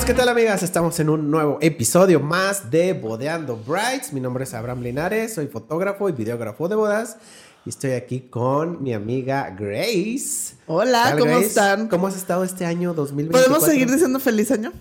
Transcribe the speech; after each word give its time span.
amigos, 0.00 0.04
¿qué 0.06 0.14
tal 0.14 0.28
amigas? 0.30 0.62
Estamos 0.62 0.98
en 1.00 1.10
un 1.10 1.30
nuevo 1.30 1.58
episodio 1.60 2.20
más 2.20 2.70
de 2.70 2.94
Bodeando 2.94 3.56
Brides. 3.56 4.12
Mi 4.14 4.20
nombre 4.20 4.44
es 4.44 4.54
Abraham 4.54 4.82
Linares, 4.82 5.34
soy 5.34 5.46
fotógrafo 5.46 6.08
y 6.08 6.12
videógrafo 6.12 6.68
de 6.68 6.74
bodas. 6.74 7.18
Y 7.66 7.68
estoy 7.68 7.92
aquí 7.92 8.20
con 8.20 8.82
mi 8.82 8.94
amiga 8.94 9.54
Grace. 9.58 10.54
Hola, 10.66 11.02
¿Qué 11.04 11.10
tal, 11.10 11.18
¿cómo 11.18 11.30
Grace? 11.32 11.46
están? 11.46 11.88
¿Cómo 11.88 12.06
has 12.06 12.16
estado 12.16 12.44
este 12.44 12.64
año 12.64 12.94
2024? 12.94 13.48
¿Podemos 13.48 13.68
seguir 13.68 13.90
diciendo 13.90 14.18
feliz 14.20 14.50
año? 14.50 14.72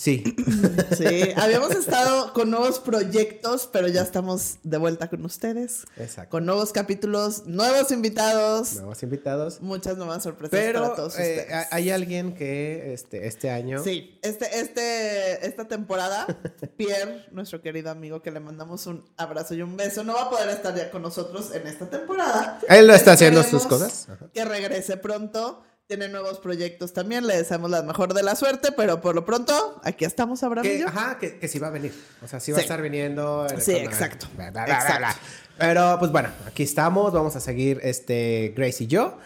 Sí. 0.00 0.24
Sí, 0.96 1.30
habíamos 1.36 1.70
estado 1.72 2.32
con 2.32 2.50
nuevos 2.50 2.78
proyectos, 2.80 3.68
pero 3.72 3.86
ya 3.88 4.02
estamos 4.02 4.58
de 4.62 4.76
vuelta 4.78 5.08
con 5.08 5.24
ustedes. 5.24 5.84
Exacto. 5.96 6.30
Con 6.30 6.46
nuevos 6.46 6.72
capítulos, 6.72 7.44
nuevos 7.46 7.90
invitados, 7.90 8.74
Nuevos 8.74 9.02
invitados. 9.02 9.60
muchas 9.60 9.96
nuevas 9.96 10.22
sorpresas 10.22 10.50
Pero 10.58 10.82
para 10.82 10.94
todos 10.94 11.18
eh, 11.18 11.38
ustedes. 11.40 11.66
hay 11.70 11.90
alguien 11.90 12.34
que 12.34 12.92
este, 12.92 13.26
este 13.26 13.50
año... 13.50 13.82
Sí, 13.82 14.18
este, 14.22 14.60
este, 14.60 15.46
esta 15.46 15.68
temporada, 15.68 16.26
Pierre, 16.76 17.26
nuestro 17.30 17.62
querido 17.62 17.90
amigo, 17.90 18.20
que 18.22 18.30
le 18.30 18.40
mandamos 18.40 18.86
un 18.86 19.04
abrazo 19.16 19.54
y 19.54 19.62
un 19.62 19.76
beso, 19.76 20.02
no 20.02 20.14
va 20.14 20.22
a 20.24 20.30
poder 20.30 20.48
estar 20.50 20.74
ya 20.74 20.90
con 20.90 21.02
nosotros 21.02 21.54
en 21.54 21.66
esta 21.66 21.88
temporada. 21.88 22.58
Él 22.68 22.86
lo 22.86 22.94
está 22.94 23.12
haciendo 23.12 23.42
sus 23.42 23.66
cosas. 23.66 24.08
Ajá. 24.08 24.28
Que 24.32 24.44
regrese 24.44 24.96
pronto. 24.96 25.62
Tiene 25.90 26.08
nuevos 26.08 26.38
proyectos 26.38 26.92
también. 26.92 27.26
Le 27.26 27.36
deseamos 27.36 27.68
la 27.68 27.82
mejor 27.82 28.14
de 28.14 28.22
la 28.22 28.36
suerte, 28.36 28.68
pero 28.76 29.00
por 29.00 29.16
lo 29.16 29.24
pronto, 29.24 29.80
aquí 29.82 30.04
estamos, 30.04 30.40
Abraham. 30.44 30.64
y 30.64 30.68
Que, 30.68 30.78
yo. 30.78 30.86
ajá, 30.86 31.18
que, 31.18 31.36
que 31.36 31.48
sí 31.48 31.58
va 31.58 31.66
a 31.66 31.70
venir. 31.70 31.92
O 32.22 32.28
sea, 32.28 32.38
sí 32.38 32.52
va 32.52 32.58
a 32.58 32.60
Sí. 32.60 32.64
estar 32.66 32.80
viniendo. 32.80 33.44
Sí, 33.58 33.72
exacto. 33.72 34.28
bla, 34.36 34.52
bla, 34.52 34.66
bla, 34.66 34.66
bla, 34.66 34.74
Exacto. 34.76 34.98
bla. 34.98 35.16
Pero 35.58 35.96
pues 35.98 36.12
bueno, 36.12 36.28
aquí 36.46 36.62
estamos. 36.62 37.12
Vamos 37.12 37.34
a 37.34 37.40
seguir 37.40 37.80
este 37.82 38.54
Grace 38.56 38.84
y 38.84 38.86
yo. 38.86 39.18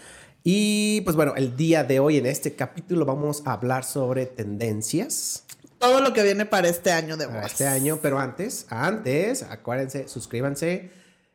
Y 0.42 1.02
pues 1.02 1.16
bueno, 1.16 1.34
el 1.36 1.54
día 1.54 1.84
de 1.84 2.00
hoy 2.00 2.16
en 2.16 2.24
este 2.24 2.54
capítulo 2.54 3.04
vamos 3.04 3.42
a 3.44 3.52
hablar 3.52 3.84
sobre 3.84 4.24
tendencias 4.24 5.44
Todo 5.78 6.00
lo 6.00 6.14
que 6.14 6.22
viene 6.22 6.46
para 6.46 6.68
este 6.68 6.92
año 6.92 7.18
de 7.18 7.26
para 7.28 7.44
este 7.46 7.66
año. 7.66 7.98
Pero 8.00 8.18
antes, 8.18 8.64
antes, 8.70 9.42
acuérdense, 9.42 10.08
suscríbanse 10.08 10.90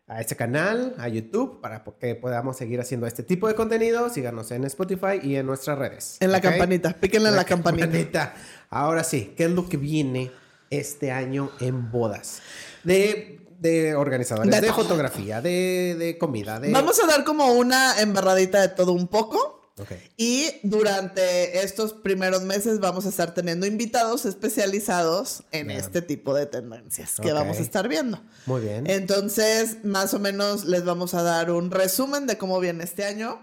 a 0.09 0.19
este 0.19 0.35
canal, 0.35 0.95
a 0.97 1.07
YouTube, 1.07 1.61
para 1.61 1.83
que 1.99 2.15
podamos 2.15 2.57
seguir 2.57 2.81
haciendo 2.81 3.05
este 3.05 3.21
tipo 3.21 3.47
de 3.47 3.53
contenido. 3.53 4.09
Síganos 4.09 4.49
en 4.51 4.65
Spotify 4.65 5.19
y 5.21 5.35
en 5.35 5.45
nuestras 5.45 5.77
redes. 5.77 6.17
En 6.19 6.31
la 6.31 6.41
campanita, 6.41 6.93
píquenle 6.93 7.29
en 7.29 7.35
la, 7.35 7.45
campanita. 7.45 7.85
campanita. 7.85 8.33
Ahora 8.71 9.03
sí, 9.03 9.33
¿qué 9.37 9.45
es 9.45 9.51
lo 9.51 9.69
que 9.69 9.77
viene 9.77 10.31
este 10.71 11.11
año 11.11 11.51
en 11.59 11.91
bodas? 11.91 12.41
De, 12.83 13.39
de 13.59 13.93
organizadores, 13.93 14.59
De 14.59 14.73
fotografía, 14.73 15.41
de, 15.41 15.95
de 15.97 16.17
comida, 16.17 16.59
de... 16.59 16.71
Vamos 16.71 16.99
a 17.03 17.05
dar 17.05 17.23
como 17.23 17.53
una 17.53 18.01
embarradita 18.01 18.61
de 18.61 18.69
todo 18.69 18.93
un 18.93 19.07
poco. 19.07 19.58
Ok. 19.79 19.91
Y 20.17 20.51
durante 20.63 21.63
estos 21.63 21.93
primeros 21.93 22.43
meses 22.43 22.79
vamos 22.79 23.05
a 23.05 23.09
estar 23.09 23.33
teniendo 23.33 23.65
invitados 23.65 24.25
especializados 24.25 25.43
en 25.51 25.67
Bien. 25.67 25.79
este 25.79 26.01
tipo 26.01 26.33
de 26.33 26.45
tendencias 26.45 27.15
que 27.21 27.31
Ok. 27.31 27.37
vamos 27.37 27.57
a 27.57 27.61
estar 27.61 27.87
viendo. 27.87 28.21
Muy 28.45 28.61
bien. 28.61 28.87
Entonces, 28.89 29.83
más 29.83 30.13
o 30.13 30.19
menos 30.19 30.65
les 30.65 30.83
vamos 30.85 31.13
a 31.13 31.23
dar 31.23 31.51
un 31.51 31.71
resumen 31.71 32.27
de 32.27 32.37
cómo 32.37 32.59
viene 32.59 32.83
este 32.83 33.05
año, 33.05 33.39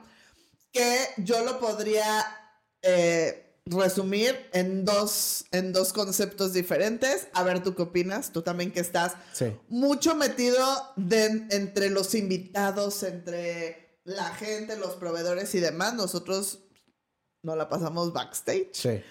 que 0.73 0.98
yo 1.19 1.43
lo 1.45 1.59
podría 1.59 2.05
eh, 2.83 3.43
resumir 3.65 4.37
en 4.53 4.84
dos, 4.84 5.47
en 5.50 5.73
dos 5.73 5.93
conceptos 5.93 6.53
diferentes. 6.53 7.27
A 7.33 7.43
ver, 7.43 7.62
¿tú 7.62 7.75
qué 7.75 7.83
opinas? 7.83 8.31
Tú 8.31 8.43
también 8.43 8.71
que 8.71 8.78
estás 8.81 9.15
Sí. 9.33 9.47
mucho 9.69 10.15
metido 10.15 10.65
de- 10.97 11.47
entre 11.50 11.91
los 11.91 12.15
invitados, 12.15 13.03
entre 13.03 13.86
la 14.07 14.33
gente, 14.35 14.77
los 14.77 14.95
proveedores 14.95 15.55
y 15.55 15.61
demás. 15.61 15.95
Nosotros 15.95 16.61
no 17.43 17.57
la 17.57 17.69
pasamos 17.69 18.12
backstage. 18.12 18.71
Sí. 18.73 19.03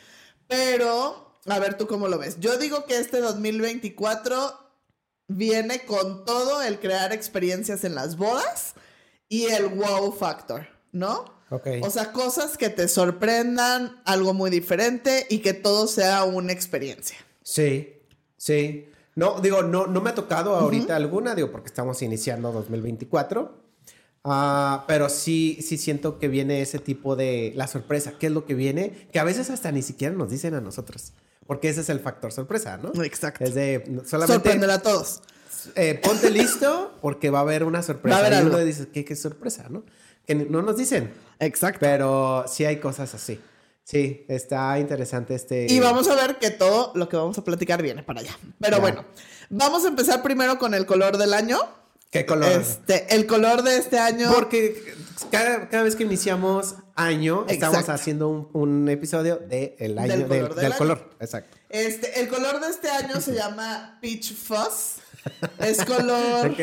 Pero, 0.47 1.33
a 1.45 1.59
ver 1.59 1.78
tú 1.78 1.85
cómo 1.85 2.07
lo 2.07 2.17
ves. 2.17 2.39
Yo 2.39 2.57
digo 2.57 2.85
que 2.85 2.97
este 2.97 3.19
2024 3.19 4.59
viene 5.28 5.85
con 5.85 6.25
todo 6.25 6.61
el 6.61 6.79
crear 6.79 7.13
experiencias 7.13 7.83
en 7.83 7.95
las 7.95 8.17
bodas 8.17 8.75
y 9.28 9.45
el 9.45 9.67
wow 9.67 10.11
factor, 10.11 10.67
¿no? 10.91 11.33
Ok. 11.50 11.67
O 11.81 11.89
sea, 11.89 12.12
cosas 12.12 12.57
que 12.57 12.69
te 12.69 12.88
sorprendan, 12.88 14.01
algo 14.06 14.33
muy 14.33 14.50
diferente 14.50 15.27
y 15.29 15.39
que 15.39 15.53
todo 15.53 15.88
sea 15.88 16.23
una 16.23 16.51
experiencia. 16.51 17.17
Sí, 17.44 18.01
sí. 18.38 18.89
No, 19.16 19.39
digo, 19.39 19.62
no, 19.62 19.88
no 19.88 20.01
me 20.01 20.09
ha 20.09 20.16
tocado 20.16 20.56
ahorita 20.56 20.95
alguna, 20.95 21.35
digo, 21.35 21.51
porque 21.51 21.67
estamos 21.67 22.01
iniciando 22.01 22.51
2024. 22.51 23.64
Ah, 24.28 24.84
pero 24.88 25.08
sí, 25.09 25.59
sí 25.62 25.78
siento 25.78 26.18
que 26.18 26.28
viene 26.28 26.62
ese 26.62 26.80
tipo 26.80 27.16
de 27.16 27.53
la 27.56 27.68
sorpresa. 27.68 28.13
¿Qué 28.19 28.25
es 28.28 28.31
lo 28.34 28.46
que 28.46 28.56
viene? 28.56 29.08
Que 29.13 29.19
a 29.19 29.24
veces 29.24 29.50
hasta 29.52 29.72
ni 29.72 29.84
siquiera 29.84 30.16
nos 30.16 30.31
dicen 30.31 30.56
a 30.56 30.62
nosotros. 30.62 31.13
Porque 31.46 31.69
ese 31.69 31.81
es 31.81 31.90
el 31.90 32.00
factor 32.00 32.31
sorpresa, 32.31 32.78
¿no? 32.78 32.91
Exacto. 33.03 33.44
Es 33.44 33.53
de 33.53 34.02
solamente 34.06 34.34
Sorprender 34.34 34.72
a 34.72 34.81
todos. 34.81 35.22
eh, 35.75 36.00
ponte 36.03 36.31
listo 36.31 36.97
porque 37.02 37.30
va 37.30 37.40
a 37.40 37.41
haber 37.44 37.63
una 37.63 37.84
sorpresa. 37.84 38.18
Va 38.19 38.24
a 38.24 38.28
haber 38.28 38.44
y 38.44 38.47
uno 38.47 38.58
dice, 38.58 38.88
¿qué, 38.91 39.06
qué 39.06 39.16
sorpresa, 39.16 39.68
no? 39.69 39.84
Que 40.25 40.34
no 40.34 40.63
nos 40.63 40.75
dicen, 40.75 41.13
Exacto. 41.40 41.78
pero 41.81 42.46
sí 42.47 42.66
hay 42.66 42.78
cosas 42.80 43.13
así. 43.13 43.40
Sí, 43.84 44.25
está 44.28 44.80
interesante 44.80 45.36
este. 45.36 45.68
Y 45.72 45.80
vamos 45.80 46.07
a 46.07 46.16
ver 46.16 46.38
que 46.40 46.50
todo 46.50 46.92
lo 46.96 47.07
que 47.07 47.16
vamos 47.18 47.38
a 47.38 47.44
platicar 47.44 47.84
viene 47.84 48.02
para 48.02 48.22
allá. 48.22 48.36
Pero 48.59 48.78
Ya. 48.78 48.81
bueno, 48.81 49.06
vamos 49.52 49.86
a 49.86 49.90
empezar 49.90 50.24
primero 50.24 50.57
con 50.57 50.74
el 50.74 50.88
color 50.88 51.19
del 51.19 51.36
año. 51.36 51.59
¿Qué 52.19 52.25
color? 52.25 52.49
Este, 52.51 53.13
el 53.15 53.25
color 53.27 53.61
de 53.63 53.77
este 53.77 53.99
año. 53.99 54.31
Porque 54.33 54.95
cada, 55.31 55.67
cada 55.69 55.83
vez 55.83 55.95
que 55.95 56.03
iniciamos 56.03 56.75
año, 56.95 57.45
estamos 57.49 57.89
haciendo 57.89 58.29
un, 58.29 58.49
un 58.53 58.87
episodio 58.89 59.35
de 59.37 59.75
el 59.79 59.97
año, 59.97 60.13
Del 60.15 60.27
color 60.27 60.47
del 60.49 60.55
del 60.63 60.65
año. 60.71 60.77
color. 60.77 61.09
Exacto. 61.19 61.57
Este, 61.69 62.21
el 62.21 62.27
color 62.29 62.61
de 62.61 62.69
este 62.69 62.89
año 62.89 63.19
se 63.19 63.33
llama 63.41 63.97
Peach 64.01 64.33
Fuzz. 64.33 64.99
Es 65.59 65.83
color 65.83 66.51
Ok. 66.51 66.59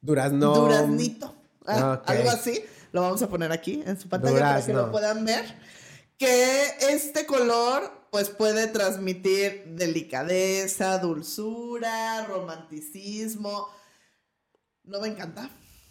Durazno. 0.00 0.54
duraznito. 0.54 1.34
Ah. 1.66 2.02
Algo 2.06 2.30
así. 2.30 2.64
Lo 2.92 3.02
vamos 3.02 3.20
a 3.22 3.28
poner 3.28 3.52
aquí 3.52 3.82
en 3.84 4.00
su 4.00 4.08
pantalla 4.08 4.38
para 4.40 4.64
que 4.64 4.72
lo 4.72 4.90
puedan 4.90 5.24
ver. 5.24 5.44
Que 6.16 6.64
este 6.92 7.26
color, 7.26 7.90
pues 8.10 8.30
puede 8.30 8.68
transmitir 8.68 9.64
delicadeza, 9.66 10.96
dulzura, 10.98 12.24
romanticismo. 12.26 13.68
No 14.86 15.00
me 15.00 15.08
encanta. 15.08 15.50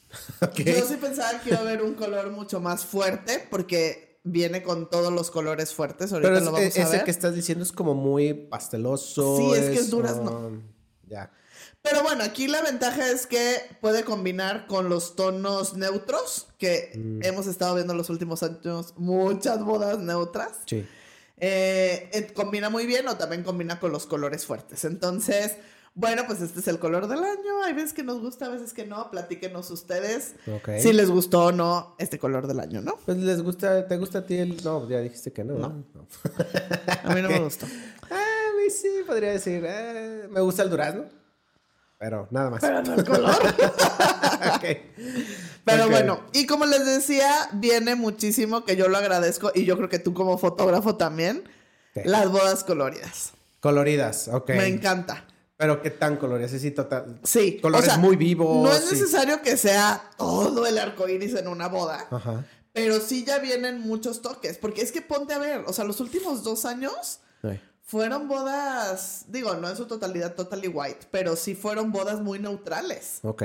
Yo 0.55 0.85
sí 0.87 0.95
pensaba 0.99 1.39
que 1.41 1.49
iba 1.49 1.57
a 1.59 1.61
haber 1.61 1.81
un 1.81 1.93
color 1.95 2.31
mucho 2.31 2.59
más 2.59 2.85
fuerte 2.85 3.45
porque 3.49 4.19
viene 4.23 4.63
con 4.63 4.89
todos 4.89 5.11
los 5.13 5.29
colores 5.31 5.73
fuertes. 5.73 6.11
Ahorita 6.11 6.29
Pero 6.29 6.37
es- 6.39 6.45
lo 6.45 6.51
vamos 6.51 6.65
a 6.65 6.81
ese 6.81 6.89
ver. 6.97 7.03
que 7.03 7.11
estás 7.11 7.35
diciendo 7.35 7.63
es 7.63 7.71
como 7.71 7.93
muy 7.93 8.33
pasteloso. 8.33 9.37
Sí, 9.37 9.51
es 9.53 9.69
que 9.69 9.75
es 9.79 9.89
durazno. 9.89 10.47
um, 10.47 10.61
Ya. 11.07 11.31
Pero 11.81 12.01
bueno, 12.01 12.23
aquí 12.23 12.47
la 12.47 12.61
ventaja 12.63 13.11
es 13.11 13.27
que 13.27 13.57
puede 13.81 14.03
combinar 14.03 14.65
con 14.65 14.89
los 14.89 15.15
tonos 15.15 15.75
neutros, 15.75 16.47
que 16.57 16.91
Mm. 16.95 17.19
hemos 17.23 17.45
estado 17.45 17.75
viendo 17.75 17.93
en 17.93 17.97
los 17.97 18.09
últimos 18.09 18.41
años 18.41 18.93
muchas 18.97 19.63
bodas 19.63 19.99
neutras. 19.99 20.53
Sí. 20.65 20.83
Eh, 21.37 22.09
eh, 22.13 22.33
combina 22.33 22.69
muy 22.71 22.85
bien 22.87 23.07
o 23.07 23.17
también 23.17 23.43
combina 23.43 23.79
con 23.79 23.91
los 23.91 24.07
colores 24.07 24.45
fuertes. 24.45 24.83
Entonces, 24.85 25.57
bueno, 25.95 26.23
pues 26.27 26.41
este 26.41 26.59
es 26.59 26.67
el 26.67 26.77
color 26.77 27.07
del 27.07 27.19
año. 27.19 27.63
Hay 27.63 27.73
veces 27.73 27.93
que 27.93 28.03
nos 28.03 28.19
gusta, 28.19 28.45
a 28.45 28.49
veces 28.49 28.73
que 28.73 28.85
no. 28.85 29.09
Platíquenos 29.09 29.71
ustedes 29.71 30.35
si 30.79 30.93
les 30.93 31.09
gustó 31.09 31.45
o 31.45 31.51
no 31.51 31.95
este 31.97 32.19
color 32.19 32.47
del 32.47 32.59
año, 32.59 32.81
¿no? 32.81 32.97
Pues 33.05 33.17
les 33.17 33.41
gusta, 33.41 33.87
¿te 33.87 33.97
gusta 33.97 34.19
a 34.19 34.25
ti 34.25 34.35
el.? 34.37 34.61
No, 34.63 34.87
ya 34.89 34.99
dijiste 34.99 35.31
que 35.31 35.43
no. 35.45 35.55
No. 35.55 35.85
A 37.03 37.13
mí 37.13 37.21
no 37.21 37.29
me 37.29 37.39
gustó. 37.39 37.65
Ah, 38.11 38.15
a 38.49 38.55
mí 38.61 38.69
sí, 38.69 38.89
podría 39.07 39.31
decir. 39.31 39.63
eh, 39.65 40.27
me 40.29 40.41
gusta 40.41 40.63
el 40.63 40.69
durazno. 40.69 41.05
Pero 41.97 42.27
nada 42.29 42.49
más. 42.49 42.59
Pero 42.61 42.83
no 42.83 42.93
el 42.93 43.05
color. 43.05 43.35
Ok. 44.55 44.65
Pero 45.63 45.89
bueno, 45.89 46.19
y 46.33 46.45
como 46.45 46.65
les 46.65 46.85
decía, 46.85 47.31
viene 47.53 47.95
muchísimo 47.95 48.63
que 48.63 48.75
yo 48.75 48.89
lo 48.89 48.97
agradezco 48.97 49.51
y 49.55 49.65
yo 49.65 49.75
creo 49.77 49.89
que 49.89 49.97
tú 49.97 50.13
como 50.13 50.37
fotógrafo 50.37 50.97
también, 50.97 51.43
las 52.03 52.29
bodas 52.29 52.63
coloridas. 52.63 53.31
Coloridas, 53.61 54.27
ok. 54.27 54.49
Me 54.49 54.67
encanta. 54.67 55.25
Pero 55.57 55.81
qué 55.81 55.89
tan 55.89 56.17
coloridas, 56.17 56.51
sí, 56.51 56.71
total. 56.71 57.19
Sí. 57.23 57.59
Colores 57.61 57.87
o 57.87 57.91
sea, 57.91 57.97
muy 57.97 58.15
vivos. 58.17 58.63
No 58.63 58.73
es 58.73 58.83
sí. 58.85 58.95
necesario 58.95 59.41
que 59.41 59.55
sea 59.57 60.09
todo 60.17 60.65
el 60.65 60.77
arco 60.77 61.07
iris 61.07 61.33
en 61.35 61.47
una 61.47 61.67
boda, 61.69 62.07
Ajá. 62.11 62.43
pero 62.73 62.99
sí 62.99 63.23
ya 63.23 63.39
vienen 63.39 63.79
muchos 63.79 64.21
toques. 64.21 64.57
Porque 64.57 64.81
es 64.81 64.91
que 64.91 65.01
ponte 65.01 65.33
a 65.33 65.37
ver, 65.39 65.63
o 65.67 65.71
sea, 65.73 65.85
los 65.85 65.99
últimos 66.01 66.43
dos 66.43 66.65
años 66.65 67.19
Sí. 67.41 67.59
fueron 67.83 68.27
bodas, 68.27 69.25
digo, 69.29 69.53
no 69.55 69.69
en 69.69 69.77
su 69.77 69.85
totalidad 69.85 70.35
totally 70.35 70.67
white, 70.67 71.07
pero 71.11 71.35
sí 71.35 71.55
fueron 71.55 71.91
bodas 71.91 72.19
muy 72.21 72.39
neutrales. 72.39 73.19
Ok. 73.23 73.43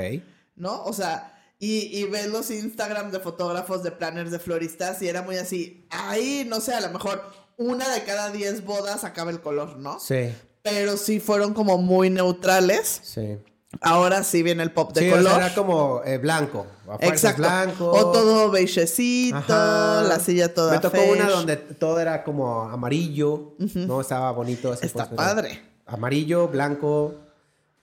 ¿no? 0.57 0.83
O 0.85 0.93
sea, 0.93 1.37
y, 1.59 1.97
y 1.97 2.05
ves 2.05 2.27
los 2.29 2.51
Instagram 2.51 3.11
de 3.13 3.21
fotógrafos, 3.21 3.83
de 3.83 3.93
planners, 3.93 4.31
de 4.31 4.39
floristas, 4.39 5.01
y 5.03 5.09
era 5.09 5.23
muy 5.23 5.37
así, 5.37 5.87
ahí, 5.91 6.45
no 6.49 6.61
sé, 6.61 6.75
a 6.75 6.81
lo 6.81 6.91
mejor 6.91 7.23
una 7.57 7.89
de 7.89 8.03
cada 8.05 8.31
diez 8.31 8.65
bodas 8.65 9.05
acaba 9.05 9.31
el 9.31 9.41
color, 9.41 9.77
¿no? 9.77 10.01
Sí, 10.01 10.35
Pero 10.63 10.97
sí 10.97 11.21
fueron 11.21 11.55
como 11.55 11.79
muy 11.79 12.11
neutrales. 12.11 13.01
sí. 13.03 13.39
Ahora 13.83 14.25
sí 14.25 14.43
viene 14.43 14.65
el 14.65 14.73
pop 14.73 14.93
de 14.93 15.01
Sí, 15.03 15.09
o 15.09 15.13
color. 15.13 15.29
sea, 15.33 15.37
era 15.47 15.55
como 15.55 16.03
eh, 16.05 16.19
blanco. 16.19 16.67
Exacto. 16.99 17.43
Blanco. 17.43 17.89
O 17.93 18.11
todo 18.11 18.51
beigecito, 18.51 19.37
Ajá. 19.37 20.03
la 20.09 20.19
silla 20.19 20.53
toda 20.53 20.73
Me 20.73 20.81
tocó 20.81 20.99
una 21.05 21.31
donde 21.31 21.57
todo 21.57 22.01
era 22.01 22.25
como 22.25 22.63
amarillo, 22.63 23.55
¿no? 23.59 24.01
Estaba 24.01 24.33
bonito. 24.33 24.75
ese 24.75 24.87
Está 24.87 25.09
padre. 25.09 25.63
Amarillo, 25.87 26.49
blanco, 26.49 27.15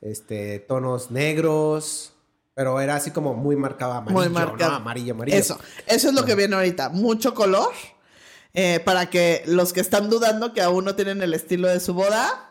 este, 0.02 0.60
tonos 0.60 1.10
negros, 1.10 2.12
pero 2.54 2.82
era 2.82 2.96
así 2.96 3.12
como 3.12 3.34
muy 3.34 3.56
marcado 3.56 3.94
amarillo, 3.94 4.20
Muy 4.20 4.30
marcado. 4.30 4.72
¿no? 4.72 4.78
Amarillo, 4.78 5.14
amarillo. 5.14 5.38
Eso, 5.38 5.58
eso 5.86 6.10
es 6.10 6.14
lo 6.14 6.26
que 6.26 6.36
viene 6.36 6.54
ahorita. 6.58 6.90
Mucho 6.90 7.34
color. 7.34 7.72
eh, 8.54 8.82
para 8.84 9.10
que 9.10 9.44
los 9.46 9.72
que 9.72 9.80
están 9.80 10.10
dudando 10.10 10.52
que 10.52 10.62
aún 10.62 10.84
no 10.84 10.96
tienen 10.96 11.22
el 11.22 11.34
estilo 11.34 11.70
de 11.70 11.80
su 11.80 11.94
boda, 11.94 12.47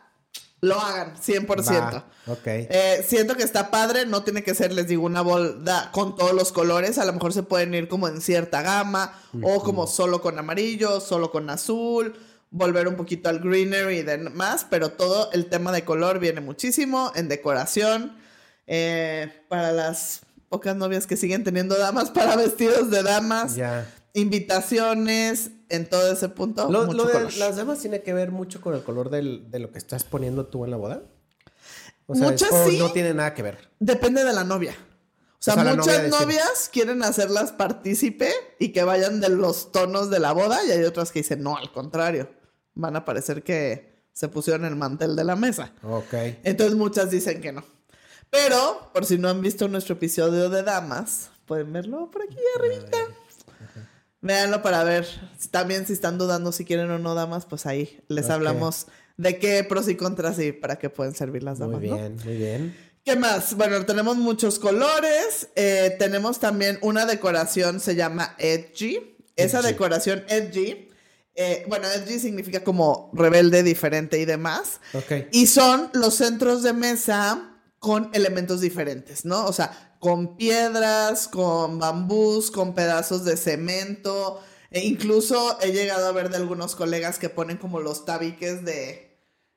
lo 0.61 0.81
hagan, 0.81 1.15
100%. 1.17 1.67
Va, 1.69 2.07
ok. 2.27 2.47
Eh, 2.47 3.05
siento 3.07 3.37
que 3.37 3.43
está 3.43 3.71
padre, 3.71 4.07
no 4.07 4.23
tiene 4.23 4.43
que 4.43 4.55
ser, 4.55 4.73
les 4.73 4.89
digo, 4.89 5.05
una 5.05 5.21
boda 5.21 5.91
con 5.93 6.17
todos 6.17 6.33
los 6.33 6.53
colores, 6.53 6.99
a 6.99 7.05
lo 7.05 7.13
mejor 7.13 7.33
se 7.33 7.43
pueden 7.43 7.75
ir 7.75 7.89
como 7.89 8.09
en 8.09 8.21
cierta 8.21 8.63
gama, 8.63 9.13
o 9.43 9.63
como 9.63 9.87
solo 9.87 10.21
con 10.21 10.39
amarillo, 10.39 11.01
solo 11.01 11.31
con 11.31 11.51
azul, 11.51 12.15
volver 12.51 12.89
un 12.89 12.97
poquito 12.97 13.29
al 13.29 13.41
greenery 13.41 13.99
y 13.99 14.03
demás, 14.03 14.67
pero 14.69 14.91
todo 14.91 15.31
el 15.33 15.47
tema 15.47 15.73
de 15.73 15.85
color 15.85 16.19
viene 16.19 16.41
muchísimo 16.41 17.13
en 17.15 17.29
decoración, 17.29 18.17
eh, 18.67 19.45
para 19.49 19.73
las 19.73 20.23
pocas 20.49 20.75
novias 20.75 21.07
que 21.07 21.17
siguen 21.17 21.45
teniendo 21.45 21.77
damas, 21.77 22.11
para 22.13 22.35
vestidos 22.37 22.91
de 22.91 23.03
damas, 23.03 23.57
ya. 23.57 23.87
invitaciones, 24.15 25.51
en 25.69 25.89
todo 25.89 26.13
ese 26.13 26.29
punto, 26.29 26.71
Lo, 26.71 26.85
mucho 26.87 26.97
lo 26.99 27.05
de 27.07 27.13
color. 27.13 27.37
las 27.37 27.57
damas 27.57 27.79
tiene 27.81 28.03
que 28.03 28.13
ver 28.15 28.31
mucho 28.31 28.61
con 28.61 28.75
el 28.75 28.83
color 28.83 29.11
del- 29.11 29.51
de 29.51 29.59
lo 29.59 29.71
que 29.73 29.79
estás 29.79 30.05
poniendo 30.05 30.47
tú 30.47 30.65
en 30.65 30.71
la 30.71 30.77
boda. 30.77 31.03
O 32.07 32.15
Muchas 32.15 32.53
o 32.53 32.69
sí. 32.69 32.79
no 32.79 32.93
tiene 32.93 33.15
nada 33.15 33.35
que 33.35 33.43
ver. 33.43 33.71
Depende 33.81 34.23
de 34.25 34.33
la 34.33 34.45
novia. 34.45 34.75
O 35.39 35.43
sea, 35.47 35.55
O 35.55 35.57
sea, 35.63 35.75
muchas 35.75 36.09
novia 36.09 36.21
novias 36.21 36.71
quieren 36.73 37.03
hacerlas 37.03 37.53
partícipe 37.53 38.31
y 38.59 38.71
que 38.73 38.85
vayan 38.85 39.21
de 39.21 39.29
los 39.29 39.73
tonos 39.73 40.09
de 40.11 40.19
la 40.21 40.33
boda 40.33 40.65
y 40.65 40.71
hay 40.71 40.85
otras 40.85 41.11
que 41.13 41.21
dicen, 41.21 41.43
no, 41.43 41.57
al 41.57 41.73
contrario, 41.73 42.31
van 42.75 42.97
a 42.97 43.05
parecer 43.05 43.43
que 43.43 43.97
se 44.13 44.29
pusieron 44.29 44.65
el 44.65 44.77
mantel 44.77 45.15
de 45.17 45.25
la 45.25 45.37
mesa. 45.37 45.73
Ok. 45.83 46.15
Entonces 46.45 46.75
muchas 46.77 47.11
dicen 47.11 47.41
que 47.41 47.53
no. 47.53 47.65
Pero, 48.31 48.91
por 48.93 49.05
si 49.05 49.19
no 49.19 49.29
han 49.29 49.41
visto 49.41 49.69
nuestro 49.69 49.95
episodio 49.95 50.49
de 50.49 50.63
damas, 50.63 51.31
pueden 51.45 51.73
verlo 51.73 52.11
por 52.11 52.23
aquí 52.23 52.37
arribita. 52.59 52.99
Véanlo 54.21 54.63
para 54.63 54.83
ver. 54.85 55.07
También 55.51 55.87
si 55.87 55.93
están 55.93 56.19
dudando 56.19 56.53
si 56.53 56.65
quieren 56.65 56.91
o 56.91 56.99
no 56.99 57.15
damas, 57.15 57.47
pues 57.47 57.67
ahí 57.67 58.01
les 58.09 58.31
hablamos 58.31 58.87
de 59.17 59.39
qué 59.39 59.63
pros 59.65 59.89
y 59.89 59.95
contras 59.97 60.39
y 60.39 60.53
para 60.53 60.79
qué 60.79 60.91
pueden 60.91 61.15
servir 61.15 61.43
las 61.43 61.59
damas. 61.59 61.81
Muy 61.81 61.89
¿no? 61.91 61.97
bien, 61.97 62.17
muy 62.25 62.37
bien. 62.37 62.77
¿Qué 63.05 63.15
más? 63.15 63.55
Bueno, 63.55 63.85
tenemos 63.87 64.17
muchos 64.17 64.59
colores. 64.59 65.49
eh, 65.55 65.95
tenemos 65.99 66.41
también 66.41 66.79
una 66.83 67.07
decoración, 67.07 67.79
se 67.81 67.95
llama 67.95 68.35
edgy. 68.39 69.17
Esa 69.37 69.59
Edgy. 69.61 69.69
decoración 69.69 70.25
edgy, 70.29 70.89
eh, 71.35 71.65
bueno, 71.69 71.87
edgy 71.89 72.19
significa 72.19 72.65
como 72.65 73.11
rebelde, 73.13 73.63
diferente 73.63 74.19
y 74.19 74.25
demás. 74.25 74.81
Ok. 74.95 75.29
Y 75.33 75.47
son 75.47 75.91
los 75.93 76.15
centros 76.15 76.63
de 76.63 76.73
mesa 76.73 77.56
con 77.87 78.11
elementos 78.15 78.61
diferentes, 78.61 79.25
¿no? 79.25 79.47
O 79.47 79.53
sea, 79.53 79.97
con 80.01 80.37
piedras, 80.37 81.29
con 81.29 81.79
bambús, 81.79 82.51
con 82.51 82.75
pedazos 82.75 83.25
de 83.25 83.37
cemento. 83.37 84.41
E 84.73 84.81
incluso 84.81 85.57
he 85.61 85.71
llegado 85.71 86.09
a 86.09 86.11
ver 86.11 86.29
de 86.29 86.37
algunos 86.37 86.75
colegas 86.75 87.21
que 87.21 87.29
ponen 87.29 87.59
como 87.59 87.79
los 87.79 88.05
tabiques 88.05 88.65
de... 88.65 89.17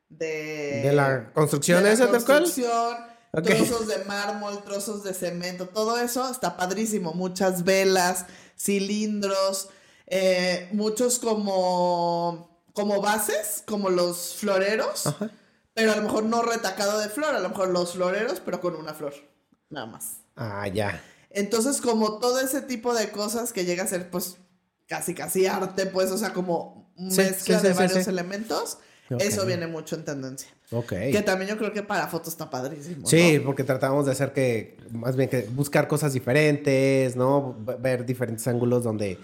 De, 0.10 0.82
¿De 0.84 0.94
la 0.94 1.34
construcción 1.34 1.82
de 1.82 1.90
la 1.90 1.94
esa, 1.96 2.08
construcción, 2.08 2.98
trozos 3.32 3.88
de 3.88 4.06
mármol, 4.06 4.64
trozos 4.64 5.04
de 5.04 5.16
cemento, 5.16 5.68
todo 5.68 5.98
eso 5.98 6.30
está 6.30 6.56
padrísimo. 6.56 7.14
Muchas 7.14 7.64
velas, 7.64 8.28
cilindros, 8.56 9.70
eh, 10.06 10.70
muchos 10.72 11.18
como, 11.18 12.62
como 12.74 13.02
bases, 13.02 13.64
como 13.66 13.90
los 13.90 14.36
floreros, 14.36 15.08
Ajá. 15.08 15.32
Pero 15.74 15.92
a 15.92 15.96
lo 15.96 16.02
mejor 16.02 16.24
no 16.24 16.42
retacado 16.42 17.00
de 17.00 17.10
flor, 17.10 17.36
a 17.36 17.40
lo 17.40 17.50
mejor 17.50 17.70
los 17.70 17.94
floreros, 17.94 18.40
pero 18.40 18.62
con 18.62 18.76
una 18.76 18.94
flor, 18.94 19.14
nada 19.70 19.86
más. 19.86 20.18
Ah, 20.36 20.68
ya. 20.68 21.02
Entonces, 21.30 21.82
como 21.82 22.20
todo 22.20 22.40
ese 22.40 22.62
tipo 22.62 22.94
de 22.94 23.12
cosas 23.12 23.54
que 23.54 23.66
llega 23.66 23.84
a 23.84 23.88
ser, 23.88 24.10
pues, 24.10 24.38
casi, 24.88 25.14
casi 25.14 25.46
arte, 25.46 25.86
pues, 25.86 26.12
o 26.12 26.18
sea, 26.18 26.34
como 26.34 26.80
Sí, 27.08 27.22
mezcla 27.22 27.60
sí, 27.60 27.68
de 27.68 27.74
sí, 27.74 27.80
varios 27.80 28.08
elementos, 28.08 28.78
eso 29.20 29.46
viene 29.46 29.68
mucho 29.68 29.96
en 29.96 30.04
tendencia. 30.04 30.50
Ok. 30.72 30.90
Que 30.90 31.22
también 31.26 31.50
yo 31.50 31.58
creo 31.58 31.72
que 31.72 31.82
para 31.82 32.08
fotos 32.08 32.34
está 32.34 32.50
padrísimo. 32.50 33.08
Sí, 33.08 33.38
¿no? 33.38 33.46
porque 33.46 33.64
tratamos 33.64 34.06
de 34.06 34.12
hacer 34.12 34.34
que, 34.34 34.78
más 34.92 35.16
bien 35.16 35.30
que 35.30 35.44
buscar 35.44 35.88
cosas 35.88 36.14
diferentes, 36.14 37.16
¿no? 37.16 37.56
Ver 37.80 38.06
diferentes 38.06 38.48
ángulos 38.48 38.84
donde 38.84 39.18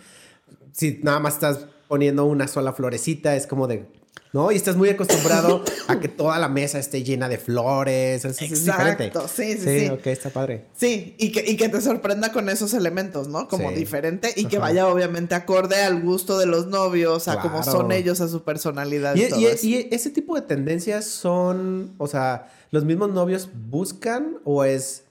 si 0.71 0.99
nada 1.03 1.19
más 1.19 1.35
estás 1.35 1.67
poniendo 1.87 2.25
una 2.25 2.47
sola 2.47 2.73
florecita, 2.73 3.35
es 3.35 3.45
como 3.45 3.67
de, 3.67 3.85
¿no? 4.33 4.51
Y 4.51 4.55
estás 4.55 4.75
muy 4.75 4.89
acostumbrado 4.89 5.63
a 5.87 5.99
que 5.99 6.07
toda 6.09 6.37
la 6.39 6.49
mesa 6.49 6.77
esté 6.79 7.03
llena 7.03 7.29
de 7.29 7.37
flores, 7.37 8.25
es, 8.25 8.41
es 8.41 8.65
diferente. 8.65 9.05
Exacto, 9.05 9.27
sí, 9.33 9.53
sí, 9.57 9.79
sí. 9.81 9.89
ok, 9.89 10.07
está 10.07 10.29
padre. 10.29 10.65
Sí, 10.75 11.15
y 11.17 11.31
que, 11.31 11.43
y 11.49 11.55
que 11.57 11.69
te 11.69 11.79
sorprenda 11.81 12.31
con 12.31 12.49
esos 12.49 12.73
elementos, 12.73 13.27
¿no? 13.27 13.47
Como 13.47 13.69
Sí. 13.69 13.75
diferente 13.75 14.33
y 14.35 14.45
que 14.45 14.57
vaya 14.57 14.87
obviamente 14.87 15.35
acorde 15.35 15.81
al 15.83 16.01
gusto 16.01 16.37
de 16.37 16.45
los 16.47 16.67
novios, 16.67 17.27
a 17.27 17.39
cómo 17.39 17.63
son 17.63 17.91
ellos, 17.91 18.19
a 18.21 18.27
su 18.27 18.43
personalidad. 18.43 19.15
Y, 19.15 19.23
Y, 19.23 19.29
todo 19.29 19.39
y- 19.39 19.45
eso. 19.45 19.65
y 19.67 19.87
ese 19.91 20.09
tipo 20.09 20.35
de 20.35 20.41
tendencias 20.41 21.05
son, 21.05 21.93
o 21.97 22.07
sea, 22.07 22.51
¿los 22.71 22.83
mismos 22.83 23.11
novios 23.11 23.49
buscan 23.69 24.37
o 24.43 24.63
es 24.65 25.03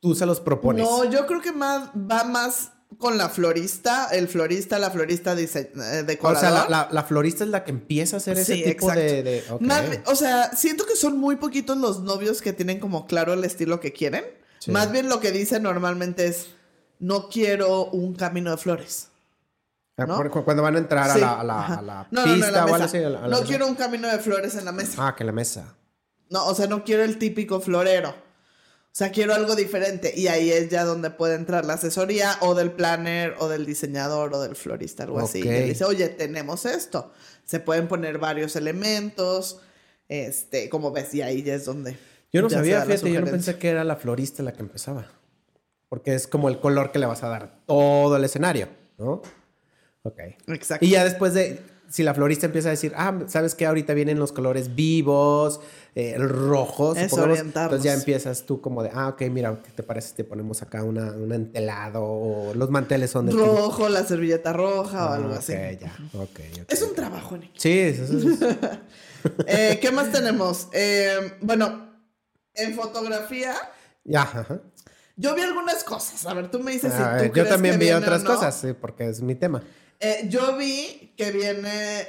tú 0.00 0.14
se 0.14 0.26
los 0.26 0.40
propones? 0.40 0.84
No, 0.84 1.04
yo 1.10 1.26
creo 1.26 1.40
que 1.40 1.52
más 1.52 1.90
va 1.90 2.24
más 2.24 2.72
con 2.98 3.18
la 3.18 3.28
florista, 3.28 4.08
el 4.12 4.28
florista, 4.28 4.78
la 4.78 4.90
florista 4.90 5.34
dise- 5.36 5.70
eh, 5.76 6.18
o 6.22 6.34
sea, 6.34 6.50
la, 6.50 6.68
la- 6.68 6.88
la 6.90 7.02
florista 7.04 7.44
es 7.44 7.50
la 7.50 7.64
que 7.64 7.70
empieza 7.70 8.16
a 8.16 8.18
hacer 8.18 8.38
ese 8.38 8.54
tipo 8.56 8.90
exacto. 8.90 9.00
de... 9.00 9.22
de-. 9.22 9.44
Más 9.60 9.82
o 10.06 10.14
sea, 10.16 10.54
siento 10.56 10.86
que 10.86 10.96
son 10.96 11.18
muy 11.18 11.36
poquitos 11.36 11.76
los 11.76 12.00
novios 12.00 12.40
que 12.42 12.52
tienen 12.52 12.80
como 12.80 13.06
claro 13.06 13.32
el 13.34 13.44
estilo 13.44 13.80
que 13.80 13.92
quieren. 13.92 14.24
Sí. 14.58 14.70
Más 14.70 14.90
bien 14.90 15.08
lo 15.08 15.20
que 15.20 15.32
dicen 15.32 15.62
normalmente 15.62 16.26
es, 16.26 16.48
no 16.98 17.28
quiero 17.28 17.84
un 17.90 18.14
camino 18.14 18.50
de 18.50 18.56
flores. 18.56 19.08
Ah, 19.98 20.04
¿no? 20.06 20.30
Cuando 20.44 20.62
van 20.62 20.76
a 20.76 20.78
entrar 20.78 21.10
Sí, 21.10 21.18
a 21.18 21.20
la, 21.20 21.40
a 21.40 21.44
la- 21.44 21.58
ajá. 21.60 21.74
a 21.78 21.82
la 21.82 22.08
No, 22.10 22.20
no, 22.20 22.26
no, 22.26 22.32
en 22.34 22.40
pista 22.40 22.64
o 22.66 22.74
así. 22.74 22.96
a 22.98 23.08
la- 23.10 23.20
no 23.22 23.28
mesa. 23.28 23.44
quiero 23.44 23.66
un 23.66 23.74
camino 23.74 24.08
de 24.08 24.18
flores 24.18 24.54
en 24.56 24.64
la 24.64 24.72
mesa. 24.72 25.06
Ah, 25.08 25.14
que 25.16 25.24
la 25.24 25.32
mesa. 25.32 25.74
No, 26.28 26.46
o 26.46 26.54
sea, 26.54 26.66
no 26.66 26.84
quiero 26.84 27.02
el 27.04 27.18
típico 27.18 27.60
florero. 27.60 28.14
O 28.96 28.98
sea, 28.98 29.10
quiero 29.10 29.34
algo 29.34 29.54
diferente. 29.54 30.14
Y 30.16 30.28
ahí 30.28 30.50
es 30.50 30.70
ya 30.70 30.82
donde 30.84 31.10
puede 31.10 31.34
entrar 31.34 31.66
la 31.66 31.74
asesoría 31.74 32.38
o 32.40 32.54
del 32.54 32.72
planner 32.72 33.34
o 33.38 33.46
del 33.46 33.66
diseñador 33.66 34.32
o 34.32 34.40
del 34.40 34.56
florista, 34.56 35.02
algo 35.02 35.18
así. 35.18 35.40
Y 35.40 35.42
le 35.42 35.64
dice, 35.64 35.84
oye, 35.84 36.08
tenemos 36.08 36.64
esto. 36.64 37.12
Se 37.44 37.60
pueden 37.60 37.88
poner 37.88 38.16
varios 38.16 38.56
elementos. 38.56 39.60
Este, 40.08 40.70
como 40.70 40.92
ves, 40.92 41.12
y 41.12 41.20
ahí 41.20 41.42
ya 41.42 41.56
es 41.56 41.66
donde. 41.66 41.98
Yo 42.32 42.40
no 42.40 42.48
sabía, 42.48 42.86
fíjate, 42.86 43.12
yo 43.12 43.20
no 43.20 43.26
pensé 43.26 43.58
que 43.58 43.68
era 43.68 43.84
la 43.84 43.96
florista 43.96 44.42
la 44.42 44.54
que 44.54 44.62
empezaba. 44.62 45.06
Porque 45.90 46.14
es 46.14 46.26
como 46.26 46.48
el 46.48 46.58
color 46.58 46.90
que 46.90 46.98
le 46.98 47.04
vas 47.04 47.22
a 47.22 47.28
dar 47.28 47.54
todo 47.66 48.16
el 48.16 48.24
escenario, 48.24 48.70
¿no? 48.96 49.20
Ok. 50.04 50.20
Exacto. 50.46 50.86
Y 50.86 50.88
ya 50.88 51.04
después 51.04 51.34
de, 51.34 51.60
si 51.88 52.02
la 52.02 52.14
florista 52.14 52.46
empieza 52.46 52.68
a 52.68 52.72
decir, 52.72 52.92
ah, 52.96 53.20
¿sabes 53.28 53.54
qué? 53.54 53.66
Ahorita 53.66 53.94
vienen 53.94 54.18
los 54.18 54.32
colores 54.32 54.74
vivos, 54.74 55.60
eh, 55.94 56.12
el 56.16 56.28
rojo, 56.28 56.94
Es 56.94 57.04
supongamos. 57.10 57.38
orientarlos. 57.38 57.72
Entonces 57.78 57.84
ya 57.92 57.94
empiezas 57.98 58.42
tú 58.44 58.60
como 58.60 58.82
de, 58.82 58.90
ah, 58.92 59.08
ok, 59.08 59.22
mira, 59.30 59.56
¿qué 59.64 59.70
te 59.70 59.82
parece 59.82 60.08
si 60.08 60.14
te 60.14 60.24
ponemos 60.24 60.60
acá 60.62 60.82
una, 60.82 61.12
un 61.12 61.32
entelado 61.32 62.02
o 62.04 62.54
los 62.54 62.70
manteles 62.70 63.10
son 63.10 63.26
de... 63.26 63.32
tipo- 63.32 63.44
Rojo, 63.44 63.88
la 63.88 64.04
servilleta 64.04 64.52
roja 64.52 65.06
o 65.06 65.08
Ah, 65.08 65.14
algo 65.14 65.28
ok, 65.30 65.36
así. 65.38 65.52
ya. 65.52 65.96
Es 66.68 66.82
un 66.82 66.94
trabajo 66.94 67.34
en 67.36 67.42
equipo. 67.44 67.60
Sí, 67.60 67.78
eso 67.78 68.02
es... 68.04 68.38
Eh, 69.48 69.78
¿Qué 69.80 69.90
más 69.90 70.12
tenemos? 70.12 70.68
Eh, 70.72 71.32
bueno, 71.40 71.90
en 72.54 72.74
fotografía, 72.74 73.54
ya, 74.04 74.22
ajá. 74.22 74.60
yo 75.16 75.34
vi 75.34 75.40
algunas 75.42 75.82
cosas. 75.82 76.24
A 76.26 76.34
ver, 76.34 76.48
tú 76.48 76.60
me 76.60 76.70
dices 76.70 76.92
si 76.94 77.02
Ah, 77.02 77.16
tú 77.18 77.24
yo 77.24 77.32
crees 77.32 77.48
también 77.48 77.76
que 77.78 77.86
vi 77.86 77.90
otras 77.92 78.22
no. 78.22 78.30
cosas, 78.34 78.54
sí, 78.60 78.68
porque 78.80 79.08
es 79.08 79.20
mi 79.22 79.34
tema. 79.34 79.62
Eh, 80.00 80.26
yo 80.28 80.56
vi 80.56 81.14
que 81.16 81.32
viene, 81.32 82.06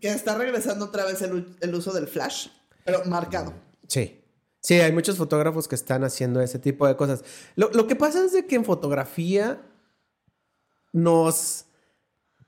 que 0.00 0.08
está 0.08 0.36
regresando 0.36 0.86
otra 0.86 1.04
vez 1.04 1.22
el, 1.22 1.56
el 1.60 1.74
uso 1.74 1.92
del 1.92 2.06
flash, 2.06 2.48
pero 2.84 3.04
marcado. 3.04 3.52
Sí. 3.86 4.14
Sí, 4.60 4.74
hay 4.80 4.92
muchos 4.92 5.16
fotógrafos 5.16 5.68
que 5.68 5.76
están 5.76 6.04
haciendo 6.04 6.40
ese 6.40 6.58
tipo 6.58 6.86
de 6.86 6.96
cosas. 6.96 7.24
Lo, 7.54 7.70
lo 7.70 7.86
que 7.86 7.96
pasa 7.96 8.24
es 8.24 8.32
de 8.32 8.46
que 8.46 8.56
en 8.56 8.64
fotografía 8.64 9.62
nos 10.92 11.64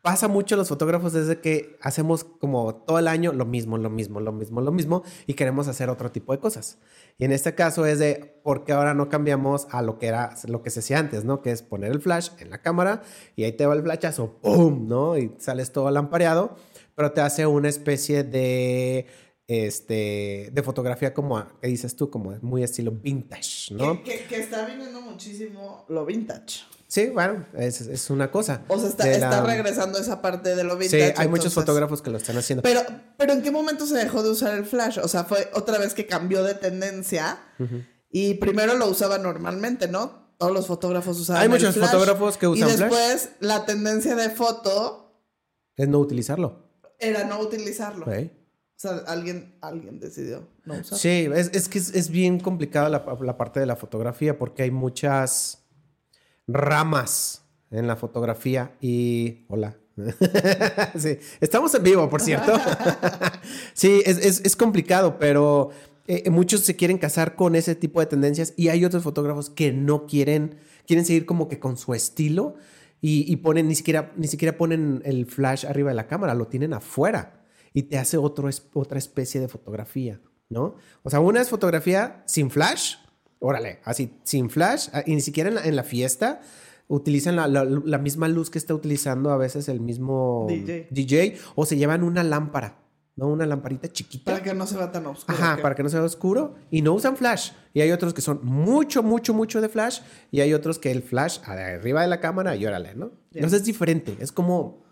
pasa 0.03 0.29
mucho 0.29 0.57
los 0.57 0.69
fotógrafos 0.69 1.13
desde 1.13 1.41
que 1.41 1.77
hacemos 1.81 2.25
como 2.25 2.75
todo 2.75 2.99
el 2.99 3.09
año 3.09 3.33
lo 3.33 3.45
mismo, 3.45 3.77
lo 3.77 3.91
mismo, 3.91 4.21
lo 4.21 4.33
mismo, 4.33 4.61
lo 4.61 4.73
mismo 4.73 5.03
y 5.27 5.35
queremos 5.35 5.69
hacer 5.69 5.91
otro 5.91 6.11
tipo 6.11 6.33
de 6.33 6.39
cosas. 6.39 6.79
Y 7.19 7.25
en 7.25 7.33
este 7.33 7.55
caso 7.55 7.85
es 7.85 7.99
de 7.99 8.41
por 8.43 8.65
qué 8.65 8.73
ahora 8.73 8.95
no 8.95 9.09
cambiamos 9.09 9.67
a 9.71 9.83
lo 9.83 9.99
que 9.99 10.07
era 10.07 10.35
lo 10.49 10.63
que 10.63 10.71
se 10.71 10.81
hacía 10.81 10.99
antes, 10.99 11.25
¿no? 11.25 11.43
Que 11.43 11.51
es 11.51 11.63
poner 11.63 11.93
el 11.93 12.01
flash 12.01 12.31
en 12.39 12.51
la 12.51 12.63
cámara 12.63 13.03
y 13.37 13.45
ahí 13.45 13.53
te 13.53 13.67
va 13.67 13.75
el 13.75 13.83
flashazo, 13.83 14.39
¡pum! 14.41 14.89
¿no? 14.89 15.19
Y 15.19 15.35
sales 15.39 15.73
todo 15.73 15.91
lampareado, 15.91 16.57
pero 16.95 17.13
te 17.13 17.21
hace 17.21 17.47
una 17.47 17.69
especie 17.69 18.25
de 18.25 19.07
este, 19.49 20.51
de 20.53 20.63
fotografía 20.63 21.13
como, 21.13 21.45
¿qué 21.61 21.69
dices 21.69 21.97
tú? 21.97 22.09
Como 22.09 22.39
muy 22.41 22.63
estilo 22.63 22.93
vintage, 22.93 23.75
¿no? 23.75 24.03
Que, 24.03 24.19
que, 24.19 24.25
que 24.27 24.39
está 24.39 24.65
viniendo 24.65 25.03
muchísimo 25.03 25.85
lo 25.89 26.07
vintage. 26.07 26.61
Sí, 26.91 27.07
bueno, 27.11 27.47
es, 27.57 27.83
es 27.83 28.11
una 28.11 28.33
cosa. 28.33 28.63
O 28.67 28.77
sea, 28.77 28.89
está, 28.89 29.09
está 29.09 29.31
la- 29.31 29.43
regresando 29.47 29.97
esa 29.99 30.21
parte 30.21 30.57
de 30.57 30.65
lo 30.65 30.73
Sí, 30.73 30.89
vintage. 30.97 31.15
hay 31.17 31.29
muchos 31.29 31.55
fotógrafos 31.55 32.03
que 32.03 32.11
lo 32.11 32.19
están 32.19 32.37
haciendo. 32.37 32.63
Pero, 32.63 32.81
pero 33.17 33.33
¿en 33.33 33.43
qué 33.43 33.53
momento 33.53 33.87
se 33.87 33.95
dejó 33.95 34.25
de 34.25 34.31
usar 34.31 34.55
el 34.59 34.65
flash? 34.67 34.99
O 35.01 35.07
sea, 35.07 35.23
fue 35.23 35.49
otra 35.55 35.79
vez 35.79 35.95
que 35.95 36.07
cambió 36.07 36.43
de 36.43 36.55
tendencia 36.55 37.39
y 38.11 38.35
primero 38.35 38.75
lo 38.75 38.89
usaba 38.89 39.19
normalmente, 39.19 39.87
¿no? 39.87 40.35
Todos 40.37 40.53
los 40.53 40.67
fotógrafos 40.67 41.17
usaban 41.21 41.43
Hay 41.43 41.47
el 41.47 41.53
muchos 41.53 41.75
flash. 41.77 41.91
fotógrafos 41.91 42.37
que 42.37 42.49
usan 42.49 42.69
Y 42.69 42.73
flash. 42.73 42.91
después 42.91 43.29
la 43.39 43.65
tendencia 43.67 44.17
de 44.17 44.31
foto 44.31 45.23
Es 45.77 45.87
no 45.89 46.01
utilizarlo. 46.01 46.73
era 46.99 47.23
no 47.25 47.39
utilizarlo. 47.39 48.05
¿ok? 48.07 48.13
O 48.13 48.79
sea, 48.81 49.03
alguien, 49.07 49.59
alguien 49.63 50.01
decidió 50.01 50.49
no 50.65 50.75
usarlo. 50.75 50.97
Sí, 50.99 51.29
es, 51.35 51.51
es 51.53 51.69
que 51.69 51.79
es, 51.79 51.95
es 51.95 52.09
bien 52.11 52.41
complicada 52.41 52.89
la, 52.89 53.05
la 53.21 53.37
parte 53.37 53.61
de 53.61 53.67
la 53.67 53.77
fotografía 53.77 54.39
porque 54.39 54.65
hay 54.65 54.71
muchas 54.73 55.59
ramas 56.53 57.45
en 57.71 57.87
la 57.87 57.97
fotografía 57.97 58.77
y... 58.81 59.45
Hola. 59.49 59.77
sí, 60.97 61.19
estamos 61.41 61.75
en 61.75 61.83
vivo, 61.83 62.09
por 62.09 62.21
cierto. 62.23 62.53
sí, 63.75 64.03
es, 64.05 64.41
es- 64.41 64.57
complicado, 64.57 65.19
pero 65.19 65.71
eh, 66.07 66.31
muchos 66.31 66.61
se 66.63 66.77
quieren 66.77 66.99
casar 66.99 67.37
con 67.37 67.55
ese 67.55 67.75
tipo 67.75 68.01
de 68.01 68.07
tendencias 68.07 68.55
y 68.57 68.69
hay 68.69 68.85
otros 68.85 69.03
fotógrafos 69.03 69.51
que 69.51 69.73
no 69.73 70.07
quieren, 70.07 70.57
quieren 70.87 71.05
seguir 71.05 71.27
como 71.27 71.49
que 71.49 71.59
con 71.59 71.77
su 71.77 71.95
estilo 71.95 72.55
y, 73.03 73.35
ponen, 73.37 73.67
ni 73.69 73.75
siquiera, 73.75 74.13
ni 74.17 74.27
siquiera 74.27 74.59
ponen 74.59 75.01
el 75.07 75.25
flash 75.25 75.65
arriba 75.65 75.89
de 75.91 75.95
la 75.95 76.07
cámara, 76.07 76.35
lo 76.35 76.49
tienen 76.49 76.75
afuera 76.75 77.45
y 77.73 77.85
te 77.85 77.99
hace 77.99 78.19
otro, 78.19 78.49
otra 78.75 78.99
especie 78.99 79.41
de 79.41 79.49
fotografía, 79.49 80.21
¿no? 80.51 80.77
O 81.03 81.09
sea, 81.09 81.21
una 81.21 81.41
es 81.41 81.49
fotografía 81.49 82.23
sin 82.27 82.51
flash, 82.51 82.97
órale, 83.41 83.81
así, 83.85 84.15
sin 84.23 84.49
flash, 84.51 84.89
ah, 84.93 85.03
y 85.05 85.15
ni 85.15 85.21
siquiera 85.21 85.49
en 85.49 85.57
la, 85.57 85.65
en 85.65 85.75
la 85.77 85.83
fiesta 85.83 86.41
utilizan 86.89 87.37
la, 87.37 87.47
la- 87.49 87.65
la 87.65 87.99
misma 87.99 88.29
luz 88.29 88.51
que 88.51 88.59
está 88.59 88.75
utilizando 88.75 89.31
a 89.31 89.37
veces 89.37 89.69
el 89.69 89.81
mismo 89.81 90.47
DJ. 90.49 90.89
DJ 90.91 91.37
o 91.55 91.65
se 91.67 91.77
llevan 91.77 92.03
una 92.03 92.23
lámpara, 92.23 92.79
¿no? 93.17 93.29
Una 93.29 93.47
lamparita 93.47 93.89
chiquita. 93.93 94.33
Para 94.33 94.43
que 94.43 94.55
no 94.55 94.67
se 94.67 94.77
vea 94.77 94.91
tan 94.91 95.07
oscuro. 95.07 95.37
Ajá, 95.39 95.57
que- 95.57 95.63
para 95.63 95.75
que 95.75 95.83
no 95.83 95.89
sea 95.89 96.03
oscuro. 96.03 96.55
Y 96.71 96.83
no 96.83 96.93
usan 96.95 97.17
flash. 97.17 97.51
Y 97.75 97.81
hay 97.81 97.93
otros 97.93 98.13
que 98.15 98.21
son 98.23 98.41
mucho, 98.43 99.03
mucho, 99.03 99.33
mucho 99.35 99.61
de 99.61 99.69
flash. 99.69 100.01
Y 100.33 100.41
hay 100.41 100.53
otros 100.53 100.79
que 100.79 100.91
el 100.91 101.03
flash 101.03 101.39
arriba 101.45 102.03
de 102.03 102.09
la 102.09 102.19
cámara 102.21 102.57
y 102.57 102.67
órale, 102.67 102.95
¿no? 102.97 103.11
Ya. 103.31 103.39
Entonces 103.41 103.61
es 103.61 103.67
diferente. 103.67 104.17
Es 104.19 104.33
como, 104.33 104.83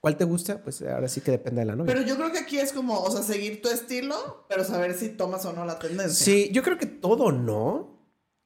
¿cuál 0.00 0.16
te 0.16 0.24
gusta? 0.24 0.62
Pues 0.62 0.82
ahora 0.82 1.08
sí 1.08 1.20
que 1.20 1.30
depende 1.30 1.60
de 1.60 1.66
la 1.66 1.76
novia. 1.76 1.92
Pero 1.94 2.06
yo 2.06 2.16
creo 2.16 2.32
que 2.32 2.38
aquí 2.38 2.58
es 2.58 2.72
como, 2.72 3.00
o 3.00 3.10
sea, 3.10 3.22
seguir 3.22 3.60
tu 3.62 3.68
estilo, 3.68 4.44
pero 4.48 4.64
saber 4.64 4.94
si 4.94 5.08
tomas 5.10 5.44
o 5.46 5.52
no 5.52 5.64
la 5.64 5.78
tendencia. 5.78 6.24
sí, 6.24 6.50
yo 6.52 6.62
creo 6.62 6.78
que 6.78 6.86
todo 6.86 7.32
no. 7.32 7.96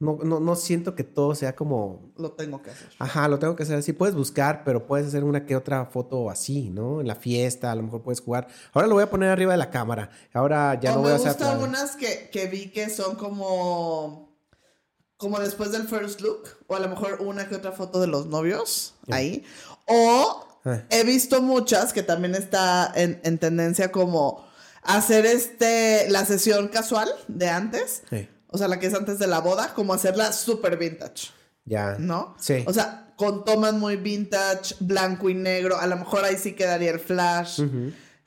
No, 0.00 0.18
no, 0.24 0.40
no 0.40 0.56
siento 0.56 0.96
que 0.96 1.04
todo 1.04 1.32
sea 1.36 1.54
como, 1.54 2.12
Lo 2.16 2.32
tengo 2.32 2.60
que 2.60 2.70
hacer. 2.70 2.88
ajá, 2.98 3.28
lo 3.28 3.38
tengo 3.38 3.54
que 3.54 3.62
hacer 3.62 3.76
así. 3.76 3.92
Puedes 3.92 4.16
buscar, 4.16 4.64
pero 4.64 4.84
puedes 4.84 5.06
hacer 5.06 5.22
una 5.22 5.46
que 5.46 5.54
otra 5.54 5.86
foto 5.86 6.28
así, 6.28 6.70
¿no? 6.70 7.00
En 7.00 7.06
la 7.06 7.14
fiesta, 7.14 7.70
a 7.70 7.76
lo 7.76 7.84
mejor 7.84 8.02
puedes 8.02 8.20
jugar. 8.20 8.48
Ahora 8.72 8.88
lo 8.88 8.94
voy 8.94 9.04
a 9.04 9.10
poner 9.10 9.28
arriba 9.30 9.52
de 9.52 9.58
la 9.58 9.70
cámara. 9.70 10.10
Ahora 10.32 10.76
ya 10.80 10.90
o 10.90 10.94
no 10.96 11.00
voy 11.02 11.08
me 11.10 11.12
a 11.12 11.16
hacer... 11.18 11.28
gustan 11.34 11.48
atrás. 11.56 11.68
unas 11.68 11.94
que, 11.94 12.30
que 12.32 12.48
vi 12.48 12.70
que 12.70 12.90
son 12.90 13.14
como 13.14 14.32
como 15.18 15.38
después 15.38 15.70
del 15.70 15.84
first 15.86 16.20
look 16.20 16.48
o 16.66 16.74
a 16.74 16.80
lo 16.80 16.88
mejor 16.88 17.18
una 17.20 17.48
que 17.48 17.54
otra 17.54 17.70
foto 17.70 18.00
de 18.00 18.08
los 18.08 18.26
novios 18.26 18.96
ahí 19.08 19.44
o 19.86 20.48
He 20.90 21.04
visto 21.04 21.42
muchas 21.42 21.92
que 21.92 22.02
también 22.02 22.34
está 22.34 22.92
en, 22.94 23.20
en 23.24 23.38
tendencia 23.38 23.90
como 23.90 24.46
hacer 24.82 25.26
este 25.26 26.08
la 26.10 26.24
sesión 26.24 26.68
casual 26.68 27.08
de 27.28 27.48
antes 27.48 28.02
Sí, 28.10 28.28
o 28.48 28.58
sea 28.58 28.68
la 28.68 28.78
que 28.80 28.86
es 28.88 28.94
antes 28.94 29.18
de 29.18 29.26
la 29.26 29.40
boda 29.40 29.74
como 29.74 29.92
hacerla 29.94 30.32
super 30.32 30.76
vintage 30.76 31.30
ya. 31.64 31.96
¿no? 31.98 32.34
Sí. 32.40 32.64
O 32.66 32.72
sea, 32.72 33.12
con 33.16 33.44
tomas 33.44 33.72
muy 33.74 33.96
vintage, 33.96 34.74
blanco 34.80 35.30
y 35.30 35.34
negro, 35.34 35.78
a 35.78 35.86
lo 35.86 35.96
mejor 35.96 36.24
ahí 36.24 36.36
sí 36.36 36.52
quedaría 36.52 36.90
el 36.90 36.98
flash. 36.98 37.62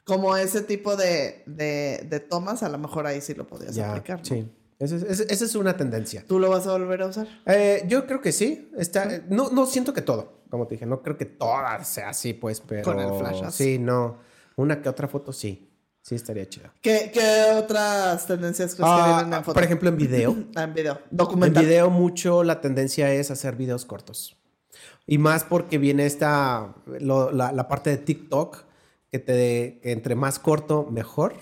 Como 0.06 0.38
ese 0.38 0.62
tipo 0.62 0.96
de, 0.96 1.44
de, 1.46 2.06
de 2.10 2.20
tomas, 2.20 2.64
a 2.64 2.70
lo 2.70 2.78
mejor 2.78 3.08
ahí 3.08 3.20
sí 3.22 3.34
lo 3.34 3.46
podrías 3.48 3.76
Ya, 3.76 3.92
aplicar. 3.92 4.20
¿no? 4.20 4.26
sí. 4.26 4.48
Esa 4.78 4.96
es, 4.98 5.56
una 5.56 5.78
tendencia. 5.78 6.26
¿Tú 6.28 6.38
lo 6.38 6.50
vas 6.50 6.68
a 6.68 6.72
volver 6.74 7.02
a 7.02 7.08
usar? 7.08 7.28
Eh, 7.46 7.84
yo 7.88 8.06
creo 8.06 8.22
que 8.22 8.32
sí. 8.34 8.70
Está, 8.78 9.22
no, 9.30 9.50
no 9.50 9.66
siento 9.66 9.94
que 9.94 10.02
todo, 10.02 10.35
como 10.50 10.68
te 10.68 10.76
dije, 10.76 10.86
no 10.86 11.02
creo 11.02 11.18
que 11.18 11.26
toda 11.26 11.84
sea 11.84 12.10
así, 12.10 12.34
pues, 12.34 12.62
pero. 12.62 12.84
Con 12.84 13.00
el 13.00 13.14
flashazo. 13.14 13.52
Sí, 13.52 13.78
no. 13.80 14.18
Una 14.58 14.82
que 14.82 14.90
otra 14.90 15.08
foto 15.08 15.34
sí. 15.34 15.70
Sí, 16.02 16.14
estaría 16.16 16.48
chido. 16.48 16.70
¿Qué, 16.82 17.10
qué 17.12 17.52
otras 17.58 18.28
tendencias 18.28 18.76
Ah, 18.80 19.24
en 19.26 19.34
foto? 19.44 19.54
por 19.56 19.64
ejemplo, 19.64 19.90
en 19.90 19.98
video. 19.98 20.36
Ah, 20.56 20.64
en 20.64 20.74
video. 20.76 20.94
en 21.12 21.18
Documental. 21.18 21.66
video, 21.66 21.90
mucho 21.90 22.44
la 22.44 22.62
tendencia 22.62 23.12
es 23.12 23.32
hacer 23.32 23.56
videos 23.56 23.86
cortos. 23.86 24.38
Y 25.08 25.18
más 25.18 25.44
porque 25.44 25.78
viene 25.80 26.06
esta. 26.06 26.76
lo- 27.00 27.32
la, 27.32 27.52
la 27.52 27.68
parte 27.68 27.90
de 27.90 27.98
TikTok, 27.98 28.64
que 29.12 29.20
te 29.20 29.80
que 29.82 29.92
entre 29.92 30.14
más 30.16 30.38
corto, 30.40 30.88
mejor. 30.92 31.34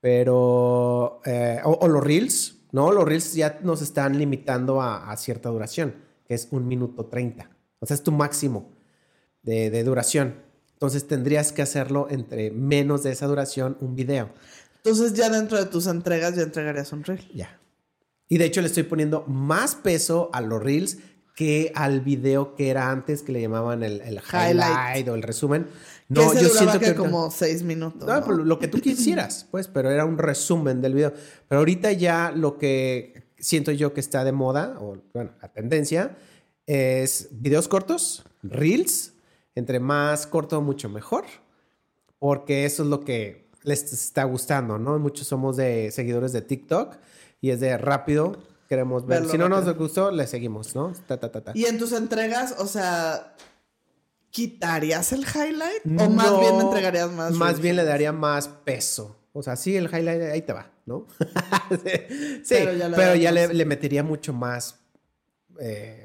Pero. 0.00 1.20
eh, 1.24 1.60
o, 1.64 1.70
o 1.72 1.88
los 1.88 2.02
Reels, 2.02 2.56
¿no? 2.72 2.92
Los 2.92 3.04
Reels 3.04 3.34
ya 3.34 3.60
nos 3.62 3.80
están 3.82 4.18
limitando 4.18 4.80
a, 4.82 5.10
a 5.10 5.16
cierta 5.16 5.48
duración, 5.48 5.94
que 6.26 6.34
es 6.34 6.48
un 6.50 6.66
minuto 6.66 7.06
30. 7.06 7.48
O 7.82 7.86
sea, 7.86 7.96
es 7.96 8.02
tu 8.02 8.12
máximo 8.12 8.70
de, 9.42 9.70
de 9.70 9.82
duración. 9.82 10.36
Entonces 10.74 11.08
tendrías 11.08 11.52
que 11.52 11.62
hacerlo 11.62 12.06
entre 12.10 12.52
menos 12.52 13.02
de 13.02 13.10
esa 13.10 13.26
duración 13.26 13.76
un 13.80 13.96
video. 13.96 14.30
Entonces 14.76 15.14
ya 15.14 15.28
dentro 15.28 15.58
de 15.58 15.66
tus 15.66 15.88
entregas 15.88 16.36
ya 16.36 16.42
entregarías 16.42 16.92
un 16.92 17.02
reel. 17.04 17.28
Ya. 17.34 17.58
Y 18.28 18.38
de 18.38 18.46
hecho 18.46 18.60
le 18.60 18.68
estoy 18.68 18.84
poniendo 18.84 19.24
más 19.26 19.74
peso 19.74 20.30
a 20.32 20.40
los 20.40 20.62
Reels 20.62 20.98
que 21.34 21.72
al 21.74 22.00
video 22.00 22.54
que 22.54 22.70
era 22.70 22.90
antes, 22.90 23.22
que 23.22 23.32
le 23.32 23.40
llamaban 23.40 23.82
el, 23.82 24.00
el 24.00 24.20
highlight, 24.20 24.70
Highlight. 24.70 25.08
o 25.08 25.14
el 25.14 25.22
resumen. 25.22 25.66
No, 26.08 26.32
yo 26.34 26.48
siento 26.48 26.78
que 26.78 26.94
como 26.94 27.30
seis 27.30 27.62
minutos. 27.62 28.06
No, 28.06 28.20
¿no? 28.20 28.44
lo 28.44 28.58
que 28.58 28.68
tú 28.68 28.80
quisieras, 28.80 29.46
pues, 29.50 29.68
pero 29.68 29.90
era 29.90 30.04
un 30.04 30.18
resumen 30.18 30.80
del 30.80 30.94
video. 30.94 31.12
Pero 31.48 31.58
ahorita 31.58 31.92
ya 31.92 32.32
lo 32.34 32.58
que 32.58 33.34
siento 33.38 33.72
yo 33.72 33.92
que 33.94 34.00
está 34.00 34.24
de 34.24 34.32
moda, 34.32 34.76
o 34.78 34.96
bueno, 35.14 35.32
la 35.40 35.48
tendencia, 35.48 36.16
es 36.66 37.28
videos 37.30 37.68
cortos, 37.68 38.24
reels, 38.42 39.12
entre 39.54 39.80
más 39.80 40.26
corto, 40.26 40.60
mucho 40.60 40.88
mejor, 40.88 41.24
porque 42.18 42.64
eso 42.64 42.82
es 42.82 42.88
lo 42.88 43.00
que 43.04 43.50
les 43.62 43.92
está 43.92 44.24
gustando, 44.24 44.78
¿no? 44.78 44.98
Muchos 44.98 45.26
somos 45.26 45.56
de 45.56 45.90
seguidores 45.90 46.32
de 46.32 46.42
TikTok 46.42 46.96
y 47.40 47.50
es 47.50 47.60
de 47.60 47.76
rápido, 47.78 48.36
queremos 48.68 49.06
ver. 49.06 49.20
Verlo 49.20 49.32
si 49.32 49.38
no 49.38 49.48
nos 49.48 49.76
gustó, 49.76 50.10
le 50.10 50.26
seguimos, 50.26 50.74
¿no? 50.74 50.92
Ta, 51.06 51.18
ta, 51.18 51.30
ta, 51.30 51.42
ta. 51.42 51.52
Y 51.54 51.66
en 51.66 51.78
tus 51.78 51.92
entregas, 51.92 52.56
o 52.58 52.66
sea, 52.66 53.34
¿quitarías 54.30 55.12
el 55.12 55.20
highlight? 55.20 56.00
¿O 56.00 56.08
más 56.08 56.40
bien 56.40 56.60
entregarías 56.60 57.10
más? 57.12 57.32
Más 57.32 57.48
reels? 57.48 57.60
bien 57.60 57.76
le 57.76 57.84
daría 57.84 58.12
más 58.12 58.48
peso. 58.48 59.16
O 59.32 59.42
sea, 59.42 59.56
sí, 59.56 59.76
el 59.76 59.86
highlight 59.86 60.22
ahí 60.22 60.42
te 60.42 60.52
va, 60.52 60.70
¿no? 60.84 61.06
sí, 62.42 62.42
Pero 62.48 62.72
ya 62.74 62.88
le 62.88 62.96
pero 62.96 63.14
ya 63.14 63.32
le, 63.32 63.52
le 63.52 63.64
metería 63.64 64.02
mucho 64.02 64.32
más 64.32 64.80
eh, 65.58 66.01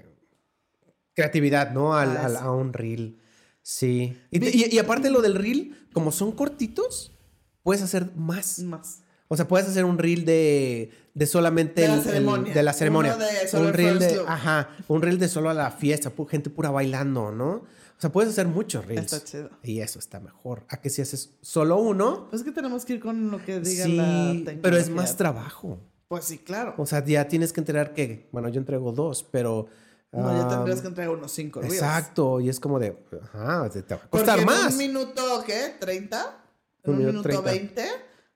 creatividad, 1.27 1.71
¿no? 1.71 1.95
Al- 1.95 2.15
Ah, 2.15 2.25
al- 2.27 2.38
a 2.38 2.51
un 2.51 2.71
reel. 2.74 3.17
Sí. 3.63 4.15
Y, 4.31 4.45
y- 4.45 4.69
y 4.71 4.77
aparte 4.79 5.09
lo 5.09 5.21
del 5.21 5.33
reel, 5.36 5.75
como 5.91 6.12
son 6.12 6.31
cortitos, 6.31 7.12
puedes 7.63 7.81
hacer 7.81 8.12
más. 8.15 8.59
Más. 8.59 9.01
O 9.27 9.36
sea, 9.36 9.47
puedes 9.47 9.67
hacer 9.67 9.83
un 9.83 9.97
reel 9.97 10.24
de, 10.24 10.91
de 11.15 11.25
solamente 11.25 11.81
De 11.81 11.88
la 11.88 11.93
el- 11.95 12.00
el- 12.00 12.05
ceremonia. 12.05 12.53
de 12.53 12.63
la 12.63 12.71
ceremonia. 12.74 13.15
Uno 13.15 13.25
de 13.25 13.47
solo 13.47 13.63
un 13.63 13.67
el 13.69 13.74
reel 13.74 14.00
de, 14.00 14.21
ajá, 14.27 14.69
un 14.88 15.01
reel 15.01 15.17
de 15.19 15.27
solo 15.27 15.50
a 15.50 15.53
la 15.53 15.71
fiesta, 15.71 16.13
gente 16.29 16.50
pura 16.51 16.69
bailando, 16.69 17.31
¿no? 17.31 17.50
O 17.55 18.00
sea, 18.00 18.12
puedes 18.12 18.29
hacer 18.31 18.47
muchos 18.47 18.86
reels. 18.86 19.12
Está 19.12 19.25
chido. 19.25 19.50
Y 19.63 19.79
eso 19.79 19.97
está 19.97 20.19
mejor. 20.19 20.63
A 20.69 20.77
que 20.79 20.91
si 20.91 21.01
haces 21.01 21.31
solo 21.41 21.77
uno, 21.77 22.27
Pues 22.29 22.43
que 22.43 22.51
tenemos 22.51 22.86
que 22.86 22.93
ir 22.93 23.00
con 23.00 23.31
lo 23.31 23.43
que 23.43 23.59
diga 23.59 23.86
sí, 23.86 23.95
la 23.97 24.05
pero 24.62 24.77
es 24.77 24.83
tecnología. 24.86 24.95
más 24.95 25.17
trabajo. 25.17 25.79
Pues 26.07 26.25
sí, 26.25 26.38
claro. 26.38 26.75
O 26.77 26.86
sea, 26.86 27.03
ya 27.03 27.27
tienes 27.27 27.51
que 27.51 27.59
enterar 27.59 27.93
que, 27.95 28.29
bueno, 28.31 28.50
yo 28.50 28.59
entrego 28.59 28.91
dos, 28.91 29.24
pero... 29.24 29.67
No, 30.21 30.38
ya 30.41 30.47
tendrías 30.47 30.81
que 30.81 30.88
entregar 30.88 31.13
unos 31.15 31.31
cinco 31.31 31.62
reels. 31.62 31.75
Exacto, 31.75 32.39
y 32.39 32.50
es 32.50 32.59
como 32.59 32.79
de, 32.79 32.97
ajá, 33.24 33.69
te 33.69 33.79
va 33.81 33.86
a 33.95 34.00
Porque 34.00 34.09
costar 34.09 34.39
en 34.39 34.45
más. 34.45 34.71
un 34.74 34.77
minuto, 34.77 35.43
¿qué? 35.45 35.75
¿30? 35.79 36.19
En 36.83 36.91
Un 36.93 37.00
un, 37.00 37.05
minuto 37.05 37.27
minuto 37.29 37.43
30. 37.43 37.81
20, 37.81 37.86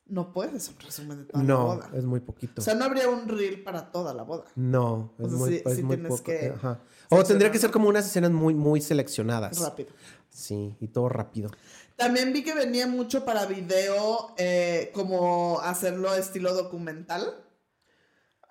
no 0.07 0.33
puedes 0.33 0.67
un 0.69 0.79
resumen 0.79 1.17
de 1.19 1.23
toda 1.25 1.43
la 1.43 1.47
No, 1.47 1.65
boda. 1.67 1.89
es 1.93 2.03
muy 2.05 2.19
poquito. 2.19 2.61
O 2.61 2.63
sea, 2.63 2.75
no 2.75 2.85
habría 2.85 3.07
un 3.09 3.27
reel 3.27 3.63
para 3.63 3.91
toda 3.91 4.13
la 4.13 4.23
boda. 4.23 4.45
no, 4.55 5.13
o 5.17 5.23
es 5.25 5.29
sea, 5.29 5.37
muy, 5.37 5.49
sí- 5.49 5.63
es 5.65 5.75
sí 5.75 5.83
muy 5.83 5.95
tienes 5.95 6.11
poco. 6.11 6.23
que 6.23 6.53
ajá. 6.55 6.79
O 7.09 7.23
tendría 7.23 7.51
que 7.51 7.57
ser 7.59 7.69
¿no? 7.69 7.73
como 7.73 7.89
unas 7.89 8.05
escenas 8.05 8.31
muy, 8.31 8.53
muy 8.53 8.79
seleccionadas. 8.81 9.59
Rápido. 9.59 9.89
Sí, 10.29 10.75
y 10.79 10.87
todo 10.87 11.09
rápido. 11.09 11.49
También 11.97 12.31
vi 12.33 12.43
que 12.43 12.53
venía 12.55 12.87
mucho 12.87 13.25
para 13.25 13.45
video, 13.45 14.33
eh, 14.37 14.91
como 14.93 15.59
hacerlo 15.61 16.13
estilo 16.15 16.53
documental. 16.53 17.35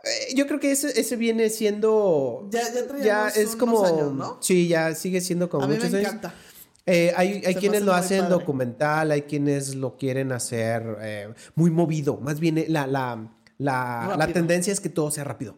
Eh, 0.05 0.35
yo 0.35 0.47
creo 0.47 0.59
que 0.61 0.71
ese, 0.73 0.99
ese 0.99 1.17
viene 1.17 1.51
siendo... 1.51 2.49
Ya, 2.51 2.63
ya 2.73 2.87
traíamos 2.87 3.05
Ya 3.05 3.29
es 3.29 3.55
como... 3.57 3.85
años, 3.85 4.13
¿no? 4.13 4.39
Sí, 4.41 4.67
ya 4.69 4.95
sigue 4.95 5.21
siendo 5.21 5.49
como 5.51 5.65
A 5.65 5.69
mí 5.69 5.75
muchos 5.75 5.91
me 5.91 5.99
años. 5.99 6.09
encanta. 6.13 6.35
Eh, 6.87 7.13
hay 7.17 7.43
hay 7.45 7.55
me 7.55 7.61
quienes 7.61 7.83
lo 7.83 7.93
hacen 7.93 8.21
padre. 8.23 8.33
documental, 8.33 9.11
hay 9.11 9.23
quienes 9.23 9.75
lo 9.75 9.97
quieren 9.97 10.33
hacer 10.33 10.83
eh, 11.03 11.33
muy 11.55 11.71
movido. 11.71 12.17
Más 12.17 12.41
bien 12.41 12.59
eh, 12.59 12.67
la, 12.69 12.87
la, 12.87 13.31
la, 13.59 14.27
tendencia 14.33 14.73
es 14.73 14.81
que 14.81 14.89
todo 14.89 15.11
sea 15.11 15.25
rápido. 15.25 15.55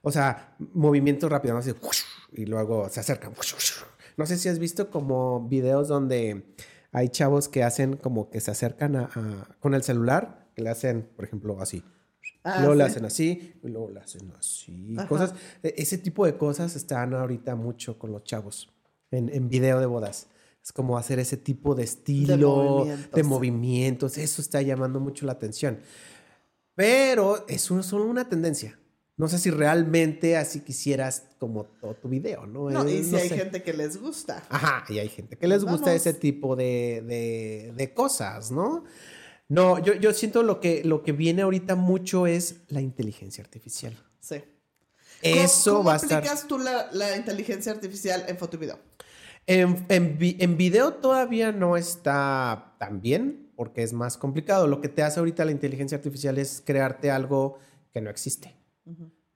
O 0.00 0.10
sea, 0.10 0.56
movimiento 0.72 1.28
rápido, 1.28 1.54
¿no? 1.54 1.60
Así, 1.60 1.72
y 2.32 2.46
luego 2.46 2.88
se 2.88 2.98
acercan. 3.00 3.32
No 4.16 4.26
sé 4.26 4.38
si 4.38 4.48
has 4.48 4.58
visto 4.58 4.90
como 4.90 5.46
videos 5.46 5.86
donde 5.88 6.54
hay 6.90 7.10
chavos 7.10 7.48
que 7.48 7.62
hacen 7.62 7.96
como 7.96 8.30
que 8.30 8.40
se 8.40 8.50
acercan 8.50 8.96
a, 8.96 9.04
a- 9.14 9.56
con 9.60 9.74
el 9.74 9.82
celular, 9.82 10.48
que 10.56 10.62
le 10.62 10.70
hacen, 10.70 11.08
por 11.14 11.24
ejemplo, 11.26 11.60
así. 11.60 11.84
Ah, 12.44 12.58
luego 12.60 12.74
sí. 12.76 12.82
hacen 12.82 13.04
así, 13.04 13.52
y 13.62 13.68
luego 13.68 13.90
le 13.90 14.00
hacen 14.00 14.32
así. 14.38 14.94
Ajá. 14.98 15.08
Cosas, 15.08 15.34
e- 15.62 15.74
ese 15.76 15.98
tipo 15.98 16.26
de 16.26 16.36
cosas 16.36 16.74
están 16.76 17.14
ahorita 17.14 17.54
mucho 17.54 17.98
con 17.98 18.10
los 18.12 18.24
chavos 18.24 18.68
en, 19.10 19.28
en 19.28 19.48
video 19.48 19.78
de 19.80 19.86
bodas. 19.86 20.26
Es 20.62 20.72
como 20.72 20.96
hacer 20.98 21.18
ese 21.18 21.36
tipo 21.36 21.74
de 21.74 21.82
estilo, 21.84 22.36
de 22.36 22.44
movimientos. 22.84 23.24
movimientos. 23.26 24.18
Eso 24.18 24.40
está 24.42 24.62
llamando 24.62 25.00
mucho 25.00 25.26
la 25.26 25.32
atención. 25.32 25.78
Pero 26.74 27.44
es 27.48 27.70
un- 27.70 27.82
solo 27.82 28.06
una 28.06 28.28
tendencia. 28.28 28.78
No 29.16 29.28
sé 29.28 29.38
si 29.38 29.50
realmente 29.50 30.36
así 30.38 30.60
quisieras 30.60 31.24
como 31.38 31.64
todo 31.64 31.94
tu 31.94 32.08
video, 32.08 32.46
¿no? 32.46 32.70
No, 32.70 32.84
Eh, 32.88 32.96
y 33.00 33.04
si 33.04 33.10
no 33.10 33.18
hay 33.18 33.28
sé. 33.28 33.36
gente 33.36 33.62
que 33.62 33.72
les 33.74 34.00
gusta. 34.00 34.42
Ajá, 34.48 34.84
y 34.88 34.98
hay 34.98 35.08
gente 35.08 35.36
que 35.36 35.46
les 35.46 35.62
Pues 35.62 35.72
gusta 35.72 35.90
vamos. 35.90 36.00
ese 36.06 36.14
tipo 36.14 36.56
de, 36.56 37.02
de- 37.06 37.72
de 37.76 37.94
cosas, 37.94 38.50
¿no? 38.50 38.84
No, 39.52 39.78
yo, 39.78 39.92
yo 39.92 40.14
siento 40.14 40.42
lo 40.42 40.60
que, 40.60 40.82
lo 40.82 41.02
que 41.02 41.12
viene 41.12 41.42
ahorita 41.42 41.74
mucho 41.74 42.26
es 42.26 42.62
la 42.68 42.80
inteligencia 42.80 43.44
artificial. 43.44 43.94
Sí. 44.18 44.42
Eso 45.20 45.72
¿Cómo 45.74 45.84
va 45.84 45.92
a 45.92 45.96
estar. 45.96 46.18
aplicas 46.18 46.46
tú 46.48 46.58
la, 46.58 46.90
la 46.92 47.14
inteligencia 47.18 47.70
artificial 47.70 48.24
en 48.28 48.38
foto 48.38 48.56
y 48.56 48.60
video? 48.60 48.78
En, 49.46 49.84
en, 49.90 50.16
en 50.18 50.56
video 50.56 50.94
todavía 50.94 51.52
no 51.52 51.76
está 51.76 52.76
tan 52.78 53.02
bien 53.02 53.52
porque 53.54 53.82
es 53.82 53.92
más 53.92 54.16
complicado. 54.16 54.66
Lo 54.66 54.80
que 54.80 54.88
te 54.88 55.02
hace 55.02 55.20
ahorita 55.20 55.44
la 55.44 55.52
inteligencia 55.52 55.98
artificial 55.98 56.38
es 56.38 56.62
crearte 56.64 57.10
algo 57.10 57.58
que 57.92 58.00
no 58.00 58.08
existe, 58.08 58.56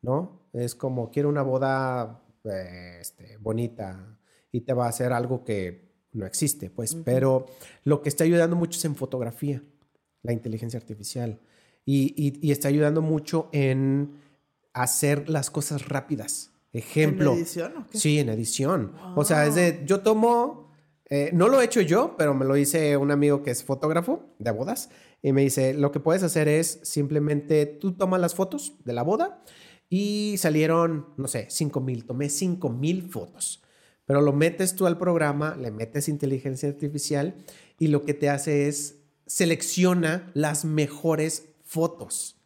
¿no? 0.00 0.48
Es 0.54 0.74
como 0.74 1.10
quiero 1.10 1.28
una 1.28 1.42
boda 1.42 2.22
eh, 2.44 2.98
este, 3.02 3.36
bonita 3.36 4.18
y 4.50 4.62
te 4.62 4.72
va 4.72 4.86
a 4.86 4.88
hacer 4.88 5.12
algo 5.12 5.44
que 5.44 5.92
no 6.12 6.24
existe, 6.24 6.70
pues. 6.70 6.94
Pero 6.94 7.44
lo 7.84 8.00
que 8.00 8.08
está 8.08 8.24
ayudando 8.24 8.56
mucho 8.56 8.78
es 8.78 8.84
en 8.86 8.96
fotografía, 8.96 9.62
la 10.26 10.32
inteligencia 10.32 10.78
artificial. 10.78 11.40
Y, 11.84 12.12
y- 12.16 12.38
y 12.46 12.50
está 12.52 12.68
ayudando 12.68 13.00
mucho 13.00 13.48
en 13.52 14.18
hacer 14.72 15.28
las 15.28 15.50
cosas 15.50 15.88
rápidas. 15.88 16.52
Ejemplo. 16.72 17.32
¿En 17.32 17.38
edición 17.38 17.76
o 17.78 17.86
qué? 17.86 17.98
Sí, 17.98 18.18
en 18.18 18.28
edición. 18.28 18.92
O 19.14 19.24
sea, 19.24 19.46
es 19.46 19.54
de, 19.54 19.82
yo 19.86 20.00
tomo, 20.00 20.72
eh, 21.08 21.30
no 21.32 21.48
lo 21.48 21.60
he 21.60 21.64
hecho 21.64 21.80
yo, 21.80 22.14
pero 22.18 22.34
me 22.34 22.44
lo 22.44 22.54
dice 22.54 22.96
un 22.96 23.10
amigo 23.10 23.42
que 23.42 23.50
es 23.50 23.64
fotógrafo 23.64 24.34
de 24.38 24.50
bodas 24.50 24.90
y 25.22 25.32
me 25.32 25.42
dice, 25.42 25.72
lo 25.74 25.92
que 25.92 26.00
puedes 26.00 26.22
hacer 26.22 26.48
es 26.48 26.80
simplemente 26.82 27.64
tú 27.66 27.92
tomas 27.92 28.20
las 28.20 28.34
fotos 28.34 28.74
de 28.84 28.92
la 28.92 29.02
boda 29.02 29.42
y 29.88 30.34
salieron, 30.38 31.06
no 31.16 31.28
sé, 31.28 31.46
5 31.48 31.80
mil, 31.80 32.04
tomé 32.04 32.28
5 32.28 32.68
mil 32.68 33.08
fotos. 33.08 33.62
Pero 34.04 34.20
lo 34.20 34.32
metes 34.32 34.74
tú 34.76 34.86
al 34.86 34.98
programa, 34.98 35.56
le 35.56 35.70
metes 35.70 36.08
inteligencia 36.08 36.68
artificial 36.68 37.36
y 37.78 37.88
lo 37.88 38.04
que 38.04 38.12
te 38.14 38.28
hace 38.28 38.68
es 38.68 38.95
selecciona 39.26 40.30
las 40.34 40.64
mejores 40.64 41.44
fotos. 41.64 42.36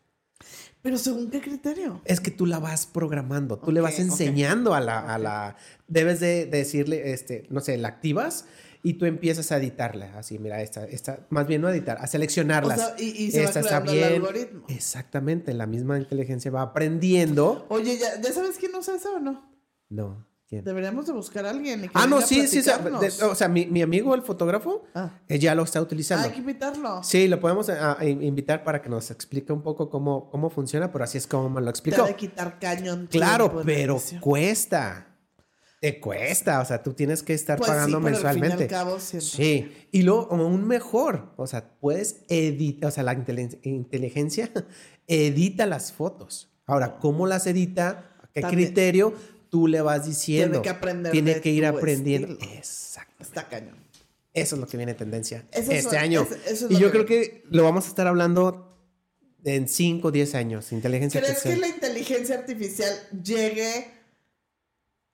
Pero 0.82 0.96
según 0.96 1.30
qué 1.30 1.40
criterio? 1.42 2.00
Es 2.06 2.20
que 2.20 2.30
tú 2.30 2.46
la 2.46 2.58
vas 2.58 2.86
programando, 2.86 3.58
tú 3.58 3.70
le 3.70 3.82
vas 3.82 3.98
enseñando 3.98 4.72
a 4.74 4.80
la, 4.80 4.98
a 5.00 5.18
la, 5.18 5.56
debes 5.88 6.20
de, 6.20 6.46
de 6.46 6.58
decirle, 6.58 7.12
este, 7.12 7.46
no 7.50 7.60
sé, 7.60 7.76
la 7.76 7.88
activas 7.88 8.46
y 8.82 8.94
tú 8.94 9.04
empiezas 9.04 9.52
a 9.52 9.58
editarla, 9.58 10.18
así, 10.18 10.38
mira, 10.38 10.62
esta, 10.62 10.84
esta, 10.86 11.26
más 11.28 11.46
bien 11.46 11.60
no 11.60 11.68
a 11.68 11.72
editar, 11.72 11.98
a 12.00 12.06
seleccionarlas. 12.06 12.78
O 12.78 12.82
sea, 12.82 12.94
y, 12.98 13.10
y 13.24 13.30
se 13.30 13.42
Esta 13.44 13.60
va 13.60 13.66
está 13.66 13.82
creando 13.82 13.92
el 13.92 13.98
bien. 13.98 14.12
algoritmo. 14.14 14.64
Exactamente, 14.68 15.52
la 15.52 15.66
misma 15.66 15.98
inteligencia 15.98 16.50
va 16.50 16.62
aprendiendo. 16.62 17.66
Oye, 17.68 17.98
¿ya, 17.98 18.18
¿ya 18.18 18.32
sabes 18.32 18.56
quién 18.56 18.74
usa 18.74 18.96
eso 18.96 19.16
o 19.16 19.18
no? 19.20 19.50
No, 19.90 20.26
¿quién? 20.50 20.64
Deberíamos 20.64 21.06
de 21.06 21.12
buscar 21.12 21.46
a 21.46 21.50
alguien. 21.50 21.80
que 21.82 21.90
Ah, 21.94 22.06
no, 22.06 22.20
sí, 22.20 22.46
sí, 22.48 22.58
o 22.58 22.62
sea, 22.62 22.78
platicarnos. 22.78 23.18
de- 23.18 23.24
o 23.24 23.34
sea, 23.34 23.48
mi, 23.48 23.64
mi 23.66 23.80
amigo, 23.82 24.14
el 24.14 24.22
fotógrafo, 24.22 24.82
Ah. 24.94 25.18
eh, 25.28 25.38
ya 25.38 25.54
lo 25.54 25.62
está 25.62 25.78
Ah, 25.78 25.82
utilizando. 25.82 26.26
hay 26.26 26.32
que 26.34 26.40
invitarlo. 26.40 27.02
Sí, 27.02 27.28
lo 27.28 27.40
podemos 27.40 27.70
ah, 27.70 27.96
in- 28.04 28.22
invitar 28.22 28.64
para 28.64 28.82
que 28.82 28.90
nos 28.90 29.10
explique 29.10 29.52
un 29.52 29.62
poco 29.62 29.88
cómo, 29.88 30.28
cómo 30.30 30.50
funciona, 30.50 30.92
pero 30.92 31.04
así 31.04 31.16
es 31.16 31.26
como 31.26 31.48
me 31.48 31.60
lo 31.60 31.66
Te 31.66 31.70
explicó. 31.70 32.04
de 32.04 32.16
quitar 32.16 32.58
cañón. 32.58 33.08
Claro, 33.10 33.62
pero 33.64 33.98
cuesta. 34.20 35.06
Te 35.80 35.98
cuesta, 35.98 36.60
o 36.60 36.64
sea, 36.66 36.82
tú 36.82 36.92
tienes 36.92 37.22
que 37.22 37.32
estar 37.32 37.56
Pues 37.56 37.70
sí, 37.70 37.74
pagando 37.74 38.02
pero 38.02 38.08
al 38.08 38.14
fin 38.16 38.24
y 38.24 38.28
al 38.28 38.38
mensualmente. 38.58 38.66
cabo. 38.66 39.00
Sí, 39.00 39.72
y 39.90 40.02
luego 40.02 40.28
aún 40.30 40.66
mejor, 40.66 41.32
o 41.38 41.46
sea, 41.46 41.70
puedes 41.80 42.24
editar, 42.28 42.88
o 42.88 42.90
sea, 42.92 43.02
la 43.02 43.14
inteligencia 43.14 44.50
edita 45.06 45.64
las 45.64 45.92
fotos. 45.92 46.50
Ahora, 46.66 46.98
¿cómo 46.98 47.26
las 47.26 47.46
edita? 47.46 48.10
¿A 48.22 48.26
qué 48.32 48.42
También. 48.42 48.66
criterio? 48.68 49.14
Tú 49.50 49.66
le 49.66 49.80
vas 49.82 50.06
diciendo. 50.06 50.60
Tiene 50.60 50.62
que 50.62 50.70
aprender 50.70 51.12
Tiene 51.12 51.40
que 51.40 51.50
ir 51.50 51.66
aprendiendo. 51.66 52.28
estilo. 52.32 52.52
Exacto. 52.54 53.22
Está 53.22 53.48
cañón. 53.48 53.76
Eso 54.32 54.54
es 54.54 54.60
lo 54.60 54.68
que 54.68 54.76
viene 54.76 54.92
en 54.92 54.98
tendencia 54.98 55.44
Eso 55.50 55.72
este 55.72 55.98
año. 55.98 56.22
eso- 56.22 56.36
eso 56.46 56.66
es 56.66 56.70
y 56.72 56.78
yo 56.78 56.86
que 56.92 57.04
creo 57.04 57.06
que 57.06 57.42
lo 57.50 57.64
vamos 57.64 57.86
a 57.86 57.88
estar 57.88 58.06
hablando 58.06 58.78
en 59.44 59.68
5 59.68 60.08
o 60.08 60.10
10 60.12 60.34
años. 60.36 60.70
Inteligencia 60.70 61.20
¿Crees 61.20 61.42
que 61.42 61.48
artificial. 61.48 61.60
la 61.60 61.74
inteligencia 61.74 62.34
artificial 62.38 62.94
llegue, 63.24 63.90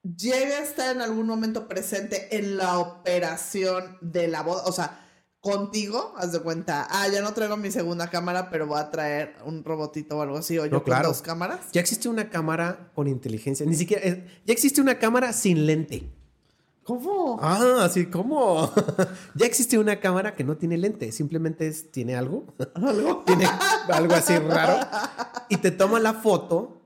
llegue 0.03 0.55
a 0.55 0.63
estar 0.63 0.95
en 0.95 1.01
algún 1.03 1.27
momento 1.27 1.67
presente 1.67 2.37
en 2.37 2.57
la 2.59 2.79
operación 2.79 3.97
de 4.03 4.29
la 4.29 4.43
boda? 4.43 4.65
O 4.67 4.73
sea, 4.73 5.06
contigo, 5.51 6.13
haz 6.17 6.33
de 6.33 6.41
cuenta, 6.41 6.87
ah, 6.91 7.07
ya 7.09 7.23
no 7.23 7.33
traigo 7.33 7.57
mi 7.57 7.71
segunda 7.71 8.11
cámara, 8.11 8.51
pero 8.51 8.67
voy 8.67 8.81
a 8.81 8.91
traer 8.91 9.37
un 9.45 9.63
robotito 9.63 10.19
o 10.19 10.23
algo 10.23 10.37
así, 10.39 10.59
o 10.59 10.65
yo 10.67 10.71
No, 10.73 10.79
con 10.79 10.85
claro. 10.87 11.09
dos 11.09 11.23
cámaras. 11.23 11.61
Ya 11.73 11.81
existe 11.81 12.09
una 12.09 12.29
cámara 12.31 12.91
con 12.95 13.07
inteligencia. 13.07 13.65
Ni 13.65 13.77
siquiera. 13.77 14.03
es- 14.03 14.19
ya 14.45 14.53
existe 14.53 14.81
una 14.81 14.99
cámara 14.99 15.33
sin 15.33 15.67
lente. 15.67 16.11
¿Cómo? 16.83 17.39
Ah, 17.41 17.85
así 17.85 18.07
como. 18.07 18.73
ya 19.35 19.47
existe 19.47 19.79
una 19.79 19.99
cámara 20.01 20.35
que 20.35 20.45
no 20.45 20.57
tiene 20.57 20.77
lente. 20.79 21.11
Simplemente 21.13 21.67
es- 21.69 21.91
tiene 21.93 22.17
algo. 22.17 22.45
¿Algo? 22.75 23.23
tiene 23.27 23.47
algo 23.89 24.15
así 24.15 24.37
raro. 24.39 24.79
Y 25.49 25.57
te 25.59 25.71
toma 25.71 25.99
la 26.01 26.15
foto. 26.15 26.83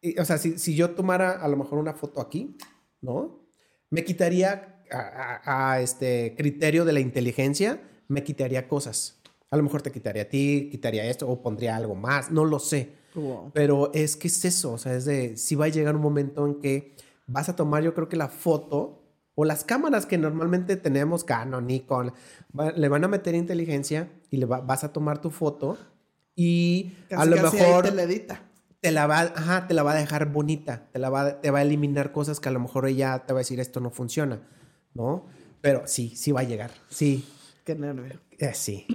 Y, 0.00 0.18
o 0.18 0.24
sea, 0.24 0.38
si, 0.38 0.58
si 0.58 0.74
yo 0.74 0.90
tomara 0.90 1.30
a 1.32 1.48
lo 1.48 1.56
mejor 1.56 1.78
una 1.78 1.94
foto 1.94 2.20
aquí, 2.20 2.56
¿no? 3.00 3.40
Me 3.90 4.04
quitaría 4.04 4.73
a, 4.90 5.40
a- 5.44 5.72
a 5.72 5.80
este 5.80 6.34
criterio 6.36 6.84
de 6.84 6.92
la 6.92 7.00
inteligencia, 7.00 7.80
me 8.08 8.22
quitaría 8.22 8.68
cosas. 8.68 9.20
A 9.50 9.56
lo 9.56 9.62
mejor 9.62 9.82
te 9.82 9.92
quitaría 9.92 10.22
a 10.22 10.28
ti, 10.28 10.68
quitaría 10.70 11.04
esto 11.06 11.28
o 11.28 11.40
pondría 11.42 11.76
algo 11.76 11.94
más, 11.94 12.30
no 12.30 12.44
lo 12.44 12.58
sé. 12.58 12.90
Wow. 13.14 13.50
Pero 13.54 13.90
es 13.94 14.16
que 14.16 14.26
es 14.28 14.44
eso, 14.44 14.72
o 14.72 14.78
sea, 14.78 14.94
es 14.94 15.04
de, 15.04 15.36
si 15.36 15.54
va 15.54 15.66
a 15.66 15.68
llegar 15.68 15.94
un 15.94 16.02
momento 16.02 16.44
en 16.46 16.56
que 16.60 16.96
vas 17.26 17.48
a 17.48 17.54
tomar, 17.56 17.82
yo 17.84 17.94
creo 17.94 18.08
que 18.08 18.16
la 18.16 18.28
foto 18.28 19.00
o 19.36 19.44
las 19.44 19.64
cámaras 19.64 20.06
que 20.06 20.18
normalmente 20.18 20.76
tenemos, 20.76 21.22
Canon, 21.24 21.66
Nikon, 21.66 22.12
va- 22.58 22.72
le 22.72 22.88
van 22.88 23.04
a 23.04 23.08
meter 23.08 23.34
inteligencia 23.36 24.10
y 24.30 24.38
le 24.38 24.46
va- 24.46 24.60
vas 24.60 24.82
a 24.82 24.92
tomar 24.92 25.20
tu 25.20 25.30
foto 25.30 25.78
y 26.34 26.92
a 27.10 27.16
Casi, 27.16 27.30
lo 27.30 27.36
casi 27.36 27.56
ahí 27.58 27.62
mejor 27.66 27.84
te 27.84 27.90
la 27.92 28.02
edita. 28.02 28.42
te 28.80 28.90
la 28.90 29.06
va, 29.06 29.20
ajá, 29.20 29.66
te 29.68 29.74
la 29.74 29.82
va 29.82 29.92
a 29.92 29.96
dejar 29.96 30.30
bonita, 30.32 30.88
te 30.92 30.98
la 30.98 31.08
va, 31.10 31.40
te 31.40 31.50
va 31.50 31.60
a 31.60 31.62
eliminar 31.62 32.10
cosas 32.12 32.40
que 32.40 32.48
a 32.48 32.52
lo 32.52 32.60
mejor 32.60 32.86
ella 32.88 33.24
te 33.26 33.32
va 33.32 33.38
a 33.38 33.42
decir 33.42 33.60
esto 33.60 33.80
no 33.80 33.90
funciona, 33.90 34.40
¿no? 34.94 35.26
Pero 35.60 35.86
sí, 35.86 36.12
sí 36.16 36.32
va 36.32 36.40
a 36.40 36.44
llegar, 36.44 36.70
sí, 36.88 37.26
Qué 37.64 37.74
nervio. 37.74 38.20
eh, 38.38 38.52
sí. 38.54 38.86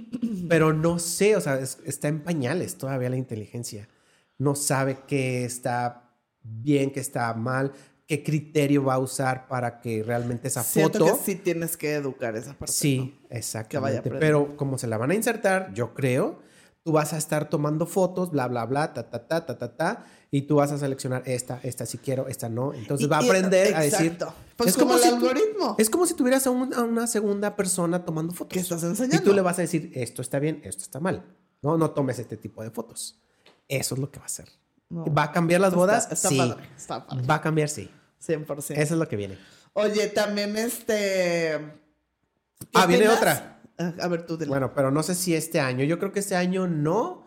Pero 0.48 0.72
no 0.72 0.98
sé, 0.98 1.34
o 1.36 1.40
sea, 1.40 1.58
es- 1.58 1.78
está 1.84 2.08
en 2.08 2.20
pañales 2.20 2.76
todavía 2.78 3.10
la 3.10 3.16
inteligencia. 3.16 3.88
No 4.38 4.54
sabe 4.54 4.98
qué 5.08 5.44
está 5.44 6.10
bien, 6.42 6.90
qué 6.92 7.00
está 7.00 7.32
mal, 7.34 7.72
qué 8.06 8.22
criterio 8.22 8.84
va 8.84 8.94
a 8.94 8.98
usar 8.98 9.48
para 9.48 9.80
que 9.80 10.02
realmente 10.02 10.48
esa 10.48 10.62
Siento 10.62 10.98
foto... 11.00 11.16
que 11.18 11.24
sí 11.24 11.34
tienes 11.36 11.76
que 11.76 11.94
educar 11.94 12.36
esa 12.36 12.54
parte. 12.54 12.72
Sí, 12.72 13.18
vaya 13.28 13.38
exactamente. 13.38 14.10
Pero 14.10 14.56
como 14.56 14.78
se 14.78 14.86
la 14.86 14.96
van 14.98 15.10
a 15.10 15.14
insertar, 15.14 15.72
yo 15.74 15.94
creo, 15.94 16.40
tú 16.82 16.92
vas 16.92 17.12
a 17.12 17.18
estar 17.18 17.48
tomando 17.50 17.86
fotos, 17.86 18.30
bla, 18.30 18.48
bla, 18.48 18.64
bla, 18.66 18.92
ta, 18.94 19.10
ta, 19.10 19.26
ta, 19.26 19.44
ta, 19.46 19.58
ta, 19.58 19.76
ta, 19.76 20.04
y 20.30 20.42
tú 20.42 20.56
vas 20.56 20.72
a 20.72 20.78
seleccionar 20.78 21.22
esta, 21.26 21.60
esta 21.62 21.84
sí 21.86 21.98
quiero, 21.98 22.26
esta 22.28 22.48
no. 22.48 22.72
Entonces 22.72 23.06
Y- 23.06 23.10
va 23.10 23.18
a 23.18 23.22
y- 23.22 23.26
aprender 23.26 23.74
a 23.74 23.80
decir... 23.80 24.06
exacto. 24.12 24.34
Pues 24.56 24.76
como 24.76 24.94
el 24.94 25.00
si 25.00 25.08
algoritmo. 25.08 25.74
es 25.78 25.90
como 25.90 26.06
si 26.06 26.14
tuvieras 26.14 26.46
a, 26.46 26.50
un- 26.50 26.72
a 26.74 26.82
una 26.82 27.06
segunda 27.06 27.54
persona 27.56 28.04
tomando 28.04 28.32
fotos. 28.32 28.52
¿Qué 28.54 28.60
estás 28.60 28.82
Y 28.82 28.86
enseñando? 28.86 29.24
tú 29.30 29.34
le 29.34 29.42
vas 29.42 29.58
a 29.58 29.62
decir, 29.62 29.90
esto 29.94 30.22
está 30.22 30.38
bien, 30.38 30.60
esto 30.64 30.82
está 30.82 31.00
mal. 31.00 31.24
No, 31.62 31.76
no 31.76 31.90
tomes 31.90 32.18
este 32.18 32.36
tipo 32.36 32.62
de 32.62 32.70
fotos. 32.70 33.20
Eso 33.68 33.94
es 33.94 34.00
lo 34.00 34.10
que 34.10 34.18
va 34.18 34.24
a 34.24 34.26
hacer. 34.26 34.48
No. 34.88 35.04
¿Va 35.04 35.24
a 35.24 35.32
cambiar 35.32 35.60
las 35.60 35.68
Está- 35.68 35.78
bodas? 35.78 36.08
está 36.10 36.28
sí. 36.30 36.38
padre, 36.38 36.68
está 36.76 37.06
padre. 37.06 37.26
Va 37.26 37.34
a 37.36 37.40
cambiar, 37.42 37.68
sí. 37.68 37.90
100%. 38.26 38.70
Eso 38.76 38.94
es 38.94 38.98
lo 38.98 39.06
que 39.08 39.16
viene. 39.16 39.38
Oye, 39.74 40.08
también 40.08 40.56
este... 40.56 41.58
¿qué 42.58 42.66
Ah, 42.74 42.86
viene 42.86 43.08
otra. 43.08 43.59
A 44.00 44.08
ver, 44.08 44.26
tú 44.26 44.36
dile. 44.36 44.48
Bueno, 44.50 44.72
pero 44.74 44.90
no 44.90 45.02
sé 45.02 45.14
si 45.14 45.34
este 45.34 45.60
año. 45.60 45.84
Yo 45.84 45.98
creo 45.98 46.12
que 46.12 46.20
este 46.20 46.36
año 46.36 46.66
no. 46.66 47.24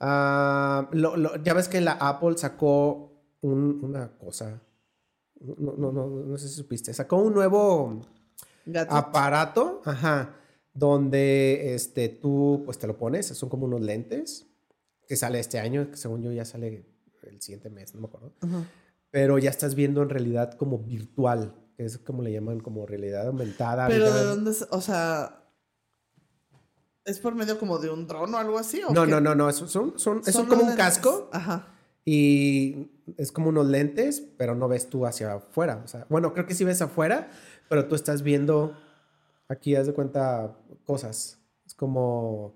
Ah, 0.00 0.88
lo- 0.92 1.16
lo- 1.16 1.36
ya 1.42 1.54
ves 1.54 1.68
que 1.68 1.80
la 1.80 1.92
Apple 1.92 2.36
sacó 2.36 3.12
un- 3.40 3.80
una 3.82 4.16
cosa. 4.18 4.62
No, 5.40 5.54
no, 5.76 5.92
no, 5.92 6.06
no 6.08 6.36
sé 6.38 6.48
si 6.48 6.54
supiste. 6.54 6.92
Sacó 6.92 7.16
un 7.16 7.32
nuevo. 7.34 8.00
Aparato, 8.88 9.80
ajá, 9.84 10.34
donde 10.74 11.74
este, 11.74 12.08
tú 12.10 12.62
pues 12.66 12.78
te 12.78 12.86
lo 12.86 12.98
pones, 12.98 13.26
son 13.26 13.48
como 13.48 13.64
unos 13.64 13.80
lentes 13.80 14.46
que 15.06 15.16
sale 15.16 15.38
este 15.40 15.58
año, 15.58 15.90
que 15.90 15.96
según 15.96 16.22
yo 16.22 16.30
ya 16.32 16.44
sale 16.44 16.84
el 17.22 17.40
siguiente 17.40 17.70
mes, 17.70 17.94
no 17.94 18.00
me 18.02 18.06
acuerdo. 18.08 18.34
Ajá. 18.42 18.64
Pero 19.10 19.38
ya 19.38 19.48
estás 19.48 19.74
viendo 19.74 20.02
en 20.02 20.10
realidad 20.10 20.52
como 20.54 20.78
virtual, 20.78 21.54
que 21.76 21.84
es 21.86 21.96
como 21.98 22.22
le 22.22 22.30
llaman 22.30 22.60
como 22.60 22.84
realidad 22.86 23.26
aumentada. 23.26 23.88
Pero 23.88 24.12
de 24.12 24.24
dónde, 24.24 24.50
es- 24.50 24.66
o 24.70 24.80
sea, 24.82 25.37
¿es 27.08 27.18
por 27.18 27.34
medio 27.34 27.58
como 27.58 27.78
de 27.78 27.90
un 27.90 28.06
dron 28.06 28.34
o 28.34 28.38
algo 28.38 28.58
así? 28.58 28.80
¿o 28.86 28.92
No, 28.92 29.04
qué? 29.04 29.10
no, 29.10 29.20
no, 29.20 29.34
no, 29.34 29.48
eso 29.48 29.66
son, 29.66 29.98
son, 29.98 30.20
es 30.26 30.34
Son 30.34 30.46
como 30.46 30.62
un 30.64 30.76
casco 30.76 31.28
Ajá. 31.32 31.68
y 32.04 32.90
es 33.16 33.32
como 33.32 33.48
unos 33.48 33.66
lentes, 33.66 34.22
pero 34.36 34.54
no 34.54 34.68
ves 34.68 34.88
tú 34.88 35.06
hacia 35.06 35.34
afuera. 35.34 35.80
O 35.84 35.88
sea, 35.88 36.06
bueno, 36.08 36.32
creo 36.32 36.46
que 36.46 36.54
sí 36.54 36.64
ves 36.64 36.80
afuera, 36.82 37.30
pero 37.68 37.86
tú 37.86 37.94
estás 37.94 38.22
viendo 38.22 38.74
aquí, 39.48 39.74
haz 39.76 39.86
de 39.86 39.94
cuenta, 39.94 40.56
cosas. 40.84 41.38
Es 41.66 41.74
como 41.74 42.54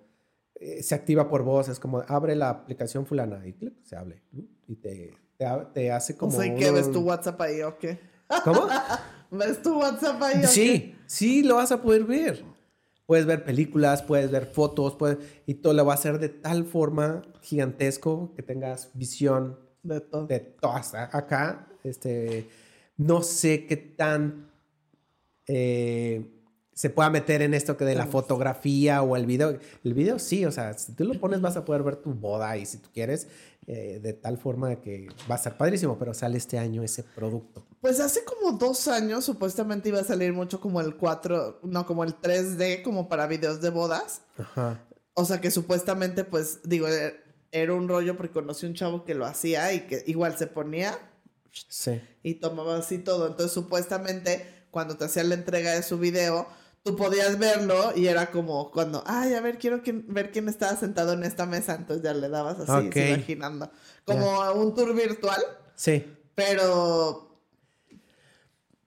eh, 0.54 0.82
se 0.82 0.94
activa 0.94 1.28
por 1.28 1.42
voz, 1.42 1.68
es 1.68 1.78
como 1.80 2.02
abre 2.08 2.34
la 2.36 2.48
aplicación 2.50 3.06
fulana 3.06 3.46
y 3.46 3.52
clic, 3.54 3.74
se 3.82 3.96
abre 3.96 4.22
y 4.68 4.76
te, 4.76 5.16
te, 5.36 5.46
te 5.74 5.92
hace 5.92 6.16
como. 6.16 6.36
o 6.36 6.40
sea, 6.40 6.46
¿y 6.46 6.54
qué? 6.58 6.70
¿Ves 6.70 6.84
uno- 6.86 6.92
tu 6.94 7.00
WhatsApp 7.00 7.40
ahí 7.40 7.62
o 7.62 7.76
qué? 7.78 7.98
¿Cómo? 8.44 8.66
¿Ves 9.30 9.60
tu 9.62 9.78
WhatsApp 9.78 10.22
ahí? 10.22 10.46
Sí, 10.46 10.94
sí 11.06 11.42
lo 11.42 11.56
vas 11.56 11.72
a 11.72 11.80
poder 11.82 12.04
ver. 12.04 12.44
Puedes 13.12 13.26
ver 13.26 13.44
películas, 13.44 14.02
puedes 14.02 14.30
ver 14.30 14.46
fotos, 14.46 14.94
puedes, 14.94 15.18
y 15.44 15.52
todo 15.56 15.74
lo 15.74 15.84
va 15.84 15.92
a 15.92 15.96
hacer 15.96 16.18
de 16.18 16.30
tal 16.30 16.64
forma 16.64 17.20
gigantesco 17.42 18.32
que 18.34 18.42
tengas 18.42 18.88
visión 18.94 19.58
De 19.82 20.00
todo. 20.00 20.26
de 20.26 20.40
todas 20.40 20.94
acá. 20.94 21.68
Este, 21.84 22.48
no 22.96 23.22
sé 23.22 23.66
qué 23.66 23.76
tan 23.76 24.50
eh, 25.46 26.24
se 26.74 26.90
pueda 26.90 27.10
meter 27.10 27.42
en 27.42 27.54
esto 27.54 27.76
que 27.76 27.84
de 27.84 27.94
la 27.94 28.06
fotografía 28.06 29.02
o 29.02 29.16
el 29.16 29.26
video. 29.26 29.58
El 29.84 29.94
video 29.94 30.18
sí, 30.18 30.44
o 30.44 30.52
sea, 30.52 30.72
si 30.74 30.92
tú 30.92 31.04
lo 31.04 31.18
pones 31.20 31.40
vas 31.40 31.56
a 31.56 31.64
poder 31.64 31.82
ver 31.82 31.96
tu 31.96 32.12
boda 32.14 32.56
y 32.56 32.64
si 32.66 32.78
tú 32.78 32.88
quieres, 32.92 33.28
eh, 33.66 34.00
de 34.02 34.12
tal 34.12 34.38
forma 34.38 34.74
que 34.80 35.06
va 35.30 35.34
a 35.34 35.38
estar 35.38 35.56
padrísimo, 35.56 35.98
pero 35.98 36.14
sale 36.14 36.38
este 36.38 36.58
año 36.58 36.82
ese 36.82 37.02
producto. 37.02 37.64
Pues 37.80 38.00
hace 38.00 38.24
como 38.24 38.56
dos 38.58 38.88
años 38.88 39.24
supuestamente 39.24 39.88
iba 39.90 40.00
a 40.00 40.04
salir 40.04 40.32
mucho 40.32 40.60
como 40.60 40.80
el 40.80 40.96
4, 40.96 41.60
no, 41.62 41.86
como 41.86 42.04
el 42.04 42.14
3D, 42.20 42.82
como 42.82 43.08
para 43.08 43.26
videos 43.26 43.60
de 43.60 43.70
bodas. 43.70 44.22
Ajá. 44.38 44.82
O 45.14 45.24
sea 45.24 45.40
que 45.40 45.50
supuestamente, 45.50 46.24
pues, 46.24 46.60
digo, 46.64 46.88
eh, 46.88 47.14
era 47.52 47.74
un 47.74 47.86
rollo 47.86 48.16
porque 48.16 48.32
conocí 48.32 48.64
un 48.66 48.74
chavo 48.74 49.04
que 49.04 49.14
lo 49.14 49.26
hacía 49.26 49.72
y 49.74 49.80
que 49.86 50.02
igual 50.06 50.36
se 50.38 50.46
ponía 50.46 50.98
Sí. 51.68 52.00
y 52.22 52.34
tomaba 52.36 52.78
así 52.78 52.98
todo. 52.98 53.26
Entonces, 53.26 53.52
supuestamente, 53.52 54.46
cuando 54.70 54.96
te 54.96 55.04
hacían 55.04 55.28
la 55.28 55.34
entrega 55.34 55.72
de 55.72 55.82
su 55.82 55.98
video, 55.98 56.46
tú 56.82 56.96
podías 56.96 57.38
verlo 57.38 57.92
y 57.94 58.06
era 58.08 58.30
como 58.30 58.70
cuando, 58.70 59.02
ay, 59.06 59.34
a 59.34 59.40
ver, 59.40 59.58
quiero 59.58 59.80
ver 60.08 60.32
quién 60.32 60.48
estaba 60.48 60.76
sentado 60.76 61.12
en 61.12 61.22
esta 61.24 61.46
mesa. 61.46 61.74
Entonces 61.76 62.02
ya 62.04 62.12
le 62.14 62.28
dabas 62.28 62.58
así, 62.60 62.86
Ok. 62.88 62.92
se 62.94 63.08
imaginando. 63.10 63.70
Como 64.04 64.52
un 64.52 64.74
tour 64.74 64.94
virtual, 64.94 65.40
Sí. 65.76 66.04
pero. 66.34 67.28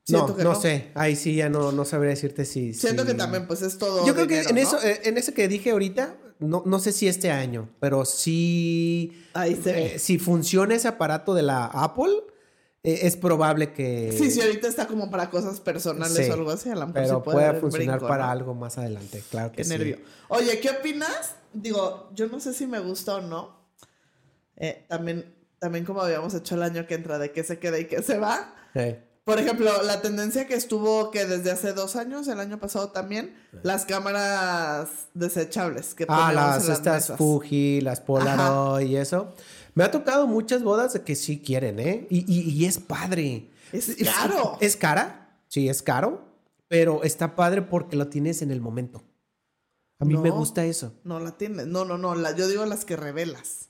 No, 0.07 0.27
no, 0.37 0.53
sé. 0.53 0.91
Ahí 0.93 1.15
sí 1.15 1.35
ya 1.35 1.49
no, 1.49 1.71
no 1.71 1.83
sabría 1.83 2.11
decirte 2.11 2.45
si. 2.45 2.73
Siento 2.75 3.01
si- 3.03 3.07
que 3.09 3.13
también, 3.15 3.47
pues, 3.47 3.61
es 3.63 3.77
todo. 3.79 4.05
Yo 4.05 4.13
creo 4.13 4.27
que 4.27 4.41
en 4.41 4.55
¿no? 4.55 4.61
eso, 4.61 4.79
eh, 4.83 5.01
en 5.05 5.17
eso 5.17 5.33
que 5.33 5.47
dije 5.47 5.71
ahorita, 5.71 6.15
no, 6.37 6.61
no 6.65 6.77
sé 6.79 6.91
si 6.91 7.07
este 7.07 7.31
año, 7.31 7.69
pero 7.79 8.05
sí. 8.05 9.25
Ahí 9.33 9.55
se 9.55 9.71
ve. 9.73 9.95
eh, 9.95 9.99
si 9.99 10.19
funciona 10.19 10.75
ese 10.75 10.87
aparato 10.87 11.33
de 11.33 11.41
la 11.41 11.65
Apple, 11.65 12.11
eh, 12.85 12.99
es 13.07 13.17
probable 13.17 13.73
que. 13.73 14.13
Sí, 14.17 14.29
sí, 14.31 14.41
ahorita 14.41 14.67
está 14.67 14.87
como 14.87 15.09
para 15.09 15.29
cosas 15.29 15.59
personales 15.59 16.15
Sí, 16.25 16.29
o 16.29 16.33
algo 16.33 16.51
así. 16.51 16.69
A 16.69 16.75
lo 16.75 16.81
mejor 16.87 16.93
Pero 16.93 17.07
se 17.07 17.23
puede 17.23 17.35
pueda 17.37 17.53
funcionar 17.55 17.95
brinco, 17.97 18.07
para 18.07 18.25
¿no? 18.25 18.31
algo 18.31 18.53
más 18.53 18.77
adelante, 18.77 19.23
claro 19.29 19.51
que 19.51 19.57
Qué 19.57 19.63
sí. 19.63 19.69
nervio. 19.71 19.97
Oye, 20.29 20.59
¿qué 20.59 20.69
opinas? 20.69 21.35
Digo, 21.53 22.09
yo 22.13 22.27
no 22.27 22.39
sé 22.39 22.53
si 22.53 22.67
me 22.67 22.79
gusta 22.79 23.15
o 23.15 23.21
no. 23.21 23.55
Eh, 24.57 24.85
también, 24.87 25.35
también 25.59 25.83
como 25.85 26.01
habíamos 26.01 26.33
hecho 26.33 26.55
el 26.55 26.63
año 26.63 26.85
que 26.87 26.95
entra, 26.95 27.17
de 27.19 27.31
que 27.31 27.43
se 27.43 27.59
queda 27.59 27.79
y 27.79 27.85
que 27.85 28.01
se 28.03 28.17
va. 28.19 28.53
Eh, 28.75 29.01
Por 29.23 29.39
ejemplo, 29.39 29.71
la 29.83 30.01
tendencia 30.01 30.45
que 30.47 30.53
estuvo 30.53 31.09
que 31.11 31.25
desde 31.25 31.49
hace 31.51 31.73
dos 31.73 31.95
años, 31.95 32.27
el 32.27 32.39
año 32.39 32.59
pasado 32.59 32.89
también, 32.91 33.35
las 33.63 33.85
cámaras 33.85 35.07
desechables 35.13 35.95
que 35.95 36.05
Ah, 36.07 36.31
las 36.33 36.61
en 36.63 36.69
las 36.69 36.77
estas 36.77 36.95
mesas. 37.03 37.17
Fuji, 37.17 37.81
las 37.81 38.01
Polaroid 38.01 38.87
y 38.87 38.97
eso. 38.97 39.33
Me 39.75 39.83
ha 39.83 39.91
tocado 39.91 40.25
muchas 40.25 40.63
bodas 40.63 40.93
de 40.93 41.01
que 41.03 41.15
sí 41.15 41.39
quieren, 41.41 41.79
¿eh? 41.79 42.07
Y, 42.09 42.19
y- 42.31 42.49
y 42.49 42.65
es 42.65 42.79
padre. 42.79 43.49
Es 43.71 43.95
caro. 44.03 44.57
Es 44.61 44.75
cara, 44.77 45.37
sí, 45.47 45.67
es 45.69 45.81
caro, 45.83 46.23
pero 46.67 47.03
está 47.03 47.35
padre 47.35 47.61
porque 47.61 47.95
lo 47.97 48.07
tienes 48.07 48.41
en 48.41 48.51
el 48.51 48.61
momento. 48.61 49.03
A 49.99 50.05
mí 50.05 50.13
No. 50.13 50.21
me 50.21 50.29
gusta 50.29 50.65
eso. 50.65 50.93
No 51.03 51.19
la 51.19 51.37
tienes. 51.37 51.67
No, 51.67 51.83
no, 51.85 51.97
no. 51.97 52.15
La, 52.15 52.35
yo 52.35 52.47
digo 52.47 52.65
las 52.65 52.85
que 52.85 52.95
revelas. 52.95 53.67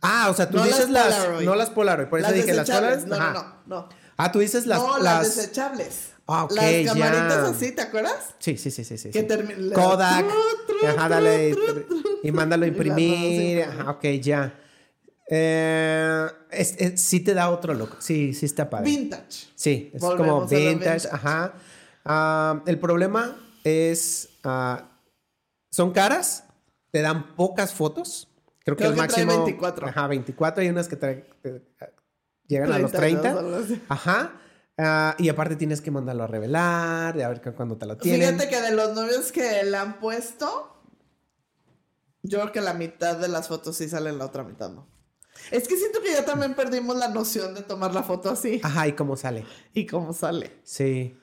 Ah, 0.00 0.28
o 0.30 0.34
sea, 0.34 0.48
tú 0.50 0.58
No 0.58 0.64
dices 0.64 0.90
las 0.90 1.14
Polaroid. 1.14 1.44
no 1.46 1.54
las 1.54 1.70
Polaroid, 1.70 2.08
por 2.08 2.18
eso 2.20 2.28
las 2.28 2.36
dije 2.36 2.52
las. 2.54 2.68
Polaroid. 2.70 3.04
No, 3.06 3.32
no, 3.32 3.54
no. 3.66 3.88
Ah, 4.16 4.30
tú 4.32 4.38
dices 4.40 4.66
las, 4.66 4.78
no, 4.78 4.98
las, 4.98 5.02
las- 5.26 5.36
desechables. 5.36 6.10
Ah, 6.26 6.44
ok, 6.44 6.52
las 6.52 6.70
ya. 6.72 6.84
camaritas 6.86 7.38
así, 7.50 7.72
¿te 7.72 7.82
acuerdas? 7.82 8.34
Sí, 8.38 8.56
sí, 8.56 8.70
sí, 8.70 8.82
sí, 8.84 8.96
sí. 8.96 9.10
Que 9.10 9.26
Kodak. 9.74 10.26
tru, 10.26 10.38
tru, 10.78 10.86
Ajá, 10.88 11.08
dale. 11.08 11.54
Y 12.22 12.32
mándalo 12.32 12.64
a 12.64 12.68
imprimir. 12.68 13.62
Ajá, 13.64 13.90
ok, 13.90 14.04
ya. 14.22 14.58
Eh, 15.30 16.26
es- 16.50 16.76
es- 16.78 17.00
sí 17.00 17.20
te 17.20 17.34
da 17.34 17.50
otro 17.50 17.74
look. 17.74 17.96
Sí, 18.00 18.34
sí 18.34 18.46
está 18.46 18.68
padre. 18.68 18.90
Vintage. 18.90 19.46
Sí, 19.54 19.90
es 19.94 20.00
Volvemos 20.00 20.26
como 20.26 20.40
vintage, 20.46 20.70
vintage. 20.74 21.08
ajá. 21.10 21.54
Ah, 22.04 22.62
el 22.66 22.78
problema 22.78 23.36
es, 23.64 24.28
ah, 24.44 24.90
son 25.70 25.92
caras, 25.92 26.44
te 26.90 27.00
dan 27.00 27.34
pocas 27.36 27.72
fotos. 27.72 28.28
Creo 28.64 28.76
que 28.76 28.84
Creo 28.84 28.90
el 28.94 29.00
que 29.00 29.06
trae 29.08 29.24
máximo... 29.26 29.44
24. 29.44 29.86
Ajá, 29.88 30.06
24. 30.06 30.62
Hay 30.62 30.68
unas 30.68 30.88
que 30.88 30.96
trae- 30.98 31.24
te- 31.42 31.62
llegan 32.46 32.72
a 32.72 32.78
los 32.78 32.92
32, 32.92 33.22
30. 33.22 33.38
algo 33.40 33.56
así. 33.64 33.82
Ajá. 33.88 34.40
Ah, 34.76 35.14
y 35.18 35.28
aparte 35.28 35.56
tienes 35.56 35.80
que 35.80 35.90
mandarlo 35.90 36.24
a 36.24 36.26
revelar, 36.26 37.14
de 37.16 37.24
a 37.24 37.28
ver 37.28 37.40
cu- 37.40 37.52
cuándo 37.54 37.76
te 37.76 37.86
lo 37.86 37.96
tienen. 37.96 38.34
Fíjate 38.34 38.48
que 38.50 38.60
de 38.60 38.72
los 38.72 38.94
novios 38.94 39.32
que 39.32 39.62
le 39.64 39.76
han 39.76 39.98
puesto, 40.00 40.82
yo 42.22 42.40
creo 42.40 42.52
que 42.52 42.60
la 42.60 42.74
mitad 42.74 43.16
de 43.16 43.28
las 43.28 43.48
fotos 43.48 43.76
sí 43.76 43.88
salen, 43.88 44.18
la 44.18 44.26
otra 44.26 44.42
mitad 44.44 44.70
no. 44.70 44.86
Es 45.50 45.68
que 45.68 45.76
siento 45.76 46.00
que 46.02 46.12
ya 46.12 46.24
también 46.24 46.54
perdimos 46.54 46.96
la 46.96 47.08
noción 47.08 47.54
de 47.54 47.62
tomar 47.62 47.92
la 47.94 48.02
foto 48.02 48.30
así 48.30 48.60
Ajá, 48.62 48.88
¿y 48.88 48.92
cómo 48.92 49.16
sale? 49.16 49.44
y 49.72 49.86
cómo 49.86 50.12
sale. 50.12 50.50
Sí. 50.62 51.16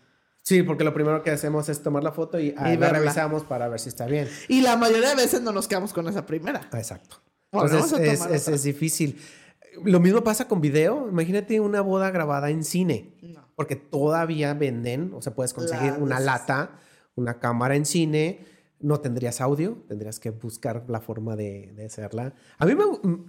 Sí, 0.43 0.63
porque 0.63 0.83
lo 0.83 0.93
primero 0.93 1.21
que 1.21 1.29
hacemos 1.29 1.69
es 1.69 1.83
tomar 1.83 2.03
la 2.03 2.11
foto 2.11 2.39
y, 2.39 2.55
ah, 2.57 2.73
la 2.75 2.89
revisamos 2.89 3.43
para 3.43 3.67
ver 3.67 3.79
si 3.79 3.89
está 3.89 4.07
bien. 4.07 4.27
Y 4.47 4.61
la 4.61 4.75
mayoría 4.75 5.09
de 5.09 5.15
veces 5.15 5.41
no 5.41 5.51
nos 5.51 5.67
quedamos 5.67 5.93
con 5.93 6.07
esa 6.07 6.25
primera. 6.25 6.61
Exacto. 6.73 7.17
Entonces 7.51 7.91
es, 8.31 8.47
es- 8.47 8.63
difícil. 8.63 9.19
Lo 9.83 9.99
mismo 9.99 10.23
pasa 10.23 10.47
con 10.47 10.59
video. 10.59 11.07
Imagínate 11.09 11.59
una 11.59 11.81
boda 11.81 12.09
grabada 12.09 12.49
en 12.49 12.63
cine. 12.63 13.13
No. 13.21 13.47
Porque 13.55 13.75
todavía 13.75 14.53
venden, 14.55 15.13
o 15.13 15.21
sea, 15.21 15.33
puedes 15.35 15.53
conseguir 15.53 15.91
La- 15.93 15.97
una 15.99 16.19
lata, 16.19 16.79
una 17.15 17.39
cámara 17.39 17.75
en 17.75 17.85
cine. 17.85 18.45
No 18.81 18.99
tendrías 18.99 19.41
audio, 19.41 19.83
tendrías 19.87 20.19
que 20.19 20.29
buscar 20.31 20.83
la 20.87 20.99
forma 21.01 21.35
de, 21.35 21.71
de 21.75 21.85
hacerla. 21.85 22.33
A 22.57 22.65
mí 22.65 22.73
me, 22.75 22.83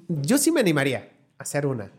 yo 0.09 0.39
sí 0.39 0.51
me 0.53 0.61
animaría 0.61 1.11
a 1.39 1.43
hacer 1.43 1.67
una, 1.67 1.91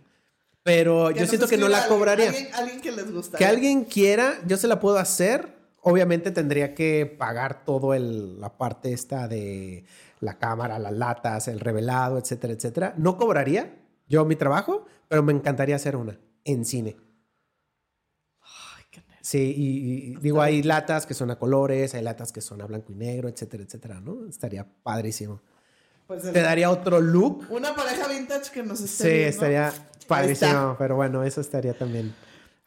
pero 0.63 1.11
yo 1.11 1.25
siento 1.27 1.47
que 1.47 1.57
no 1.57 1.67
la 1.67 1.77
alguien- 1.79 1.97
cobraría. 1.97 2.29
Alguien, 2.29 2.47
alguien 2.55 2.81
que 2.81 2.91
les 2.91 3.11
gusta. 3.11 3.37
Que 3.37 3.45
alguien 3.45 3.83
quiera, 3.85 4.35
yo 4.47 4.57
se 4.57 4.67
la 4.67 4.79
puedo 4.79 4.97
hacer. 4.97 5.61
Obviamente 5.81 6.31
tendría 6.31 6.73
que 6.73 7.05
pagar 7.05 7.65
todo 7.65 7.93
el, 7.93 8.39
la 8.39 8.57
parte 8.57 8.93
esta 8.93 9.27
de 9.27 9.83
la 10.21 10.37
cámara, 10.39 10.79
las 10.79 10.93
latas, 10.93 11.49
el 11.49 11.59
revelado, 11.59 12.17
etcétera, 12.17 12.53
etcétera. 12.53 12.93
No 12.97 13.17
cobraría 13.17 13.75
yo 14.07 14.23
mi 14.23 14.37
trabajo, 14.37 14.85
pero 15.09 15.21
me 15.23 15.33
encantaría 15.33 15.75
hacer 15.75 15.97
una 15.97 16.17
en 16.45 16.63
cine. 16.63 16.95
Sí, 19.25 19.53
y, 19.55 20.12
y 20.12 20.15
digo, 20.17 20.41
hay 20.41 20.62
latas 20.63 21.05
que 21.05 21.13
son 21.13 21.31
a 21.31 21.39
colores, 21.39 21.93
hay 21.93 22.01
latas 22.03 22.33
que 22.33 22.41
son 22.41 22.62
a 22.62 22.65
blanco 22.65 22.91
y 22.91 22.95
negro, 22.95 23.29
etcétera, 23.29 23.63
etcétera, 23.63 24.01
¿no? 24.01 24.27
Estaría 24.27 24.67
padrísimo. 24.83 25.39
Pues 26.07 26.25
el- 26.25 26.33
Te 26.33 26.41
daría 26.41 26.69
otro 26.69 26.99
look. 26.99 27.45
Una 27.49 27.73
pareja 27.73 28.09
vintage 28.09 28.51
que 28.51 28.63
nos 28.63 28.81
esté 28.81 29.03
Sí, 29.03 29.09
viendo. 29.09 29.29
estaría 29.29 29.73
padrísimo, 30.07 30.75
pero 30.77 30.97
bueno, 30.97 31.23
eso 31.23 31.39
estaría 31.39 31.73
también. 31.73 32.13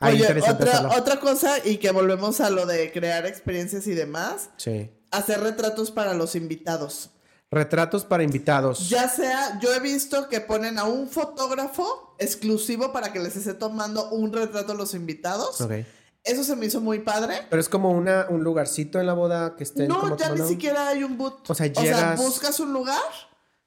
ah, 0.00 0.08
Oye, 0.08 0.20
interesante 0.20 0.64
otra, 0.96 1.20
cosa 1.20 1.56
y 1.62 1.76
que 1.76 1.90
volvemos 1.90 2.40
a 2.40 2.48
lo 2.48 2.64
de 2.64 2.90
crear 2.90 3.26
experiencias 3.26 3.86
y 3.86 3.92
demás, 3.94 4.48
Sí. 4.56 4.90
hacer 5.10 5.40
retratos 5.40 5.90
para 5.90 6.14
los 6.14 6.34
invitados. 6.36 7.10
Retratos 7.50 8.06
para 8.06 8.22
invitados. 8.22 8.88
Ya 8.88 9.08
sea, 9.10 9.60
yo 9.60 9.74
he 9.74 9.80
visto 9.80 10.28
que 10.30 10.40
ponen 10.40 10.78
a 10.78 10.84
un 10.84 11.06
fotógrafo 11.08 12.14
exclusivo 12.18 12.92
para 12.94 13.12
que 13.12 13.20
les 13.20 13.36
esté 13.36 13.52
tomando 13.54 14.08
un 14.10 14.32
retrato 14.32 14.72
a 14.72 14.74
los 14.74 14.94
invitados. 14.94 15.60
Ok. 15.60 15.72
Eso 16.26 16.44
se 16.44 16.56
me 16.56 16.66
hizo 16.66 16.80
muy 16.80 16.98
padre. 16.98 17.34
Pero 17.48 17.60
es 17.60 17.68
como 17.68 17.90
una, 17.92 18.26
un 18.28 18.42
lugarcito 18.44 18.98
en 19.00 19.06
la 19.06 19.14
boda 19.14 19.56
que 19.56 19.62
estén 19.64 19.88
No, 19.88 20.00
como 20.00 20.16
ya 20.16 20.30
ni 20.34 20.42
siquiera 20.46 20.88
hay 20.88 21.02
un 21.04 21.16
boot. 21.16 21.48
O 21.48 21.54
sea, 21.54 21.66
llegas- 21.68 22.18
buscas 22.20 22.58
un 22.60 22.72
lugar, 22.72 23.00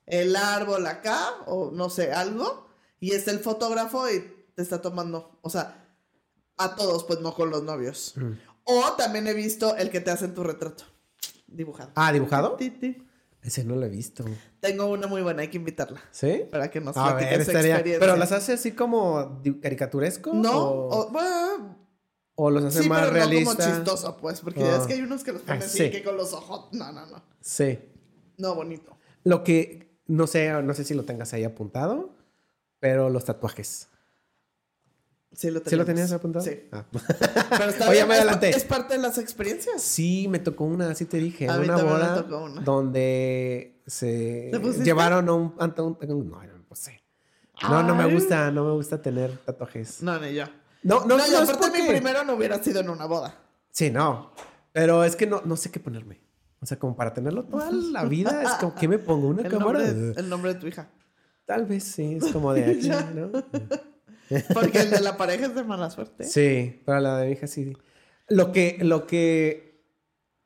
el 0.06 0.36
árbol 0.36 0.86
acá, 0.88 1.20
o 1.48 1.72
no 1.72 1.90
sé, 1.90 2.12
algo, 2.12 2.68
y 3.00 3.12
está 3.14 3.32
el 3.32 3.40
fotógrafo 3.40 4.10
y 4.10 4.20
te 4.56 4.62
está 4.62 4.82
tomando. 4.82 5.40
O 5.42 5.50
sea, 5.50 5.88
a 6.58 6.76
todos, 6.76 7.06
pues 7.06 7.22
no 7.22 7.34
con 7.34 7.50
los 7.50 7.64
novios. 7.64 8.14
Mm. 8.18 8.32
O 8.66 8.94
también 8.98 9.26
he 9.28 9.34
visto 9.34 9.76
el 9.78 9.90
que 9.90 10.02
te 10.02 10.12
hacen 10.12 10.34
tu 10.36 10.44
retrato. 10.44 10.84
Dibujado. 11.48 11.92
Ah, 11.96 12.12
¿dibujado? 12.12 12.54
Ti, 12.58 12.70
ti. 12.72 13.06
Ese 13.42 13.64
no 13.64 13.76
lo 13.78 13.86
he 13.86 13.90
visto. 13.90 14.26
Tengo 14.60 14.88
una 14.88 15.08
muy 15.08 15.22
buena, 15.22 15.42
hay 15.44 15.48
que 15.48 15.56
invitarla. 15.58 16.02
¿Sí? 16.12 16.44
Para 16.52 16.70
que 16.70 16.82
nos 16.82 16.98
A 16.98 17.14
ver, 17.14 17.40
estaría. 17.40 17.78
experiencia. 17.78 18.00
Pero 18.00 18.18
las 18.18 18.34
hace 18.34 18.52
así 18.54 18.74
como 18.74 19.42
caricaturesco. 19.62 20.34
No, 20.34 20.52
O, 20.60 21.08
o- 21.08 21.10
bueno, 21.10 21.79
o 22.42 22.50
los 22.50 22.64
hace 22.64 22.84
sí, 22.84 22.90
más 22.90 23.02
pero 23.02 23.14
realistas. 23.14 23.58
no 23.58 23.64
como 23.66 23.76
chistoso, 23.78 24.18
pues. 24.18 24.40
Porque 24.42 24.62
ya 24.62 24.76
Ah. 24.76 24.78
es 24.82 24.88
que 24.88 24.94
hay 24.94 25.02
unos 25.02 25.24
que 25.24 25.34
los 25.34 25.42
ponen 25.42 25.62
Ah, 25.62 25.66
así, 25.66 25.78
sí. 25.78 25.92
que 25.92 26.04
con 26.04 26.16
los 26.18 26.32
ojos. 26.34 26.68
No, 26.72 26.92
no, 26.92 27.06
no. 27.06 27.22
Sí. 27.42 27.80
No, 28.38 28.56
bonito. 28.56 28.96
Lo 29.24 29.44
que 29.44 29.90
no 30.08 30.26
sé, 30.28 30.50
no 30.62 30.74
sé 30.74 30.84
si 30.86 30.94
lo 30.94 31.04
tengas 31.06 31.34
ahí 31.34 31.44
apuntado, 31.44 32.16
pero 32.80 33.10
los 33.10 33.26
tatuajes. 33.26 33.88
Sí 35.32 35.52
lo, 35.52 35.60
¿Sí 35.64 35.78
tenías 35.86 36.12
apuntado? 36.12 36.44
Sí. 36.44 36.60
Ah. 36.72 36.86
Pero 36.92 37.66
está 37.70 37.90
Oye, 37.90 38.04
me 38.06 38.14
es- 38.16 38.20
adelanté. 38.22 38.50
Es, 38.50 38.64
parte 38.64 38.96
de 38.96 39.00
las 39.02 39.18
experiencias. 39.18 39.82
Sí, 39.82 40.28
me 40.28 40.40
tocó 40.40 40.64
una, 40.66 40.90
así 40.90 41.06
te 41.06 41.18
dije, 41.18 41.48
A 41.48 41.58
mí 41.58 41.66
una 41.66 41.76
también 41.78 41.98
me 41.98 42.04
boda 42.08 42.16
tocó 42.24 42.44
una. 42.46 42.62
donde 42.62 43.82
se 43.86 44.52
llevaron 44.84 45.30
a 45.30 45.34
un, 45.34 45.54
ante 45.60 45.82
un- 45.82 45.98
no, 46.02 46.16
no 46.16 46.40
me 46.58 46.64
puse. 46.68 47.04
No, 47.62 47.84
no 47.84 47.94
me 47.96 48.12
gusta, 48.12 48.50
no 48.52 48.64
me 48.66 48.72
gusta 48.72 49.02
tener 49.02 49.38
tatuajes. 49.46 50.02
No, 50.02 50.18
ni 50.20 50.34
yo. 50.34 50.46
No, 50.84 51.02
no, 51.06 51.18
No, 51.18 51.28
y 51.28 51.32
no 51.32 51.38
aparte 51.40 51.68
mi 51.72 51.78
porque- 51.80 51.92
primero 51.92 52.24
no 52.24 52.34
hubiera 52.36 52.62
sido 52.64 52.80
en 52.82 52.90
una 52.90 53.06
boda. 53.06 53.36
Sí, 53.72 53.90
no. 53.92 54.32
Pero 54.72 55.04
es 55.04 55.16
que 55.16 55.28
no, 55.28 55.42
no 55.46 55.56
sé 55.58 55.72
qué 55.72 55.80
ponerme. 55.80 56.20
O 56.62 56.66
sea, 56.66 56.78
como 56.78 56.96
para 56.96 57.14
tenerlo 57.14 57.44
toda 57.46 57.72
la 57.72 58.04
vida, 58.06 58.44
es 58.44 58.50
como, 58.60 58.76
¿qué 58.76 58.88
me 58.88 58.98
pongo? 59.00 59.28
¿Una 59.30 59.42
El 59.46 59.50
cámara? 59.52 59.80
nombre, 59.80 60.20
el 60.22 60.30
nombre 60.30 60.54
de 60.54 60.60
tu 60.60 60.68
hija. 60.68 60.90
Tal 61.46 61.66
vez 61.66 61.84
sí, 61.84 62.16
es 62.22 62.32
como 62.32 62.54
de 62.54 62.66
aquí. 62.72 62.90
¿no? 62.90 63.32
Porque 64.54 64.80
el 64.80 64.90
de 64.92 65.00
la 65.02 65.18
pareja 65.18 65.48
es 65.48 65.56
de 65.56 65.64
mala 65.64 65.90
suerte. 65.90 66.24
Sí, 66.26 66.82
para 66.86 67.00
la 67.02 67.18
de 67.18 67.28
mi 67.28 67.32
hija 67.34 67.48
sí. 67.48 67.76
Lo 68.28 68.52
que, 68.52 68.78
lo 68.82 69.08
que 69.08 69.84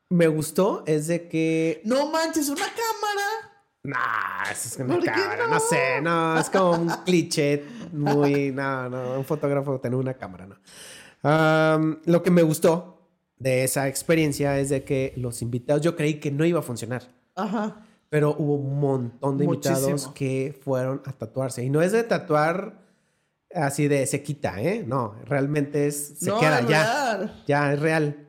me 0.09 0.27
gustó 0.27 0.83
es 0.87 1.07
de 1.07 1.27
que. 1.27 1.81
No 1.83 2.09
manches, 2.09 2.47
una 2.49 2.61
cámara. 2.65 3.52
Nah, 3.83 4.43
eso 4.49 4.67
es 4.69 4.77
una 4.77 4.93
¿Por 4.95 5.03
qué 5.03 5.11
cámara, 5.11 5.43
no? 5.47 5.53
no? 5.55 5.59
sé, 5.59 6.01
no, 6.01 6.39
es 6.39 6.49
como 6.49 6.71
un 6.71 6.87
cliché 7.05 7.63
muy. 7.91 8.51
No, 8.51 8.89
no, 8.89 9.17
un 9.19 9.25
fotógrafo 9.25 9.79
tener 9.79 9.97
una 9.97 10.13
cámara, 10.13 10.45
no. 10.47 10.55
Am, 11.29 11.99
lo 12.05 12.23
que 12.23 12.31
me 12.31 12.41
gustó 12.43 13.09
de 13.37 13.63
esa 13.65 13.87
experiencia 13.89 14.57
es 14.59 14.69
de 14.69 14.83
que 14.83 15.13
los 15.17 15.41
invitados, 15.41 15.81
yo 15.81 15.95
creí 15.97 16.15
que 16.19 16.31
no 16.31 16.45
iba 16.45 16.59
a 16.59 16.63
funcionar. 16.63 17.03
Ajá. 17.35 17.85
Pero 18.09 18.35
hubo 18.37 18.55
un 18.55 18.79
montón 18.79 19.37
de 19.37 19.45
invitados 19.45 19.81
Muchísimo. 19.89 20.13
que 20.13 20.57
fueron 20.63 21.01
a 21.05 21.11
tatuarse. 21.13 21.63
Y 21.63 21.69
no 21.69 21.81
es 21.81 21.91
de 21.91 22.03
tatuar 22.03 22.83
así 23.53 23.87
de 23.87 24.05
se 24.05 24.21
quita, 24.23 24.61
¿eh? 24.61 24.83
No, 24.87 25.15
realmente 25.25 25.87
es, 25.87 26.19
se 26.19 26.29
no, 26.29 26.39
queda 26.39 26.59
es 26.59 26.67
ya. 26.67 26.83
real. 27.17 27.43
Ya, 27.47 27.73
es 27.73 27.79
real. 27.79 28.22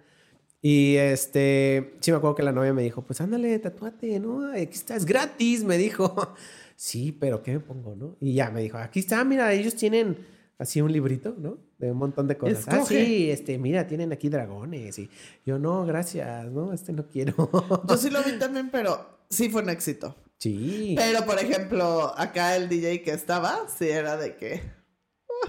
Y 0.66 0.96
este, 0.96 1.92
sí 2.00 2.11
me 2.11 2.16
acuerdo 2.16 2.37
que 2.37 2.42
la 2.42 2.50
novia 2.50 2.72
me 2.72 2.81
dijo, 2.83 3.03
pues 3.03 3.20
ándale, 3.20 3.59
tatúate, 3.59 4.18
¿no? 4.18 4.50
Aquí 4.50 4.70
está, 4.72 4.96
es 4.96 5.05
gratis, 5.05 5.62
me 5.62 5.77
dijo. 5.77 6.35
Sí, 6.77 7.12
pero 7.12 7.40
¿qué 7.40 7.53
me 7.53 7.61
pongo, 7.61 7.94
no? 7.94 8.16
Y 8.20 8.35
ya 8.35 8.50
me 8.50 8.61
dijo, 8.61 8.79
aquí 8.79 8.98
está, 8.98 9.22
mira, 9.24 9.53
ellos 9.53 9.77
tienen 9.77 10.16
así 10.59 10.81
un 10.81 10.90
librito, 10.90 11.33
¿no? 11.38 11.59
De 11.79 11.92
un 11.92 11.98
montón 11.98 12.27
de 12.27 12.37
cosas. 12.37 12.64
Ah, 12.66 12.83
sí, 12.85 13.31
este, 13.31 13.59
mira, 13.59 13.87
tienen 13.87 14.12
aquí 14.12 14.29
dragones. 14.29 14.98
Y 14.98 15.09
yo, 15.46 15.59
no, 15.61 15.87
gracias, 15.87 16.50
no, 16.50 16.72
este 16.72 16.92
no 16.92 17.07
quiero. 17.07 17.48
Yo 17.88 17.96
sí 17.96 18.11
lo 18.11 18.24
vi 18.24 18.33
también, 18.40 18.70
pero 18.72 19.20
sí 19.31 19.50
fue 19.50 19.62
un 19.62 19.70
éxito. 19.70 20.16
Sí. 20.38 20.94
Pero, 20.96 21.24
por 21.24 21.38
ejemplo, 21.38 22.12
acá 22.18 22.57
el 22.57 22.68
DJ 22.68 23.03
que 23.03 23.12
estaba, 23.12 23.68
sí 23.68 23.88
era 23.88 24.16
de 24.16 24.35
que 24.35 24.55
"Ah, 24.55 24.84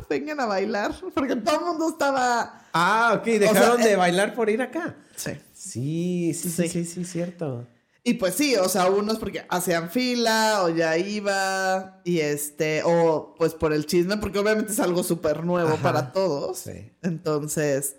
vengan 0.09 0.39
a 0.39 0.45
bailar. 0.45 0.93
Porque 1.13 1.35
todo 1.35 1.59
el 1.59 1.65
mundo 1.65 1.89
estaba. 1.89 2.61
Ah, 2.73 3.13
ok, 3.17 3.25
dejaron 3.25 3.77
sea, 3.77 3.85
de 3.85 3.93
eh, 3.93 3.95
bailar 3.95 4.33
por 4.35 4.49
ir 4.49 4.61
acá. 4.61 4.95
Sí. 5.15 5.31
Sí, 5.53 6.33
sí, 6.33 6.49
sí, 6.49 6.63
Sí. 6.63 6.69
sí, 6.69 6.85
sí, 6.85 7.05
cierto. 7.05 7.65
Y 8.07 8.15
pues 8.15 8.35
sí, 8.35 8.55
o 8.55 8.69
sea, 8.69 8.87
unos 8.91 9.17
porque 9.17 9.45
hacían 9.49 9.89
fila 9.89 10.61
o 10.63 10.69
ya 10.69 10.95
iba, 10.95 12.01
y 12.03 12.19
este, 12.19 12.83
o 12.85 13.33
pues 13.35 13.55
por 13.55 13.73
el 13.73 13.87
chisme, 13.87 14.17
porque 14.17 14.37
obviamente 14.37 14.73
es 14.73 14.79
algo 14.79 15.01
súper 15.03 15.43
nuevo 15.43 15.73
Ajá. 15.73 15.81
para 15.81 16.11
todos. 16.11 16.59
Sí. 16.59 16.91
Entonces, 17.01 17.95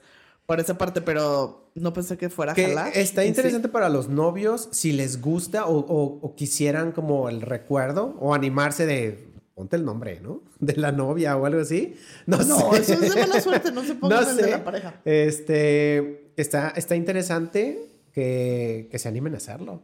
por 0.47 0.61
esa 0.61 0.79
parte, 0.79 1.01
pero 1.01 1.73
no 1.75 1.93
pensé 1.93 2.17
que 2.17 2.31
fuera 2.31 2.53
a 2.53 2.55
Que 2.55 2.69
jalar. 2.69 2.93
está 2.97 3.23
sí. 3.23 3.29
interesante 3.29 3.69
para 3.69 3.89
los 3.89 4.09
novios 4.09 4.69
si 4.71 4.93
les 4.93 5.21
gusta 5.21 5.67
o, 5.67 5.77
o- 5.79 6.21
o 6.23 6.35
quisieran 6.37 6.93
como 6.93 7.29
el 7.29 7.41
recuerdo 7.43 8.15
o 8.21 8.33
animarse 8.33 8.87
de 8.87 9.26
ponte 9.57 9.75
el 9.77 9.85
nombre, 9.85 10.21
¿no? 10.21 10.43
De 10.61 10.77
la 10.77 10.93
novia 10.93 11.37
o 11.37 11.47
algo 11.47 11.61
así. 11.63 11.97
No, 12.27 12.37
No, 12.37 12.73
sé. 12.75 12.83
eso 12.83 12.93
es 13.03 13.15
de 13.15 13.21
mala 13.23 13.41
suerte, 13.41 13.73
no 13.73 13.83
se 13.83 13.95
pongan 13.97 14.23
No 14.23 14.31
el 14.31 14.37
de 14.37 14.43
sé. 14.45 14.51
la 14.51 14.63
pareja. 14.65 14.95
Este 15.05 16.31
está, 16.37 16.69
está 16.77 16.95
interesante 16.95 17.81
que, 18.13 18.89
que 18.91 18.99
se 19.01 19.09
animen 19.09 19.35
a 19.35 19.39
hacerlo. 19.39 19.83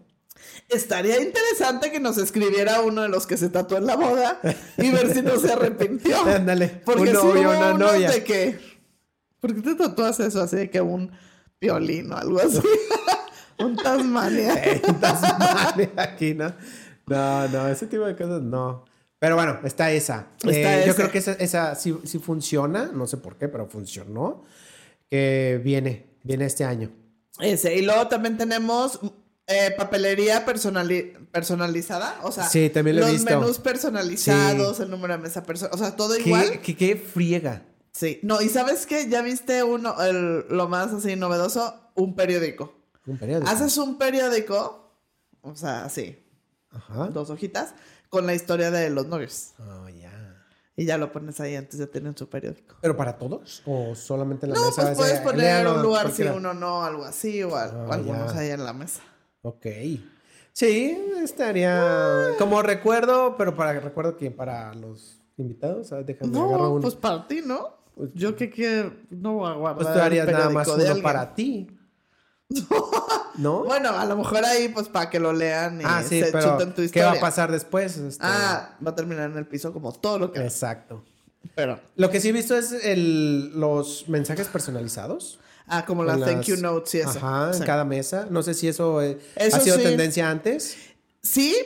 Estaría 0.68 1.20
interesante 1.22 1.90
que 1.90 2.00
nos 2.00 2.18
escribiera 2.18 2.82
uno 2.82 3.02
de 3.02 3.08
los 3.08 3.26
que 3.26 3.36
se 3.36 3.48
tatuó 3.48 3.78
en 3.78 3.86
la 3.86 3.96
boda 3.96 4.40
y 4.76 4.90
ver 4.90 5.12
si 5.14 5.22
no 5.22 5.38
se 5.38 5.52
arrepintió. 5.52 6.16
Ándale, 6.26 6.68
Porque 6.84 7.00
un 7.02 7.06
sí 7.08 7.12
novio, 7.14 7.42
hubo 7.50 7.58
una 7.58 7.72
novia. 7.74 8.10
de 8.10 8.22
que, 8.24 8.58
¿por 9.40 9.54
qué 9.54 9.62
te 9.62 9.74
tatúas 9.74 10.20
eso 10.20 10.42
así 10.42 10.56
de 10.56 10.70
que 10.70 10.80
un 10.80 11.10
violín 11.60 12.12
o 12.12 12.16
algo 12.16 12.40
así? 12.40 12.60
un 13.58 13.76
Tasmania. 13.76 14.54
Eh, 14.64 14.82
Tasmania 15.00 15.90
aquí, 15.96 16.34
¿no? 16.34 16.52
No, 17.06 17.48
no, 17.48 17.68
ese 17.68 17.86
tipo 17.86 18.04
de 18.04 18.16
cosas 18.16 18.42
no. 18.42 18.84
Pero 19.22 19.36
bueno, 19.36 19.60
está 19.62 19.92
esa. 19.92 20.26
Está 20.44 20.82
Eh, 20.82 20.84
Yo 20.84 20.96
creo 20.96 21.12
que 21.12 21.18
esa, 21.18 21.34
esa 21.34 21.76
sí, 21.76 21.96
sí 22.02 22.18
funciona, 22.18 22.90
no 22.92 23.06
sé 23.06 23.18
por 23.18 23.36
qué, 23.36 23.46
pero 23.46 23.68
funcionó. 23.68 24.42
Que 25.08 25.60
viene, 25.62 26.16
viene 26.24 26.44
este 26.46 26.64
año. 26.64 26.90
Ese. 27.38 27.76
Y 27.76 27.82
luego 27.82 28.08
también 28.08 28.36
tenemos 28.36 28.98
eh, 29.46 29.72
papelería 29.78 30.44
personali- 30.44 31.12
personalizada. 31.30 32.18
O 32.24 32.32
sea, 32.32 32.48
Sí, 32.48 32.68
también 32.70 32.96
lo 32.96 33.02
he 33.02 33.12
los 33.12 33.22
visto. 33.22 33.38
menús 33.38 33.58
personalizados, 33.60 34.80
el 34.80 34.90
número 34.90 35.14
de 35.14 35.20
mesa 35.20 35.44
personal. 35.44 35.72
O 35.72 35.78
sea, 35.78 35.94
todo 35.94 36.14
¿Qué, 36.16 36.22
igual. 36.22 36.60
qué, 36.60 36.76
qué 36.76 36.96
friega? 36.96 37.62
Sí. 37.92 38.18
No, 38.24 38.42
y 38.42 38.48
sabes 38.48 38.86
qué? 38.86 39.08
Ya 39.08 39.22
viste 39.22 39.62
uno, 39.62 40.02
el- 40.02 40.46
lo 40.48 40.68
más 40.68 40.92
así 40.92 41.14
novedoso, 41.14 41.92
un 41.94 42.16
periódico. 42.16 42.74
Un 43.06 43.18
periódico. 43.18 43.48
Haces 43.48 43.76
un 43.78 43.98
periódico, 43.98 44.96
o 45.42 45.54
sea, 45.54 45.84
así, 45.84 46.18
Ajá. 46.70 47.06
dos 47.12 47.30
hojitas, 47.30 47.74
con 48.12 48.26
la 48.26 48.34
historia 48.34 48.70
de 48.70 48.90
los 48.90 49.06
novios. 49.06 49.54
Oh, 49.58 49.88
ya. 49.88 50.10
Y 50.76 50.84
ya 50.84 50.98
lo 50.98 51.10
pones 51.12 51.40
ahí 51.40 51.56
antes 51.56 51.78
de 51.78 51.86
tener 51.86 52.12
su 52.16 52.28
periódico. 52.28 52.76
¿Pero 52.82 52.94
para 52.94 53.16
todos? 53.16 53.62
¿O 53.64 53.94
solamente 53.94 54.44
en 54.44 54.52
la 54.52 54.58
No, 54.58 54.66
mesa? 54.66 54.82
pues 54.82 54.88
Ese, 54.92 54.96
puedes 55.00 55.20
poner 55.20 55.66
un 55.66 55.82
lugar 55.82 56.02
cualquiera. 56.04 56.34
uno 56.34 56.52
no, 56.52 56.84
algo 56.84 57.04
así, 57.04 57.42
o, 57.42 57.56
al- 57.56 57.74
o 57.74 57.90
Ah, 57.90 57.94
algunos 57.94 58.34
ahí 58.34 58.50
en 58.50 58.64
la 58.66 58.74
mesa. 58.74 59.00
Ok. 59.40 59.66
Sí, 60.52 60.98
estaría 61.22 61.82
como 62.38 62.60
recuerdo, 62.60 63.36
pero 63.38 63.56
para 63.56 63.80
recuerdo 63.80 64.18
que 64.18 64.30
para 64.30 64.74
los 64.74 65.22
invitados, 65.38 65.88
¿sabes? 65.88 66.04
Déjame 66.06 66.38
agarrar 66.38 66.58
No, 66.60 66.70
uno. 66.72 66.82
pues 66.82 66.94
para 66.94 67.26
ti, 67.26 67.40
¿no? 67.44 67.70
Yo 68.14 68.36
que 68.36 68.50
quiero, 68.50 68.92
no 69.08 69.34
voy 69.34 69.50
a 69.50 69.54
guardar. 69.54 69.82
Pues 69.84 69.94
tú 69.94 70.00
harías 70.00 70.26
nada 70.26 70.50
más 70.50 70.68
uno 70.68 71.02
para 71.02 71.34
ti. 71.34 71.66
¿No? 73.36 73.64
Bueno, 73.64 73.90
a 73.90 74.04
lo 74.04 74.16
mejor 74.16 74.44
ahí, 74.44 74.68
pues 74.68 74.88
para 74.88 75.08
que 75.10 75.18
lo 75.18 75.32
lean 75.32 75.80
y 75.80 75.84
ah, 75.86 76.02
sí, 76.06 76.20
se 76.20 76.32
pero 76.32 76.52
chuten 76.52 76.70
tu 76.70 76.76
¿qué 76.76 76.84
historia. 76.84 77.06
va 77.08 77.16
a 77.16 77.20
pasar 77.20 77.50
después? 77.50 77.96
Este, 77.96 78.22
Ah, 78.24 78.76
va 78.84 78.90
a 78.90 78.94
terminar 78.94 79.30
en 79.30 79.38
el 79.38 79.46
piso 79.46 79.72
como 79.72 79.92
todo 79.92 80.18
lo 80.18 80.32
que. 80.32 80.40
Exacto. 80.40 81.04
Pero. 81.54 81.80
Lo 81.96 82.10
que 82.10 82.20
sí 82.20 82.28
he 82.28 82.32
visto 82.32 82.56
es 82.56 82.72
el, 82.72 83.58
los 83.58 84.08
mensajes 84.08 84.48
personalizados. 84.48 85.38
Ah, 85.66 85.84
como 85.86 86.04
las 86.04 86.20
thank 86.20 86.42
you 86.42 86.56
notes 86.56 86.94
y 86.94 86.98
eso. 87.00 87.18
Ajá, 87.18 87.52
en 87.56 87.62
cada 87.64 87.84
mesa. 87.84 88.26
No 88.30 88.42
sé 88.42 88.52
si 88.54 88.68
eso, 88.68 89.00
eh, 89.02 89.18
Eso 89.36 89.56
ha 89.56 89.60
sido 89.60 89.76
sí. 89.76 89.82
tendencia 89.84 90.28
antes. 90.28 90.76
Sí, 91.22 91.56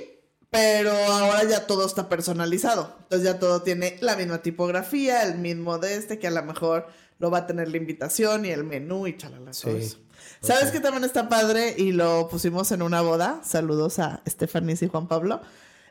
pero 0.51 0.92
ahora 0.92 1.44
ya 1.44 1.66
todo 1.66 1.85
está 1.87 2.09
personalizado. 2.09 2.94
Entonces 3.05 3.25
ya 3.27 3.38
todo 3.38 3.62
tiene 3.62 3.96
la 4.01 4.16
misma 4.16 4.38
tipografía, 4.42 5.22
el 5.25 5.38
mismo 5.38 5.79
de 5.79 5.96
este, 5.96 6.18
que 6.18 6.27
a 6.29 6.31
lo 6.31 6.42
mejor 6.44 6.87
lo 7.18 7.31
va 7.31 7.38
a 7.38 7.46
tener 7.46 7.68
la 7.68 7.79
invitación 7.79 8.44
y 8.44 8.51
el 8.51 8.64
menú 8.64 9.07
y 9.07 9.16
chalala. 9.16 9.51
todo 9.51 9.72
Sí. 9.77 9.83
eso. 9.83 9.99
¿Sabes 10.46 10.66
Ok. 10.66 10.72
que 10.72 10.80
también 10.80 11.04
está 11.04 11.28
padre? 11.28 11.74
Y 11.76 11.92
lo 11.92 12.28
pusimos 12.28 12.70
en 12.72 12.82
una 12.82 13.00
boda. 13.00 13.40
Saludos 13.44 13.98
a 13.98 14.20
Estefanis 14.24 14.82
y 14.82 14.88
Juan 14.88 15.09
Pablo. 15.09 15.40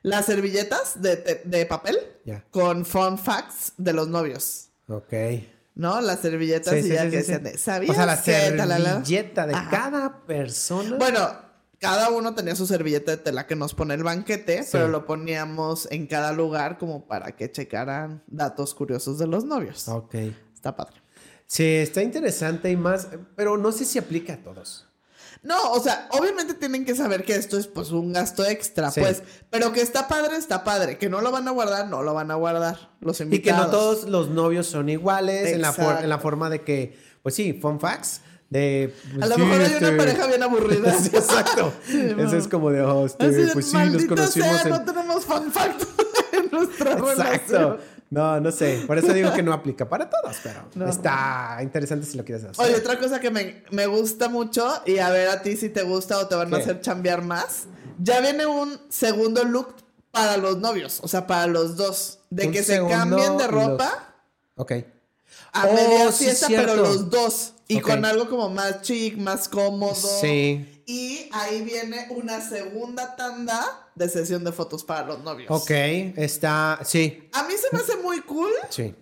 Las 0.01 0.25
servilletas 0.25 1.01
de, 1.01 1.15
de- 1.17 1.41
de 1.45 1.65
papel 1.65 1.97
con 2.51 2.85
fun 2.85 3.17
facts 3.17 3.73
de 3.77 3.93
los 3.93 4.07
novios. 4.07 4.67
Ok. 4.87 5.13
¿No? 5.73 5.99
Las 5.99 6.19
servilletas 6.19 6.73
Sí, 6.73 6.79
y 6.79 6.83
sí, 6.83 6.89
ya 6.89 7.03
sí, 7.05 7.09
que 7.09 7.17
decían 7.17 7.43
de, 7.43 7.57
¿sabías 7.57 7.91
O 7.91 7.93
sea, 7.95 8.05
la 8.05 8.21
que 8.21 8.51
talala?" 8.55 8.89
servilleta 9.03 9.47
de 9.47 9.55
Ajá. 9.55 9.69
cada 9.71 10.19
persona. 10.25 10.95
Bueno, 10.97 11.27
cada 11.79 12.09
uno 12.11 12.33
tenía 12.35 12.55
su 12.55 12.65
servilleta 12.67 13.11
de 13.11 13.17
tela 13.17 13.45
que 13.47 13.55
nos 13.55 13.73
pone 13.73 13.93
el 13.95 14.03
banquete, 14.03 14.65
pero 14.71 14.87
lo 14.87 15.05
poníamos 15.05 15.87
en 15.91 16.07
cada 16.07 16.31
lugar 16.31 16.77
como 16.77 17.05
para 17.07 17.35
que 17.35 17.51
checaran 17.51 18.23
datos 18.27 18.73
curiosos 18.73 19.17
de 19.19 19.27
los 19.27 19.43
novios. 19.43 19.87
Ok. 19.89 20.15
Está 20.53 20.75
padre. 20.75 21.01
Sí, 21.47 21.63
está 21.65 22.01
interesante 22.01 22.69
y 22.71 22.75
más, 22.77 23.07
pero 23.35 23.57
no 23.57 23.71
sé 23.71 23.85
si 23.85 23.99
aplica 23.99 24.33
a 24.33 24.37
todos. 24.37 24.87
No, 25.43 25.71
o 25.73 25.79
sea, 25.79 26.07
obviamente 26.11 26.55
tienen 26.55 26.85
que 26.85 26.95
saber 26.95 27.23
que 27.23 27.35
esto 27.35 27.59
es 27.59 27.67
pues 27.67 27.91
un 27.91 28.11
gasto 28.13 28.43
extra, 28.43 28.89
Sí. 28.89 28.99
pues, 29.01 29.21
pero 29.51 29.71
que 29.71 29.81
está 29.81 30.07
padre, 30.07 30.37
está 30.37 30.63
padre, 30.63 30.97
que 30.97 31.07
no 31.07 31.21
lo 31.21 31.31
van 31.31 31.47
a 31.47 31.51
guardar, 31.51 31.87
no 31.87 32.01
lo 32.01 32.15
van 32.15 32.31
a 32.31 32.35
guardar 32.35 32.89
los 32.99 33.17
Y 33.17 33.19
que 33.19 33.23
invitados. 33.25 33.65
no 33.67 33.71
todos 33.71 34.03
los 34.09 34.29
novios 34.29 34.65
son 34.65 34.89
iguales 34.89 35.51
en 35.53 35.61
la, 35.61 35.71
for- 35.71 35.83
Exacto. 35.83 36.03
en 36.03 36.09
la 36.09 36.17
forma 36.17 36.49
de 36.49 36.61
que, 36.63 36.97
pues 37.21 37.35
sí, 37.35 37.53
fun 37.53 37.79
facts 37.79 38.21
De, 38.49 38.93
pues, 39.11 39.23
A 39.23 39.27
lo 39.27 39.35
sí, 39.35 39.41
mejor 39.41 39.61
hay 39.61 39.71
este, 39.73 39.85
una 39.87 39.97
pareja 39.97 40.27
bien 40.27 40.43
aburrida. 40.43 40.93
Sí, 40.99 41.09
exacto. 41.13 41.73
Eso 42.17 42.37
es 42.37 42.47
como 42.47 42.69
de, 42.71 42.81
oh, 42.81 43.05
este, 43.05 43.27
pues 43.53 43.65
sí, 43.65 43.73
nos 43.73 43.73
"Maldita 43.73 44.07
conocimos 44.15 44.49
sea, 44.49 44.61
en... 44.61 44.69
no 44.69 44.85
tenemos 44.85 45.25
fun 45.25 45.51
fact 45.51 45.83
en 46.31 46.49
nuestra 46.51 46.91
Exacto. 46.93 47.15
relación. 47.15 47.77
No, 48.15 48.39
no 48.39 48.51
sé. 48.51 48.83
Por 48.87 48.97
eso 48.97 49.13
digo 49.13 49.33
que 49.33 49.43
no 49.43 49.51
aplica 49.53 49.87
para 49.89 50.09
todos, 50.09 50.37
pero 50.41 50.61
No. 50.75 50.89
está 50.89 51.57
interesante 51.61 52.05
si 52.05 52.17
lo 52.17 52.23
quieres 52.23 52.45
hacer. 52.45 52.65
Oye, 52.65 52.75
otra 52.75 52.97
cosa 52.97 53.19
que 53.19 53.29
me, 53.29 53.63
me 53.71 53.85
gusta 53.87 54.29
mucho, 54.29 54.67
y 54.85 54.97
a 54.99 55.09
ver 55.09 55.27
a 55.29 55.41
ti 55.41 55.57
si 55.57 55.69
te 55.69 55.83
gusta 55.83 56.17
o 56.19 56.27
te 56.27 56.35
van 56.35 56.53
a 56.53 56.57
hacer 56.57 56.81
chambear 56.81 57.21
más, 57.23 57.63
ya 57.99 58.21
viene 58.21 58.45
un 58.45 58.79
segundo 58.89 59.43
look 59.43 59.75
para 60.11 60.37
los 60.37 60.57
novios, 60.59 60.99
o 61.03 61.07
sea, 61.09 61.27
para 61.27 61.45
los 61.47 61.75
dos, 61.75 62.19
de 62.29 62.47
Un 62.47 62.53
que 62.53 62.63
se 62.63 62.85
cambien 62.87 63.37
de 63.37 63.47
ropa 63.47 64.15
Ok. 64.55 64.71
a 65.51 65.67
Oh, 65.67 65.73
media 65.73 66.11
sí, 66.13 66.23
fiesta, 66.25 66.47
pero 66.49 66.75
los 66.77 67.09
dos, 67.09 67.53
y 67.67 67.81
con 67.81 68.05
algo 68.05 68.29
como 68.29 68.49
más 68.49 68.81
chic, 68.81 69.17
más 69.17 69.49
cómodo. 69.49 69.93
Sí. 69.93 70.83
Y 70.85 71.29
ahí 71.33 71.61
viene 71.63 72.07
una 72.11 72.39
segunda 72.39 73.15
tanda 73.17 73.84
de 73.95 74.09
sesión 74.09 74.43
de 74.43 74.51
fotos 74.51 74.83
para 74.83 75.07
los 75.07 75.23
novios. 75.23 75.49
Ok. 75.49 75.71
Está... 75.71 76.79
Sí. 76.83 77.29
A 77.33 77.43
mí 77.43 77.53
se 77.53 77.75
me 77.75 77.81
hace 77.81 77.95
muy 77.97 78.21
cool. 78.21 78.51
Sí. 78.69 78.93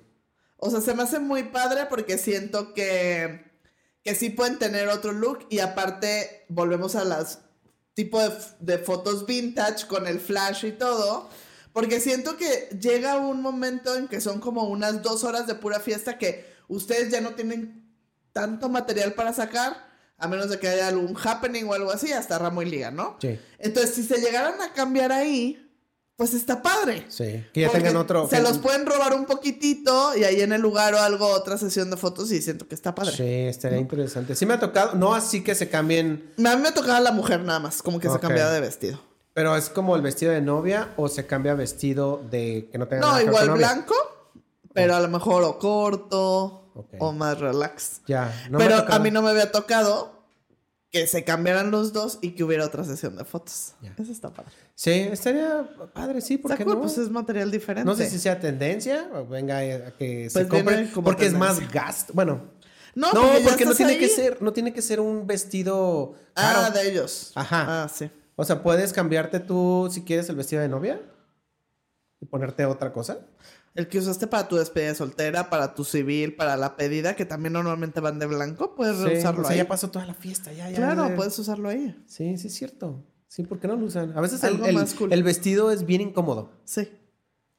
O 0.57 0.69
sea, 0.69 0.81
se 0.81 0.93
me 0.93 1.03
hace 1.03 1.19
muy 1.19 1.43
padre 1.43 1.87
porque 1.89 2.17
siento 2.17 2.73
que, 2.73 3.51
que 4.03 4.15
sí 4.15 4.29
pueden 4.29 4.59
tener 4.59 4.87
otro 4.87 5.11
look 5.11 5.45
y 5.49 5.59
aparte 5.59 6.45
volvemos 6.47 6.95
a 6.95 7.03
las 7.03 7.39
tipo 7.93 8.19
de, 8.59 8.77
fotos 8.79 9.25
vintage 9.25 9.87
con 9.87 10.07
el 10.07 10.19
flash 10.19 10.65
y 10.65 10.71
todo. 10.71 11.29
Porque 11.71 11.99
siento 11.99 12.37
que 12.37 12.69
llega 12.79 13.17
un 13.17 13.41
momento 13.41 13.95
en 13.95 14.07
que 14.07 14.21
son 14.21 14.39
como 14.39 14.63
unas 14.65 15.01
dos 15.01 15.23
horas 15.23 15.47
de 15.47 15.55
pura 15.55 15.79
fiesta 15.79 16.17
que 16.17 16.45
ustedes 16.67 17.11
ya 17.11 17.19
no 17.19 17.33
tienen 17.33 17.91
tanto 18.31 18.69
material 18.69 19.13
para 19.13 19.33
sacar, 19.33 19.92
a 20.23 20.27
menos 20.27 20.49
de 20.49 20.59
que 20.59 20.67
haya 20.67 20.87
algún 20.87 21.15
happening 21.21 21.65
o 21.65 21.73
algo 21.73 21.91
así, 21.91 22.11
hasta 22.11 22.39
ramo 22.39 22.61
y 22.61 22.65
liga, 22.69 22.91
¿no? 22.91 23.17
Sí. 23.21 23.39
Entonces, 23.59 23.93
si 23.95 24.03
se 24.03 24.17
llegaran 24.21 24.61
a 24.61 24.73
cambiar 24.73 25.11
ahí, 25.11 25.59
pues 26.15 26.33
está 26.33 26.61
padre. 26.61 27.05
Sí. 27.09 27.43
Que 27.53 27.61
ya 27.61 27.69
tengan 27.69 27.95
otro... 27.97 28.29
Se 28.29 28.41
los 28.41 28.59
pueden 28.59 28.85
robar 28.85 29.13
un 29.13 29.25
poquitito 29.25 30.15
y 30.15 30.23
ahí 30.23 30.41
en 30.41 30.53
el 30.53 30.61
lugar 30.61 30.93
o 30.93 30.99
algo, 30.99 31.27
otra 31.27 31.57
sesión 31.57 31.89
de 31.89 31.97
fotos 31.97 32.31
y 32.31 32.41
siento 32.41 32.67
que 32.67 32.75
está 32.75 32.93
padre. 32.95 33.11
Sí, 33.17 33.23
estaría 33.47 33.79
interesante. 33.79 34.35
Sí 34.35 34.45
me 34.45 34.53
ha 34.53 34.59
tocado, 34.59 34.93
no 34.95 35.15
así 35.15 35.43
que 35.43 35.55
se 35.55 35.69
cambien, 35.69 36.31
A 36.37 36.55
mí 36.55 36.61
me 36.61 36.71
tocaba 36.71 36.99
la 36.99 37.11
mujer 37.11 37.41
nada 37.41 37.59
más, 37.59 37.81
como 37.81 37.99
que 37.99 38.09
se 38.09 38.19
cambiaba 38.19 38.51
de 38.51 38.61
vestido. 38.61 38.99
pero 39.33 39.55
es 39.57 39.69
como 39.69 39.95
el 39.95 40.03
vestido 40.03 40.31
de 40.31 40.41
novia 40.41 40.89
o 40.97 41.09
se 41.09 41.25
cambia 41.25 41.55
vestido 41.55 42.23
de 42.29 42.69
que 42.71 42.77
no 42.77 42.87
tenga 42.87 43.01
No, 43.07 43.19
igual 43.19 43.47
novia. 43.47 43.67
blanco, 43.67 43.95
pero 44.71 44.95
a 44.95 44.99
lo 44.99 45.07
mejor 45.09 45.43
o 45.43 45.57
corto 45.57 46.59
Ok. 46.75 46.93
o 46.99 47.11
más 47.11 47.39
relax. 47.39 48.01
Ya, 48.07 48.31
no 48.51 48.59
me 48.59 48.63
ha 48.63 48.67
pero 48.67 48.79
a 48.79 48.81
tocado. 48.85 48.99
mí 49.03 49.09
no 49.11 49.21
me 49.23 49.31
había 49.31 49.51
tocado 49.51 50.12
que 50.93 51.07
se 51.07 51.23
cambiaran 51.23 51.71
los 51.71 51.91
dos 51.91 52.19
y 52.21 52.31
que 52.35 52.43
hubiera 52.43 52.63
otra 52.63 52.83
sesión 52.83 53.15
de 53.15 53.25
fotos. 53.25 53.73
Eso 53.97 54.11
está 54.11 54.31
padre. 54.31 54.51
Sí, 54.75 54.91
estaría 54.91 55.67
padre, 55.91 56.21
sí, 56.21 56.37
¿por 56.37 56.51
Está 56.51 56.59
qué 56.59 56.65
cool, 56.65 56.75
no? 56.75 56.81
Pues 56.81 56.99
es 56.99 57.09
material 57.09 57.49
diferente. 57.49 57.83
No 57.83 57.95
sé 57.95 58.07
si 58.07 58.19
sea 58.19 58.39
tendencia 58.39 59.09
o 59.11 59.25
venga 59.25 59.57
a 59.57 59.91
que 59.97 60.29
se 60.29 60.45
Pues 60.45 60.47
compre 60.47 60.75
viene 60.77 60.91
como 60.91 61.05
porque 61.05 61.25
es 61.25 61.33
más 61.33 61.59
gasto. 61.71 62.13
Bueno, 62.13 62.43
No, 62.93 63.11
no, 63.11 63.21
porque, 63.23 63.41
porque 63.41 63.65
no 63.65 63.73
tiene 63.73 63.97
que 63.97 64.07
ser, 64.07 64.39
no 64.43 64.53
tiene 64.53 64.71
que 64.71 64.83
ser 64.83 64.99
un 64.99 65.25
vestido 65.25 66.13
caro. 66.35 66.59
Ah, 66.65 66.69
de 66.69 66.87
ellos. 66.87 67.31
Ajá. 67.33 67.83
Ah, 67.83 67.89
sí. 67.89 68.11
O 68.35 68.45
sea, 68.45 68.61
puedes 68.61 68.93
cambiarte 68.93 69.39
tú 69.39 69.89
si 69.91 70.03
quieres 70.03 70.29
el 70.29 70.35
vestido 70.35 70.61
de 70.61 70.69
novia 70.69 71.01
y 72.21 72.25
ponerte 72.27 72.65
otra 72.65 72.93
cosa. 72.93 73.17
El 73.75 73.87
que 73.87 73.97
usaste 73.99 74.27
para 74.27 74.47
tu 74.47 74.55
despedida 74.57 74.89
de 74.89 74.95
soltera, 74.95 75.49
para 75.49 75.73
tu 75.73 75.83
civil, 75.83 76.35
para 76.35 76.55
la 76.57 76.75
pedida, 76.75 77.15
que 77.15 77.25
también 77.25 77.53
normalmente 77.53 77.99
van 77.99 78.19
de 78.19 78.27
blanco, 78.27 78.75
puedes 78.75 78.97
Sí, 78.97 79.03
reusarlo 79.03 79.41
o 79.41 79.43
sea, 79.45 79.53
ahí. 79.53 79.57
ya 79.57 79.67
pasó 79.67 79.89
toda 79.89 80.05
la 80.05 80.13
fiesta, 80.13 80.53
ya, 80.53 80.69
ya. 80.69 80.75
claro, 80.77 81.15
puedes 81.15 81.37
usarlo 81.39 81.69
ahí. 81.69 81.95
Sí, 82.07 82.37
sí 82.37 82.47
es 82.47 82.53
cierto. 82.53 83.03
Sí, 83.27 83.41
¿por 83.43 83.59
qué 83.59 83.67
no 83.67 83.75
lo 83.75 83.85
usan? 83.87 84.15
A 84.15 84.21
veces 84.21 84.43
el, 84.43 84.53
Algo 84.55 84.65
el- 84.67 84.75
más 84.75 84.93
cool. 84.93 85.11
el 85.11 85.23
vestido 85.23 85.71
es 85.71 85.87
bien 85.87 86.01
incómodo. 86.01 86.51
Sí. 86.65 86.87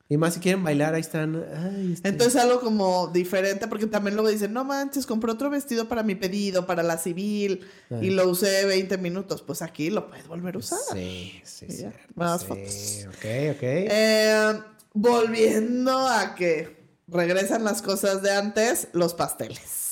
Y 0.08 0.18
más 0.18 0.34
si 0.34 0.40
quieren 0.40 0.62
bailar, 0.62 0.94
ahí 0.94 1.00
están. 1.00 1.34
Ay, 1.56 1.94
este- 1.94 2.10
Entonces 2.10 2.40
algo 2.40 2.60
como 2.60 3.08
diferente, 3.08 3.66
porque 3.66 3.86
también 3.86 4.14
luego 4.14 4.28
dicen, 4.30 4.52
no 4.52 4.62
manches, 4.62 5.06
compré 5.06 5.32
otro 5.32 5.48
vestido 5.50 5.88
para 5.88 6.02
mi 6.04 6.14
pedido, 6.14 6.66
para 6.66 6.82
la 6.84 6.98
civil, 6.98 7.62
y 8.02 8.10
lo 8.10 8.28
usé 8.28 8.66
20 8.66 8.98
minutos. 8.98 9.42
Pues 9.42 9.62
aquí 9.62 9.90
lo 9.90 10.06
puedes 10.08 10.28
volver 10.28 10.54
a 10.56 10.58
usar. 10.58 10.78
Sí, 10.92 11.40
sí, 11.42 11.66
cierto, 11.68 11.98
más 12.14 12.42
sí. 12.42 12.46
fotos. 12.46 13.06
Ok, 13.08 13.24
ok. 13.56 13.62
Eh, 13.62 14.52
volviendo 14.94 16.08
a 16.08 16.34
que 16.34 16.84
regresan 17.06 17.64
las 17.64 17.82
cosas 17.82 18.22
de 18.22 18.32
antes, 18.32 18.88
los 18.92 19.12
pasteles. 19.12 19.82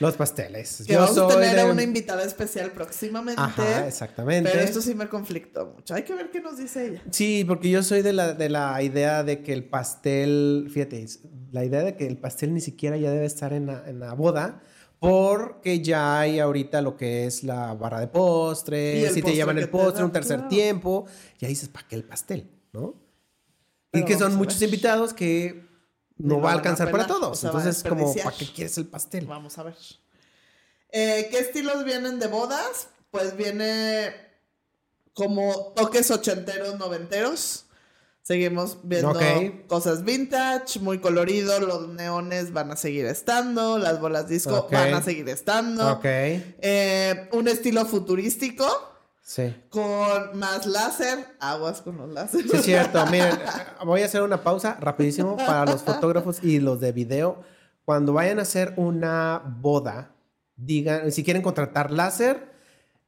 Los 0.00 0.16
pasteles. 0.16 0.84
Que 0.86 0.92
Yo 0.92 1.00
vamos 1.00 1.14
soy 1.14 1.32
a 1.32 1.40
tener 1.40 1.58
a 1.58 1.66
una 1.66 1.82
invitada 1.82 2.22
especial 2.22 2.70
próximamente. 2.70 3.40
Ajá, 3.40 3.86
exactamente. 3.86 4.48
Pero 4.50 4.62
esto 4.62 4.80
sí 4.80 4.94
me 4.94 5.08
conflictó 5.08 5.66
mucho. 5.66 5.94
Hay 5.94 6.04
que 6.04 6.14
ver 6.14 6.30
qué 6.30 6.40
nos 6.40 6.56
dice 6.56 6.86
ella. 6.86 7.02
Sí, 7.10 7.44
porque 7.46 7.68
yo 7.68 7.82
soy 7.82 8.02
de 8.02 8.12
la, 8.12 8.34
de 8.34 8.48
la 8.48 8.80
idea 8.82 9.24
de 9.24 9.42
que 9.42 9.52
el 9.52 9.64
pastel, 9.64 10.68
fíjate, 10.72 11.04
la 11.50 11.64
idea 11.64 11.82
de 11.82 11.96
que 11.96 12.06
el 12.06 12.16
pastel 12.16 12.54
ni 12.54 12.60
siquiera 12.60 12.96
ya 12.96 13.10
debe 13.10 13.26
estar 13.26 13.52
en 13.52 13.66
la, 13.66 13.88
en 13.88 13.98
la 13.98 14.14
boda, 14.14 14.62
porque 15.00 15.80
ya 15.82 16.20
hay 16.20 16.38
ahorita 16.38 16.80
lo 16.80 16.96
que 16.96 17.26
es 17.26 17.42
la 17.42 17.74
barra 17.74 17.98
de 17.98 18.06
postres, 18.06 19.12
si 19.12 19.22
te 19.22 19.34
llevan 19.34 19.58
el 19.58 19.68
postre, 19.68 20.04
un 20.04 20.12
tercer 20.12 20.36
claro. 20.36 20.48
tiempo, 20.48 21.06
y 21.40 21.44
ahí 21.44 21.50
dices, 21.50 21.68
¿para 21.68 21.88
qué 21.88 21.96
el 21.96 22.04
pastel? 22.04 22.48
¿no? 22.72 23.07
Y 23.92 24.04
que 24.04 24.18
son 24.18 24.36
muchos 24.36 24.60
invitados 24.62 25.14
que 25.14 25.66
no 26.18 26.40
va 26.40 26.50
a 26.50 26.54
alcanzar 26.54 26.90
para 26.90 27.06
todos. 27.06 27.42
Entonces, 27.44 27.82
como. 27.82 28.14
¿para 28.14 28.36
qué 28.36 28.46
quieres 28.52 28.76
el 28.78 28.86
pastel? 28.86 29.26
Vamos 29.26 29.56
a 29.58 29.62
ver. 29.62 29.76
Eh, 30.90 31.28
¿Qué 31.30 31.38
estilos 31.38 31.84
vienen 31.84 32.18
de 32.18 32.26
bodas? 32.26 32.88
Pues 33.10 33.36
viene 33.36 34.12
como 35.14 35.72
toques 35.74 36.10
ochenteros, 36.10 36.78
noventeros. 36.78 37.64
Seguimos 38.22 38.78
viendo 38.82 39.18
cosas 39.68 40.04
vintage, 40.04 40.80
muy 40.80 40.98
colorido. 40.98 41.60
Los 41.60 41.88
neones 41.88 42.52
van 42.52 42.70
a 42.70 42.76
seguir 42.76 43.06
estando. 43.06 43.78
Las 43.78 44.00
bolas 44.00 44.28
disco 44.28 44.68
van 44.70 44.92
a 44.92 45.02
seguir 45.02 45.28
estando. 45.30 45.98
Eh, 46.04 47.28
un 47.32 47.48
estilo 47.48 47.86
futurístico 47.86 48.66
sí. 49.28 49.54
con 49.68 50.38
más 50.38 50.66
láser. 50.66 51.26
Aguas 51.38 51.82
con 51.82 51.98
los 51.98 52.08
láser. 52.08 52.42
Sí, 52.42 52.50
es 52.56 52.64
cierto. 52.64 53.04
Miren, 53.10 53.38
voy 53.84 54.02
a 54.02 54.06
hacer 54.06 54.22
una 54.22 54.42
pausa 54.42 54.78
rapidísimo 54.80 55.36
para 55.36 55.66
los 55.66 55.82
fotógrafos 55.82 56.42
y 56.42 56.58
los 56.58 56.80
de 56.80 56.92
video. 56.92 57.42
Cuando 57.84 58.14
vayan 58.14 58.38
a 58.38 58.42
hacer 58.42 58.72
una 58.76 59.42
boda, 59.60 60.14
digan, 60.56 61.12
si 61.12 61.22
quieren 61.24 61.42
contratar 61.42 61.90
láser, 61.90 62.52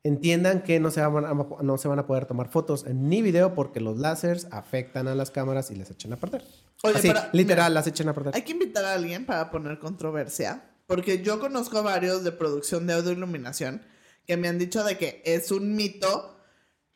entiendan 0.02 0.62
que 0.62 0.80
no 0.80 0.90
se 0.90 1.02
van 1.02 1.24
a, 1.24 1.34
no 1.34 1.78
se 1.78 1.88
van 1.88 1.98
a 1.98 2.06
poder 2.06 2.26
tomar 2.26 2.48
fotos 2.48 2.86
ni 2.86 3.22
video 3.22 3.54
porque 3.54 3.80
los 3.80 3.98
láseres 3.98 4.46
afectan 4.50 5.08
a 5.08 5.14
las 5.14 5.30
cámaras 5.30 5.70
y 5.70 5.76
les 5.76 5.90
echan 5.90 6.12
a 6.12 6.16
perder. 6.16 6.44
Oye, 6.82 6.98
Así, 6.98 7.08
pero, 7.08 7.20
literal, 7.32 7.70
mira, 7.70 7.80
las 7.80 7.86
echan 7.86 8.08
a 8.08 8.14
perder. 8.14 8.34
Hay 8.34 8.42
que 8.42 8.52
invitar 8.52 8.84
a 8.84 8.94
alguien 8.94 9.26
para 9.26 9.50
poner 9.50 9.78
controversia, 9.78 10.62
porque 10.86 11.22
yo 11.22 11.40
conozco 11.40 11.78
a 11.78 11.82
varios 11.82 12.24
de 12.24 12.32
producción 12.32 12.86
de 12.86 12.94
audio 12.94 13.12
iluminación 13.12 13.82
que 14.26 14.36
me 14.36 14.48
han 14.48 14.58
dicho 14.58 14.84
de 14.84 14.96
que 14.98 15.22
es 15.24 15.50
un 15.50 15.74
mito 15.74 16.36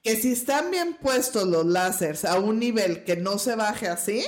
que 0.02 0.16
si 0.16 0.32
están 0.32 0.70
bien 0.70 0.96
puestos 1.00 1.46
los 1.48 1.64
láseres 1.64 2.24
a 2.24 2.38
un 2.38 2.58
nivel 2.58 3.04
que 3.04 3.16
no 3.16 3.38
se 3.38 3.56
baje 3.56 3.88
así, 3.88 4.22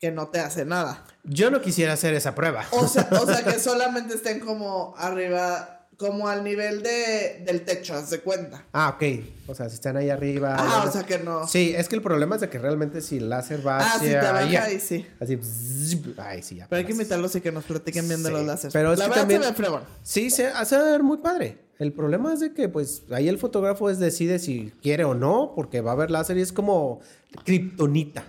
que 0.00 0.10
no 0.10 0.28
te 0.28 0.40
hace 0.40 0.64
nada. 0.64 1.06
Yo 1.24 1.50
no 1.50 1.60
quisiera 1.62 1.92
hacer 1.94 2.12
esa 2.14 2.34
prueba. 2.34 2.64
O 2.72 2.86
sea, 2.88 3.08
o 3.20 3.24
sea 3.26 3.44
que 3.44 3.58
solamente 3.60 4.14
estén 4.16 4.40
como 4.40 4.94
arriba, 4.98 5.88
como 5.96 6.28
al 6.28 6.42
nivel 6.44 6.82
de, 6.82 7.42
del 7.46 7.64
techo, 7.64 7.94
haz 7.94 8.10
de 8.10 8.18
cuenta. 8.20 8.64
Ah, 8.72 8.96
ok. 8.96 9.24
O 9.46 9.54
sea, 9.54 9.68
si 9.68 9.76
están 9.76 9.96
ahí 9.96 10.10
arriba. 10.10 10.56
Ah, 10.58 10.84
o 10.86 10.92
sea 10.92 11.04
que 11.04 11.18
no. 11.20 11.46
Sí, 11.46 11.72
es 11.76 11.88
que 11.88 11.94
el 11.94 12.02
problema 12.02 12.34
es 12.34 12.40
de 12.42 12.48
que 12.50 12.58
realmente 12.58 13.00
si 13.00 13.18
el 13.18 13.30
láser 13.30 13.64
va 13.66 13.78
ah, 13.78 13.92
hacia 13.94 13.98
si 14.20 14.26
te 14.26 14.32
baja 14.32 14.64
ahí 14.64 14.80
sí. 14.80 15.06
así, 15.20 15.36
bzzz, 15.36 16.18
ay, 16.18 16.42
sí, 16.42 16.56
ya. 16.56 16.66
Pero 16.68 16.80
hay 16.80 16.84
que 16.84 16.92
invitarlos 16.92 17.34
y 17.36 17.40
que 17.40 17.52
nos 17.52 17.64
platiquen 17.64 18.08
bien 18.08 18.22
de 18.24 18.28
Sí, 18.28 18.34
los 18.34 18.44
láseres. 18.44 18.72
pero 18.72 18.92
es 18.92 18.98
La 18.98 19.04
que 19.04 19.08
verdad 19.10 19.22
también- 19.22 19.42
se 19.42 19.48
ve 19.50 19.54
fregón. 19.54 19.82
Sí, 20.02 20.30
se 20.30 20.48
hace 20.48 20.76
ver 20.76 21.02
muy 21.04 21.18
padre. 21.18 21.64
El 21.78 21.92
problema 21.92 22.32
es 22.32 22.40
de 22.40 22.54
que, 22.54 22.68
pues, 22.68 23.02
ahí 23.10 23.28
el 23.28 23.38
fotógrafo 23.38 23.90
es 23.90 23.98
decide 23.98 24.38
si 24.38 24.72
quiere 24.82 25.04
o 25.04 25.14
no, 25.14 25.52
porque 25.54 25.80
va 25.80 25.90
a 25.90 25.94
haber 25.94 26.10
láser 26.10 26.38
y 26.38 26.40
es 26.40 26.52
como 26.52 27.00
kriptonita 27.44 28.24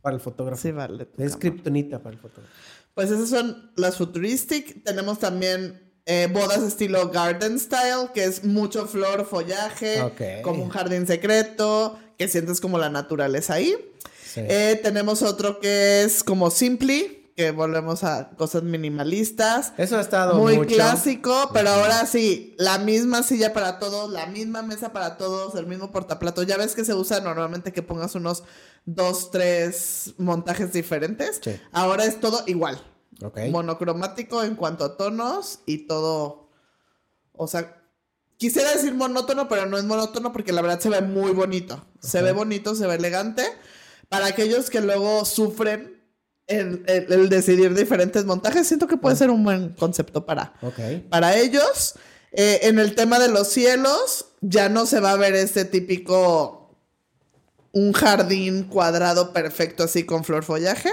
para 0.00 0.14
el 0.14 0.20
fotógrafo. 0.20 0.62
Sí, 0.62 0.72
vale. 0.72 1.02
es 1.02 1.08
cámara. 1.08 1.38
kriptonita 1.38 1.98
para 1.98 2.14
el 2.14 2.20
fotógrafo. 2.20 2.54
Pues 2.94 3.10
esas 3.10 3.28
son 3.28 3.70
las 3.76 3.96
futuristic. 3.96 4.82
Tenemos 4.84 5.18
también 5.18 5.80
eh, 6.06 6.28
bodas 6.32 6.62
estilo 6.62 7.10
garden 7.10 7.60
style, 7.60 8.08
que 8.14 8.24
es 8.24 8.42
mucho 8.42 8.86
flor, 8.86 9.26
follaje, 9.26 10.40
como 10.42 10.64
un 10.64 10.70
jardín 10.70 11.06
secreto, 11.06 11.98
que 12.16 12.28
sientes 12.28 12.60
como 12.60 12.78
la 12.78 12.88
naturaleza 12.88 13.54
ahí. 13.54 13.76
Sí. 14.24 14.40
Eh, 14.42 14.80
tenemos 14.82 15.22
otro 15.22 15.60
que 15.60 16.02
es 16.02 16.24
como 16.24 16.50
simply, 16.50 17.17
que 17.38 17.52
volvemos 17.52 18.02
a 18.02 18.30
cosas 18.30 18.64
minimalistas. 18.64 19.72
Eso 19.76 19.96
ha 19.96 20.00
estado 20.00 20.34
Muy 20.40 20.56
mucho. 20.56 20.74
clásico, 20.74 21.50
pero 21.52 21.70
ahora 21.70 22.04
sí, 22.04 22.56
la 22.58 22.78
misma 22.78 23.22
silla 23.22 23.52
para 23.52 23.78
todos, 23.78 24.10
la 24.10 24.26
misma 24.26 24.62
mesa 24.62 24.92
para 24.92 25.16
todos, 25.16 25.54
el 25.54 25.68
mismo 25.68 25.92
portaplato. 25.92 26.42
Ya 26.42 26.56
ves 26.56 26.74
que 26.74 26.84
se 26.84 26.94
usa 26.94 27.20
normalmente 27.20 27.72
que 27.72 27.80
pongas 27.80 28.16
unos 28.16 28.42
dos, 28.86 29.30
tres 29.30 30.14
montajes 30.18 30.72
diferentes. 30.72 31.40
Sí. 31.40 31.52
Ahora 31.70 32.06
es 32.06 32.18
todo 32.18 32.42
igual. 32.48 32.82
Ok. 33.22 33.38
Monocromático 33.52 34.42
en 34.42 34.56
cuanto 34.56 34.84
a 34.84 34.96
tonos 34.96 35.60
y 35.64 35.86
todo. 35.86 36.50
O 37.34 37.46
sea, 37.46 37.84
quisiera 38.36 38.72
decir 38.72 38.94
monótono, 38.94 39.48
pero 39.48 39.66
no 39.66 39.78
es 39.78 39.84
monótono 39.84 40.32
porque 40.32 40.52
la 40.52 40.60
verdad 40.60 40.80
se 40.80 40.90
ve 40.90 41.02
muy 41.02 41.30
bonito. 41.30 41.86
Se 42.00 42.20
ve 42.20 42.32
bonito, 42.32 42.74
se 42.74 42.88
ve 42.88 42.96
elegante. 42.96 43.44
Para 44.08 44.26
aquellos 44.26 44.70
que 44.70 44.80
luego 44.80 45.24
sufren 45.24 45.97
el, 46.48 46.82
el- 46.86 47.12
el 47.12 47.28
decidir 47.28 47.74
diferentes 47.74 48.24
montajes, 48.24 48.66
siento 48.66 48.86
que 48.88 48.96
puede 48.96 49.14
ser 49.16 49.30
un 49.30 49.44
buen 49.44 49.70
concepto 49.74 50.26
para, 50.26 50.54
para 51.10 51.36
ellos. 51.36 51.94
Eh, 52.32 52.60
en 52.64 52.78
el 52.78 52.94
tema 52.94 53.18
de 53.18 53.28
los 53.28 53.48
cielos, 53.48 54.26
ya 54.40 54.68
no 54.68 54.84
se 54.86 55.00
va 55.00 55.12
a 55.12 55.16
ver 55.16 55.34
este 55.34 55.64
típico 55.64 56.76
un 57.72 57.92
jardín 57.92 58.64
cuadrado 58.64 59.32
perfecto 59.32 59.84
así 59.84 60.04
con 60.04 60.24
flor 60.24 60.42
follaje. 60.44 60.90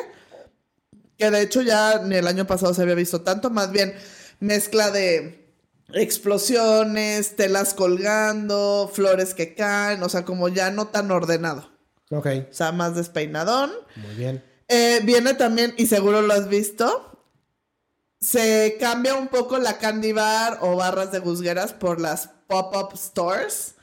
Que 1.17 1.31
de 1.31 1.41
hecho 1.41 1.61
ya 1.61 1.99
ni 2.03 2.15
el 2.15 2.27
año 2.27 2.45
pasado 2.45 2.73
se 2.73 2.81
había 2.81 2.95
visto 2.95 3.21
tanto, 3.21 3.49
más 3.49 3.71
bien 3.71 3.93
mezcla 4.41 4.91
de 4.91 5.49
explosiones, 5.93 7.35
telas 7.35 7.73
colgando, 7.73 8.89
flores 8.93 9.33
que 9.33 9.55
caen, 9.55 10.03
o 10.03 10.09
sea, 10.09 10.25
como 10.25 10.49
ya 10.49 10.71
no 10.71 10.87
tan 10.87 11.11
ordenado. 11.11 11.69
Ok. 12.11 12.27
O 12.49 12.53
sea, 12.53 12.71
más 12.71 12.95
despeinadón. 12.95 13.71
Muy 13.95 14.15
bien. 14.15 14.43
Eh, 14.67 15.01
viene 15.03 15.33
también, 15.35 15.73
y 15.77 15.85
seguro 15.87 16.21
lo 16.21 16.33
has 16.33 16.47
visto, 16.49 17.11
se 18.19 18.77
cambia 18.79 19.15
un 19.15 19.27
poco 19.27 19.59
la 19.59 19.77
candy 19.77 20.11
bar 20.11 20.57
o 20.61 20.75
barras 20.75 21.11
de 21.11 21.19
gusgueras 21.19 21.73
por 21.73 22.01
las 22.01 22.29
pop-up 22.47 22.97
stores, 22.97 23.75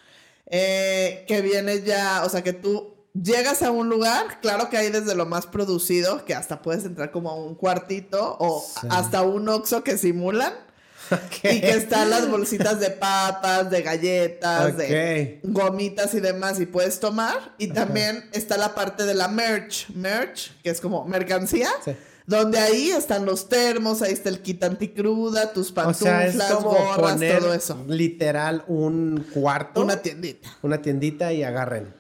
eh, 0.47 1.25
que 1.29 1.41
viene 1.41 1.83
ya, 1.83 2.23
o 2.25 2.29
sea, 2.29 2.43
que 2.43 2.53
tú 2.53 2.95
llegas 3.15 3.63
a 3.63 3.71
un 3.71 3.89
lugar, 3.89 4.41
claro 4.41 4.71
que 4.71 4.77
hay 4.79 4.91
desde 4.91 5.15
lo 5.15 5.27
más 5.27 5.47
producido, 5.47 6.25
que 6.25 6.35
hasta 6.35 6.63
puedes 6.63 6.85
entrar 6.85 7.13
como 7.13 7.31
a 7.31 7.35
un 7.35 7.55
cuartito 7.55 8.37
o 8.41 8.61
Sí. 8.81 8.89
hasta 8.91 9.23
un 9.23 9.49
oxo 9.49 9.85
que 9.85 9.97
simulan. 9.99 10.53
Y 11.43 11.61
que 11.61 11.71
están 11.71 12.11
las 12.11 12.29
bolsitas 12.31 12.81
de 12.81 12.91
papas, 12.91 13.71
de 13.71 13.83
galletas, 13.83 14.77
de 14.77 15.41
gomitas 15.43 16.15
y 16.15 16.21
demás 16.21 16.61
y 16.61 16.67
puedes 16.67 17.01
tomar. 17.01 17.55
Y 17.59 17.69
también 17.69 18.29
está 18.33 18.57
la 18.57 18.75
parte 18.75 19.05
de 19.05 19.15
la 19.15 19.29
merch, 19.29 19.89
merch, 19.91 20.53
que 20.63 20.71
es 20.71 20.81
como 20.81 21.05
mercancía, 21.05 21.69
Sí. 21.85 21.93
donde 22.27 22.59
ahí 22.59 22.91
están 22.91 23.25
los 23.27 23.49
termos, 23.49 24.03
ahí 24.03 24.13
está 24.13 24.29
el 24.29 24.41
kit 24.41 24.63
anticruda, 24.65 25.53
tus 25.53 25.71
O 25.71 25.75
pantuflas, 25.75 26.35
sea, 26.35 26.55
gorras, 26.55 27.21
todo 27.41 27.53
eso. 27.55 27.85
literal 27.89 28.65
un 28.69 29.27
cuarto, 29.33 29.81
Una 29.83 29.95
una, 29.95 30.03
tiendita. 30.03 30.49
tiendita 30.83 31.33
y 31.33 31.43
agarren. 31.43 31.95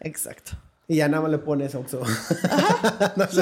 Exacto. 0.00 0.52
Y 0.86 0.96
ya 0.96 1.08
nada 1.08 1.22
más 1.22 1.30
le 1.30 1.38
pones 1.38 1.74
Oxxo. 1.74 2.02
No, 3.16 3.26
sí. 3.28 3.40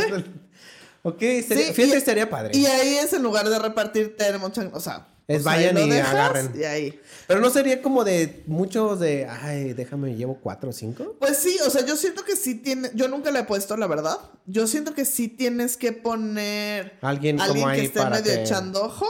Ok, 1.02 1.20
estaría, 1.22 1.66
Sí, 1.66 1.72
fíjate, 1.74 1.94
y- 1.94 1.98
estaría 1.98 2.30
padre. 2.30 2.56
Y 2.56 2.66
ahí 2.66 2.94
es 2.96 3.12
en 3.12 3.22
lugar 3.22 3.48
de 3.48 3.58
repartir 3.58 4.16
chan- 4.52 4.70
o 4.72 4.80
sea, 4.80 5.08
Es 5.26 5.40
o 5.40 5.42
sea, 5.42 5.52
ahí 5.52 5.66
vayan 5.66 5.86
y 5.86 5.90
dejas 5.90 6.10
agarren. 6.10 6.52
Y 6.54 6.64
ahí. 6.64 7.00
Pero 7.26 7.40
no 7.40 7.50
sería 7.50 7.82
como 7.82 8.04
de 8.04 8.44
muchos 8.46 9.00
de, 9.00 9.26
ay, 9.26 9.72
déjame, 9.72 10.14
llevo 10.14 10.38
cuatro 10.40 10.70
o 10.70 10.72
cinco. 10.72 11.16
Pues 11.18 11.38
sí, 11.38 11.58
o 11.66 11.70
sea, 11.70 11.84
yo 11.84 11.96
siento 11.96 12.24
que 12.24 12.36
sí 12.36 12.54
tiene, 12.56 12.90
yo 12.94 13.08
nunca 13.08 13.30
le 13.30 13.40
he 13.40 13.44
puesto, 13.44 13.76
la 13.76 13.86
verdad. 13.88 14.16
Yo 14.46 14.66
siento 14.66 14.94
que 14.94 15.04
sí 15.04 15.28
tienes 15.28 15.76
que 15.76 15.92
poner 15.92 16.98
Alguien, 17.02 17.40
alguien 17.40 17.64
como 17.64 17.74
que 17.74 17.82
esté 17.84 18.04
medio 18.04 18.22
que... 18.24 18.42
echando 18.42 18.84
ojo. 18.84 19.06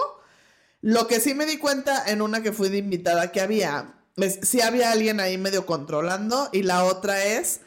Lo 0.80 1.06
que 1.06 1.20
sí 1.20 1.34
me 1.34 1.46
di 1.46 1.58
cuenta 1.58 2.04
en 2.06 2.22
una 2.22 2.42
que 2.42 2.52
fui 2.52 2.68
de 2.68 2.78
invitada 2.78 3.30
que 3.32 3.40
había, 3.40 3.94
es, 4.16 4.38
sí 4.42 4.60
había 4.60 4.90
alguien 4.92 5.20
ahí 5.20 5.38
medio 5.38 5.64
controlando 5.66 6.48
y 6.52 6.62
la 6.62 6.84
otra 6.84 7.24
es, 7.24 7.60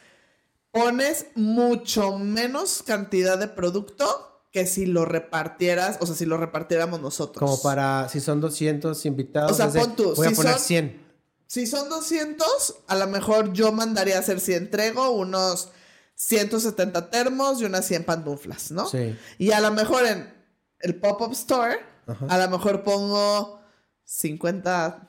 pones 0.75 1.27
mucho 1.35 2.19
menos 2.19 2.83
cantidad 2.83 3.37
de 3.39 3.47
producto 3.47 4.41
que 4.51 4.65
si 4.67 4.85
lo 4.85 5.05
repartieras, 5.05 5.97
o 6.01 6.05
sea, 6.05 6.15
si 6.15 6.25
lo 6.25 6.37
repartiéramos 6.37 6.99
nosotros. 7.01 7.39
Como 7.49 7.61
para, 7.61 8.07
si 8.09 8.19
son 8.19 8.41
200 8.41 9.05
invitados, 9.05 9.51
O 9.51 9.55
sea, 9.55 9.67
es 9.67 9.73
de, 9.73 9.79
pon 9.79 9.95
tú, 9.95 10.13
voy 10.15 10.27
a 10.27 10.29
si 10.31 10.35
poner 10.35 10.53
son- 10.53 10.61
100. 10.61 11.05
Si 11.47 11.67
son 11.67 11.89
200, 11.89 12.75
a 12.87 12.95
lo 12.95 13.07
mejor 13.07 13.53
yo 13.53 13.71
mandaría 13.71 14.17
a 14.17 14.19
hacer, 14.19 14.39
si 14.39 14.53
entrego, 14.53 15.11
unos 15.11 15.69
170 16.15 17.09
termos 17.09 17.61
y 17.61 17.65
unas 17.65 17.85
100 17.85 18.03
pantuflas, 18.03 18.71
¿no? 18.71 18.87
Sí. 18.87 19.15
Y 19.37 19.51
a 19.51 19.59
lo 19.61 19.71
mejor 19.71 20.05
en 20.05 20.33
el 20.79 20.95
pop-up 20.99 21.31
store, 21.33 21.77
Ajá. 22.07 22.25
a 22.29 22.37
lo 22.37 22.49
mejor 22.49 22.83
pongo 22.83 23.59
50 24.05 25.07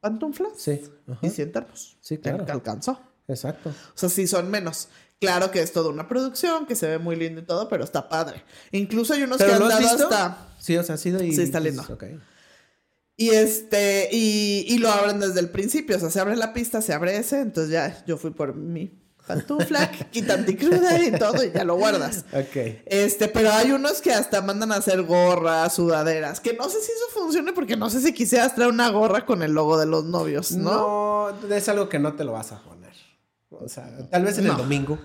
pantuflas 0.00 0.52
Sí. 0.56 0.82
Ajá. 1.08 1.20
y 1.26 1.30
100 1.30 1.52
termos. 1.52 1.96
Sí, 2.00 2.18
claro. 2.18 2.44
Que 2.44 2.52
alcanzó. 2.52 3.00
Exacto. 3.28 3.70
O 3.70 3.98
sea, 3.98 4.08
sí 4.08 4.26
son 4.26 4.50
menos. 4.50 4.88
Claro 5.20 5.50
que 5.50 5.62
es 5.62 5.72
toda 5.72 5.90
una 5.90 6.08
producción, 6.08 6.66
que 6.66 6.76
se 6.76 6.86
ve 6.86 6.98
muy 6.98 7.16
lindo 7.16 7.40
y 7.40 7.44
todo, 7.44 7.68
pero 7.68 7.84
está 7.84 8.08
padre. 8.08 8.42
Incluso 8.72 9.14
hay 9.14 9.22
unos 9.22 9.38
que 9.38 9.44
¿Pero 9.44 9.64
han 9.64 9.68
dado 9.68 9.80
visto? 9.80 10.04
hasta... 10.04 10.48
Sí, 10.58 10.76
o 10.76 10.82
sea, 10.82 10.96
ha 10.96 10.98
sido 10.98 11.22
y... 11.22 11.34
Sí, 11.34 11.42
está 11.42 11.58
lindo. 11.58 11.84
Ok. 11.88 12.04
Y 13.16 13.30
este, 13.30 14.10
y, 14.12 14.66
y 14.68 14.78
lo 14.78 14.90
abren 14.90 15.20
desde 15.20 15.40
el 15.40 15.48
principio. 15.48 15.96
O 15.96 16.00
sea, 16.00 16.10
se 16.10 16.20
abre 16.20 16.36
la 16.36 16.52
pista, 16.52 16.82
se 16.82 16.92
abre 16.92 17.16
ese. 17.16 17.40
Entonces 17.40 17.72
ya 17.72 18.04
yo 18.06 18.18
fui 18.18 18.30
por 18.30 18.54
mi 18.54 18.92
pantufla, 19.26 19.90
quita 20.10 20.34
anticruda 20.34 21.02
y 21.02 21.12
todo, 21.12 21.42
y 21.42 21.50
ya 21.50 21.64
lo 21.64 21.76
guardas. 21.76 22.24
Ok. 22.32 22.82
Este, 22.86 23.28
pero 23.28 23.50
hay 23.52 23.72
unos 23.72 24.00
que 24.00 24.12
hasta 24.12 24.40
mandan 24.42 24.72
a 24.72 24.76
hacer 24.76 25.02
gorras, 25.02 25.74
sudaderas, 25.74 26.40
que 26.40 26.54
no 26.54 26.68
sé 26.68 26.80
si 26.80 26.92
eso 26.92 27.20
funcione 27.20 27.52
porque 27.52 27.76
no 27.76 27.90
sé 27.90 28.00
si 28.00 28.12
quisieras 28.12 28.54
traer 28.54 28.70
una 28.70 28.88
gorra 28.90 29.26
con 29.26 29.42
el 29.42 29.52
logo 29.52 29.78
de 29.78 29.86
los 29.86 30.04
novios, 30.04 30.52
¿no? 30.52 31.32
No, 31.32 31.54
es 31.54 31.68
algo 31.68 31.88
que 31.88 31.98
no 31.98 32.14
te 32.14 32.24
lo 32.24 32.32
vas 32.32 32.52
a 32.52 32.62
poner. 32.62 32.75
O 33.62 33.68
sea, 33.68 33.88
tal 34.10 34.24
vez 34.24 34.38
en 34.38 34.46
el 34.46 34.56
domingo. 34.56 34.98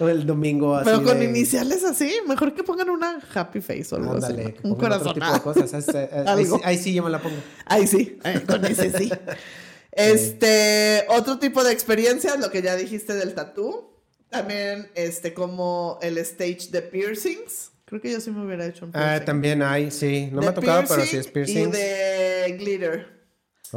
O 0.00 0.08
el 0.08 0.26
domingo 0.26 0.74
así 0.74 0.86
pero 0.86 1.04
con 1.04 1.20
de- 1.20 1.26
iniciales 1.26 1.84
así, 1.84 2.12
mejor 2.26 2.52
que 2.52 2.64
pongan 2.64 2.90
una 2.90 3.20
happy 3.32 3.60
face 3.60 3.86
o 3.92 3.96
algo 3.96 4.14
Ándale, 4.14 4.42
así. 4.42 4.52
que 4.54 4.58
Un 4.66 4.72
otro 4.72 4.82
corazón. 4.82 5.16
Ah, 5.22 5.32
tipo 5.32 5.32
de 5.32 5.40
cosas. 5.62 5.72
Es- 5.88 5.94
eh, 5.94 6.24
ahí, 6.26 6.44
sí, 6.46 6.52
ahí 6.64 6.78
sí 6.78 6.94
yo 6.94 7.02
me 7.04 7.10
la 7.10 7.20
pongo. 7.22 7.36
Ahí 7.66 7.86
sí, 7.86 8.18
eh, 8.24 8.42
con 8.46 8.64
ese 8.64 8.90
sí. 8.98 9.10
Este, 9.96 11.04
otro 11.08 11.38
tipo 11.38 11.62
de 11.62 11.72
experiencias, 11.72 12.38
lo 12.40 12.50
que 12.50 12.62
ya 12.62 12.74
dijiste 12.76 13.14
del 13.14 13.34
tatú. 13.34 13.90
También, 14.28 14.90
este, 14.96 15.32
como 15.34 15.98
el 16.02 16.18
stage 16.18 16.70
de 16.72 16.82
piercings. 16.82 17.70
Creo 17.84 18.00
que 18.00 18.10
yo 18.10 18.20
sí 18.20 18.32
me 18.32 18.44
hubiera 18.44 18.66
hecho 18.66 18.86
un 18.86 18.90
Ah, 18.94 19.00
piercing. 19.10 19.24
también 19.26 19.62
hay, 19.62 19.92
sí. 19.92 20.28
No 20.32 20.40
me 20.40 20.48
ha 20.48 20.54
tocado, 20.54 20.82
pero 20.88 21.02
sí 21.04 21.16
es 21.16 21.26
Y 21.28 21.30
piercing. 21.30 21.70
de 21.70 22.56
glitter. 22.58 23.13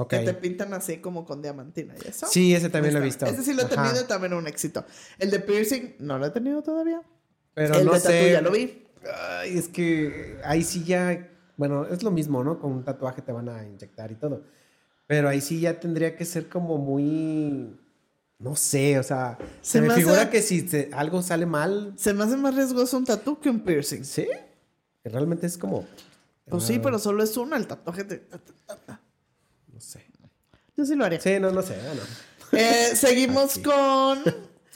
Que 0.06 0.20
te 0.20 0.34
pintan 0.34 0.74
así 0.74 0.98
como 0.98 1.24
con 1.26 1.42
diamantina 1.42 1.94
y 2.04 2.10
eso. 2.10 2.28
Sí, 2.30 2.54
ese 2.54 2.70
también 2.70 2.94
lo 2.94 3.00
he 3.00 3.04
visto. 3.04 3.26
Ese 3.26 3.42
sí 3.42 3.54
lo 3.54 3.62
he 3.62 3.66
Ajá. 3.66 3.84
tenido 3.86 4.04
y 4.04 4.08
también 4.08 4.34
un 4.34 4.46
éxito. 4.48 4.84
El 5.18 5.32
de 5.32 5.40
piercing 5.40 5.96
no 6.00 6.18
lo 6.20 6.26
he 6.26 6.30
tenido 6.32 6.62
todavía. 6.62 7.02
Pero 7.54 7.76
el 7.76 7.86
no 7.86 7.94
de 7.94 8.00
sé. 8.02 8.32
ya 8.34 8.42
lo 8.42 8.52
vi. 8.52 8.86
Ay, 9.40 9.58
es 9.58 9.70
que 9.70 10.38
ahí 10.44 10.64
sí 10.64 10.84
ya. 10.84 11.30
Bueno, 11.56 11.86
es 11.88 12.04
lo 12.04 12.12
mismo, 12.12 12.44
¿no? 12.44 12.60
Con 12.60 12.74
un 12.74 12.84
tatuaje 12.84 13.22
te 13.22 13.32
van 13.32 13.48
a 13.50 13.64
inyectar 13.66 14.12
y 14.12 14.16
todo. 14.16 14.44
Pero 15.08 15.30
ahí 15.30 15.40
sí 15.42 15.62
ya 15.62 15.80
tendría 15.80 16.16
que 16.16 16.26
ser 16.26 16.50
como 16.50 16.78
muy. 16.78 17.76
No 18.40 18.56
sé, 18.56 19.00
o 19.00 19.04
sea. 19.04 19.38
Se, 19.62 19.80
Se 19.80 19.82
me, 19.82 19.94
figura 19.96 20.22
hace- 20.24 20.30
que 20.30 20.42
si 20.42 20.68
algo 20.92 21.22
sale 21.24 21.46
mal. 21.46 21.94
Se 21.98 22.14
me 22.14 22.26
hace 22.26 22.36
más 22.38 22.54
riesgoso 22.54 22.98
un 22.98 23.06
tatú 23.06 23.40
que 23.40 23.50
un 23.50 23.62
piercing. 23.62 24.04
Sí. 24.04 24.28
Que 25.02 25.10
Realmente 25.10 25.48
es 25.48 25.58
como. 25.58 25.88
Pues 26.50 26.64
sí, 26.64 26.80
pero 26.80 26.98
solo 27.00 27.24
es 27.24 27.36
uno, 27.36 27.56
el 27.58 27.68
tatuaje 27.68 28.04
de... 28.06 28.24
Yo 30.78 30.86
sí 30.86 30.96
lo 30.96 31.06
haría. 31.06 31.20
Sí, 31.20 31.40
no, 31.40 31.52
no 31.52 31.62
sé. 31.62 31.76
Bueno. 31.86 32.02
Eh, 32.54 32.96
seguimos 32.96 33.52
Aquí. 33.58 33.64
con 33.64 34.24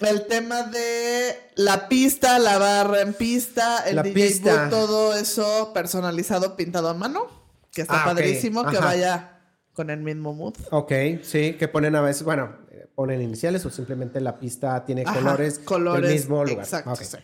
el 0.02 0.26
tema 0.26 0.64
de 0.64 1.36
la 1.56 1.88
pista, 1.88 2.40
la 2.40 2.58
barra 2.58 3.02
en 3.02 3.14
pista, 3.14 3.84
el 3.88 3.96
La 3.98 4.04
DJ 4.04 4.14
pista. 4.30 4.62
booth, 4.64 4.70
todo 4.72 5.16
eso 5.16 5.72
personalizado, 5.74 6.56
pintado 6.56 6.90
a 6.90 6.94
mano, 6.96 7.28
que 7.72 7.84
está 7.84 8.02
Ah, 8.02 8.06
padrísimo, 8.06 8.66
que 8.66 8.78
vaya 8.80 9.40
con 9.74 9.90
el 9.92 10.00
mismo 10.02 10.34
mood. 10.34 10.56
Ok, 10.72 10.92
sí, 11.24 11.54
que 11.54 11.68
ponen 11.68 11.96
a 11.96 12.02
veces, 12.02 12.24
bueno, 12.24 12.56
eh, 12.72 12.88
ponen 12.96 13.22
iniciales 13.22 13.64
o 13.66 13.70
simplemente 13.70 14.20
la 14.22 14.40
pista 14.40 14.84
tiene 14.86 15.04
Ajá, 15.06 15.14
colores, 15.20 15.60
colores 15.60 16.02
del 16.10 16.14
mismo 16.14 16.44
lugar. 16.44 16.66
Exacto, 16.66 16.96
sí. 16.96 17.18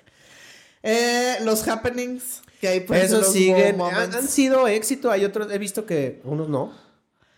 Eh, 0.83 1.37
los 1.41 1.67
happenings 1.67 2.41
que 2.61 2.67
hay 2.67 2.79
pues, 2.81 3.05
Esos 3.05 3.21
los 3.23 3.33
siguen, 3.33 3.81
han 3.81 4.27
sido 4.27 4.67
éxito, 4.67 5.09
hay 5.11 5.25
otros, 5.25 5.51
he 5.51 5.57
visto 5.57 5.85
que 5.85 6.21
unos 6.23 6.47
no, 6.47 6.71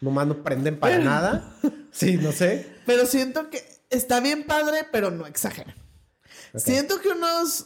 nomás 0.02 0.28
no 0.28 0.44
prenden 0.44 0.80
para 0.80 0.98
Pero- 0.98 1.10
nada. 1.10 1.56
Sí, 1.92 2.18
no 2.18 2.32
sé. 2.32 2.68
Pero 2.86 3.08
siento 3.08 3.50
que 3.50 3.64
está 3.90 4.20
bien 4.20 4.46
padre, 4.46 4.86
pero 4.92 5.10
no 5.10 5.26
exageren. 5.26 5.74
Siento 6.56 7.02
que 7.02 7.10
unos 7.10 7.66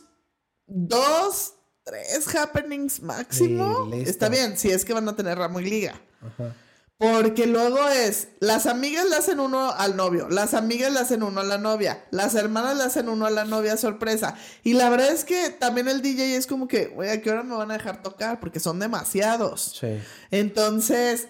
dos, 0.65 1.55
tres 1.83 2.33
happenings 2.33 3.01
máximo. 3.01 3.89
Sí, 3.91 3.99
está 4.09 4.29
bien, 4.29 4.57
si 4.57 4.71
es 4.71 4.85
que 4.85 4.93
van 4.93 5.07
a 5.09 5.15
tener 5.17 5.37
ramo 5.37 5.59
y 5.59 5.65
liga. 5.69 6.01
Ajá. 6.21 6.55
Porque 6.97 7.47
luego 7.47 7.85
es, 7.89 8.29
las 8.39 8.65
amigas 8.65 9.09
le 9.09 9.17
hacen 9.17 9.41
uno 9.41 9.71
al 9.71 9.97
novio, 9.97 10.29
las 10.29 10.53
amigas 10.53 10.93
le 10.93 10.99
hacen 10.99 11.21
uno 11.21 11.41
a 11.41 11.43
la 11.43 11.57
novia, 11.57 12.05
las 12.11 12.33
hermanas 12.35 12.77
le 12.77 12.83
hacen 12.83 13.09
uno 13.09 13.25
a 13.25 13.29
la 13.29 13.43
novia 13.43 13.75
sorpresa. 13.75 14.35
Y 14.63 14.71
la 14.73 14.89
verdad 14.89 15.09
es 15.11 15.25
que 15.25 15.49
también 15.49 15.89
el 15.89 16.01
DJ 16.01 16.37
es 16.37 16.47
como 16.47 16.69
que, 16.69 16.85
güey, 16.87 17.09
¿a 17.09 17.21
qué 17.21 17.29
hora 17.29 17.43
me 17.43 17.55
van 17.57 17.71
a 17.71 17.77
dejar 17.77 18.01
tocar? 18.01 18.39
Porque 18.39 18.61
son 18.61 18.79
demasiados. 18.79 19.77
Sí. 19.81 19.99
Entonces, 20.31 21.27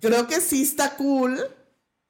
creo 0.00 0.26
que 0.26 0.40
sí 0.40 0.62
está 0.62 0.96
cool 0.96 1.38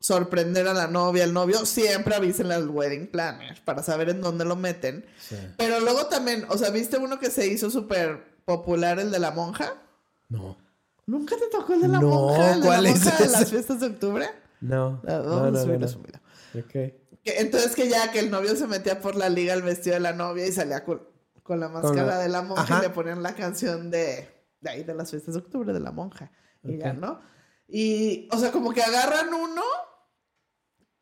sorprender 0.01 0.69
a 0.69 0.75
la 0.75 0.87
novia, 0.87 1.25
al 1.25 1.33
novio. 1.33 1.65
Siempre 1.65 2.15
avísenle 2.15 2.55
al 2.55 2.69
wedding 2.69 3.07
planner 3.11 3.63
para 3.65 3.83
saber 3.83 4.11
en 4.11 4.21
dónde 4.21 4.45
lo 4.45 4.57
meten. 4.57 5.05
sí. 5.19 5.37
Pero 5.57 5.81
luego 5.81 6.07
también, 6.07 6.45
o 6.49 6.59
sea, 6.59 6.71
¿viste 6.71 6.99
uno 6.99 7.19
que 7.19 7.31
se 7.31 7.47
hizo 7.47 7.71
súper 7.71 8.23
popular, 8.45 8.99
el 8.99 9.11
de 9.11 9.19
la 9.19 9.31
monja? 9.31 9.75
No. 10.29 10.57
¿Nunca 11.07 11.37
te 11.37 11.47
tocó 11.51 11.75
el 11.75 11.83
de 11.83 11.89
la 11.89 12.01
No, 12.01 12.09
monja? 12.09 12.53
¿El 12.53 12.61
de 12.61 12.67
¿cuál 12.67 12.83
la 12.85 12.89
es 12.91 13.05
monja 13.05 13.19
de 13.25 13.29
las 13.31 13.51
fiestas 13.51 13.81
de 13.81 13.87
octubre? 13.87 14.27
No. 14.61 15.01
Ah, 15.07 15.21
no, 15.25 15.31
Vamos 15.37 15.53
no, 15.53 15.59
a 15.59 15.63
subirlo, 15.63 15.87
no, 15.87 15.89
subirlo. 15.89 16.21
Que- 16.69 17.05
entonces 17.25 17.75
que 17.75 17.89
ya 17.89 18.11
que 18.13 18.19
el 18.21 18.31
novio 18.31 18.55
se 18.57 18.67
metía 18.67 19.01
por 19.01 19.17
la 19.17 19.29
liga 19.31 19.55
el 19.55 19.63
vestido 19.63 19.95
de 19.95 20.01
la 20.01 20.13
novia 20.13 20.47
y 20.47 20.53
salía 20.53 20.85
con, 20.85 21.03
con 21.43 21.59
la 21.61 21.69
máscara 21.69 22.05
la- 22.07 22.19
de 22.19 22.29
la 22.29 22.43
monja 22.43 22.63
Ajá. 22.63 22.79
y 22.79 22.83
le 22.83 22.91
ponían 22.91 23.23
la 23.23 23.35
canción 23.35 23.91
de, 23.91 24.29
de 24.61 24.71
ahí 24.71 24.83
de 24.85 24.95
las 24.95 25.11
fiestas 25.11 25.35
de 25.35 25.41
octubre 25.41 25.73
de 25.73 25.81
la 25.81 25.91
monja. 25.91 26.31
Y 26.63 26.77
ya. 26.79 26.93
¿no? 26.93 27.21
Y, 27.69 28.29
o 28.33 28.39
sea, 28.39 28.53
como 28.53 28.73
que 28.73 28.83
agarran 28.83 29.33
uno 29.33 29.63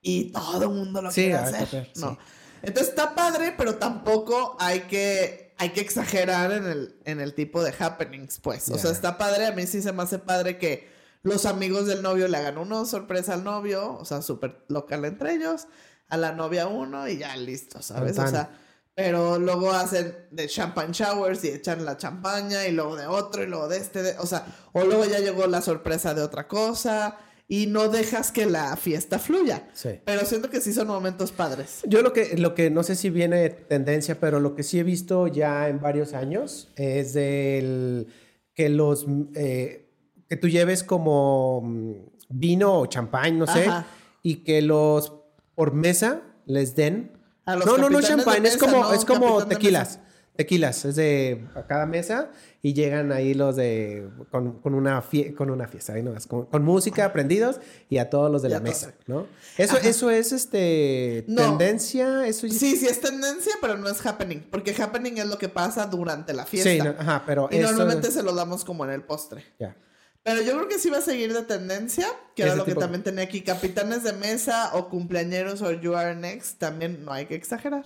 y 0.00 0.32
todo 0.32 0.62
el 0.64 0.68
mundo 0.70 1.02
lo 1.02 1.10
Sí, 1.10 1.22
quiere 1.22 1.36
hacer. 1.36 1.64
copiar, 1.64 1.88
sí. 1.94 2.00
No. 2.00 2.18
Entonces 2.62 2.90
está 2.90 3.14
padre, 3.14 3.54
pero 3.56 3.76
tampoco 3.76 4.56
hay 4.60 4.82
que, 4.82 5.54
hay 5.58 5.70
que 5.70 5.80
exagerar 5.80 6.52
en 6.52 6.64
el, 6.66 7.00
en 7.04 7.20
el 7.20 7.34
tipo 7.34 7.62
de 7.62 7.74
happenings, 7.78 8.38
pues. 8.38 8.68
O 8.70 8.78
sea, 8.78 8.90
está 8.92 9.18
padre. 9.18 9.46
A 9.46 9.52
mí 9.52 9.66
sí 9.66 9.82
se 9.82 9.92
me 9.92 10.02
hace 10.04 10.18
padre 10.18 10.58
que 10.58 10.88
los 11.22 11.44
amigos 11.46 11.86
del 11.86 12.02
novio 12.02 12.28
le 12.28 12.36
hagan 12.36 12.58
uno 12.58 12.84
sorpresa 12.84 13.34
al 13.34 13.44
novio, 13.44 13.94
o 13.98 14.04
sea, 14.04 14.22
súper 14.22 14.64
local 14.68 15.04
entre 15.04 15.34
ellos, 15.34 15.66
a 16.08 16.16
la 16.16 16.32
novia 16.32 16.66
uno 16.66 17.08
y 17.08 17.18
ya 17.18 17.36
listo, 17.36 17.80
¿sabes? 17.82 18.16
Tan, 18.16 18.26
O 18.26 18.30
sea, 18.30 18.50
pero 18.94 19.38
luego 19.38 19.72
hacen 19.72 20.14
de 20.30 20.46
champagne 20.48 20.92
showers 20.92 21.42
y 21.44 21.48
echan 21.48 21.84
la 21.84 21.96
champaña 21.96 22.66
y 22.66 22.72
luego 22.72 22.96
de 22.96 23.06
otro 23.06 23.42
y 23.42 23.46
luego 23.46 23.68
de 23.68 23.78
este, 23.78 24.02
de- 24.02 24.18
o 24.18 24.26
sea, 24.26 24.46
o 24.72 24.84
luego 24.84 25.04
ya 25.06 25.18
llegó 25.20 25.46
la 25.46 25.62
sorpresa 25.62 26.12
de 26.14 26.22
otra 26.22 26.46
cosa 26.46 27.16
y 27.48 27.66
no 27.66 27.88
dejas 27.88 28.32
que 28.32 28.46
la 28.46 28.76
fiesta 28.76 29.18
fluya. 29.18 29.68
Sí. 29.74 30.00
Pero 30.04 30.24
siento 30.26 30.48
que 30.50 30.60
sí 30.60 30.72
son 30.72 30.88
momentos 30.88 31.32
padres. 31.32 31.80
Yo 31.86 32.00
lo 32.02 32.12
que, 32.12 32.36
lo 32.36 32.54
que 32.54 32.70
no 32.70 32.82
sé 32.82 32.94
si 32.96 33.10
viene 33.10 33.50
tendencia, 33.50 34.18
pero 34.20 34.40
lo 34.40 34.54
que 34.54 34.62
sí 34.62 34.78
he 34.78 34.82
visto 34.84 35.26
ya 35.26 35.68
en 35.68 35.80
varios 35.80 36.12
años 36.14 36.70
es 36.76 37.12
del 37.14 38.06
que 38.54 38.68
los 38.68 39.06
eh, 39.34 39.90
que 40.28 40.36
tú 40.36 40.48
lleves 40.48 40.82
como 40.84 41.60
mm, 41.62 41.92
vino 42.30 42.78
o 42.80 42.86
champán, 42.86 43.38
no 43.38 43.46
sé, 43.46 43.64
Ajá. 43.66 43.86
y 44.22 44.36
que 44.44 44.62
los 44.62 45.14
por 45.54 45.72
mesa 45.74 46.22
les 46.46 46.74
den. 46.74 47.12
A 47.44 47.56
los 47.56 47.66
no, 47.66 47.76
no, 47.76 47.90
no 47.90 47.98
de 48.00 48.04
champán, 48.06 48.44
es 48.46 48.56
como, 48.56 48.82
¿no? 48.82 48.92
es 48.92 49.04
como 49.04 49.44
tequilas. 49.46 49.98
Tequilas, 50.34 50.86
es 50.86 50.96
de 50.96 51.44
a 51.54 51.66
cada 51.66 51.84
mesa 51.84 52.30
y 52.62 52.72
llegan 52.72 53.12
ahí 53.12 53.34
los 53.34 53.54
de 53.54 54.08
con, 54.30 54.60
con 54.62 54.72
una, 54.72 55.02
fie- 55.02 55.34
con 55.34 55.50
una 55.50 55.68
fiesta, 55.68 55.92
ahí 55.92 56.02
nomás, 56.02 56.26
con, 56.26 56.46
con 56.46 56.64
música 56.64 57.12
prendidos 57.12 57.60
y 57.90 57.98
a 57.98 58.08
todos 58.08 58.30
los 58.32 58.40
de 58.40 58.48
Y 58.48 58.52
la 58.52 58.60
mesa, 58.60 58.94
¿no? 59.06 59.26
Eso, 59.58 59.76
Ajá. 59.76 59.86
eso 59.86 60.08
es 60.10 60.32
este 60.32 61.26
No. 61.28 61.42
tendencia, 61.58 62.26
eso 62.26 62.46
ya- 62.46 62.58
Sí, 62.58 62.76
sí 62.76 62.86
es 62.86 63.02
tendencia, 63.02 63.52
pero 63.60 63.76
no 63.76 63.90
es 63.90 64.06
happening, 64.06 64.38
porque 64.50 64.74
happening 64.80 65.18
es 65.18 65.26
lo 65.26 65.36
que 65.36 65.50
pasa 65.50 65.84
durante 65.84 66.32
la 66.32 66.46
fiesta. 66.46 66.70
Sí, 66.70 66.78
no, 66.78 66.94
ajá, 66.98 67.24
pero 67.26 67.48
y 67.52 67.56
eso- 67.58 67.68
normalmente 67.68 68.10
se 68.10 68.22
lo 68.22 68.34
damos 68.34 68.64
como 68.64 68.84
en 68.86 68.90
el 68.92 69.02
postre. 69.02 69.44
ya. 69.60 69.76
Pero 70.24 70.40
yo 70.40 70.52
creo 70.54 70.68
que 70.68 70.78
sí 70.78 70.88
va 70.88 70.98
a 70.98 71.02
seguir 71.02 71.32
de 71.32 71.42
tendencia, 71.42 72.06
que 72.36 72.44
era 72.44 72.54
lo 72.54 72.64
que 72.64 72.76
también 72.76 73.02
tenía 73.02 73.24
aquí. 73.24 73.42
Capitanes 73.42 74.04
de 74.04 74.12
mesa 74.12 74.70
o 74.74 74.88
cumpleañeros 74.88 75.62
o 75.62 75.72
You 75.72 75.94
Are 75.96 76.14
Next, 76.14 76.58
también 76.58 77.04
no 77.04 77.12
hay 77.12 77.26
que 77.26 77.34
exagerar. 77.34 77.84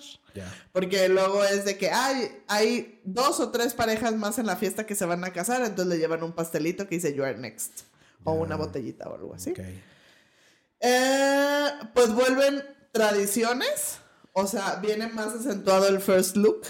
Porque 0.72 1.08
luego 1.08 1.42
es 1.44 1.64
de 1.64 1.78
que 1.78 1.90
hay, 1.90 2.42
hay 2.46 3.00
dos 3.04 3.40
o 3.40 3.50
tres 3.50 3.72
parejas 3.72 4.14
más 4.16 4.38
en 4.38 4.44
la 4.44 4.56
fiesta 4.56 4.84
que 4.84 4.94
se 4.94 5.06
van 5.06 5.24
a 5.24 5.32
casar, 5.32 5.62
entonces 5.62 5.86
le 5.86 5.98
llevan 5.98 6.22
un 6.22 6.32
pastelito 6.32 6.86
que 6.86 6.96
dice 6.96 7.14
You 7.14 7.24
Are 7.24 7.38
Next. 7.38 7.84
O 8.24 8.32
una 8.32 8.56
botellita 8.56 9.08
o 9.08 9.14
algo 9.14 9.34
así. 9.34 9.54
Eh, 10.80 11.68
pues 11.94 12.12
vuelven 12.12 12.62
tradiciones, 12.92 13.98
o 14.32 14.46
sea, 14.46 14.76
viene 14.76 15.06
más 15.08 15.32
acentuado 15.34 15.88
el 15.88 16.00
first 16.00 16.36
look. 16.36 16.66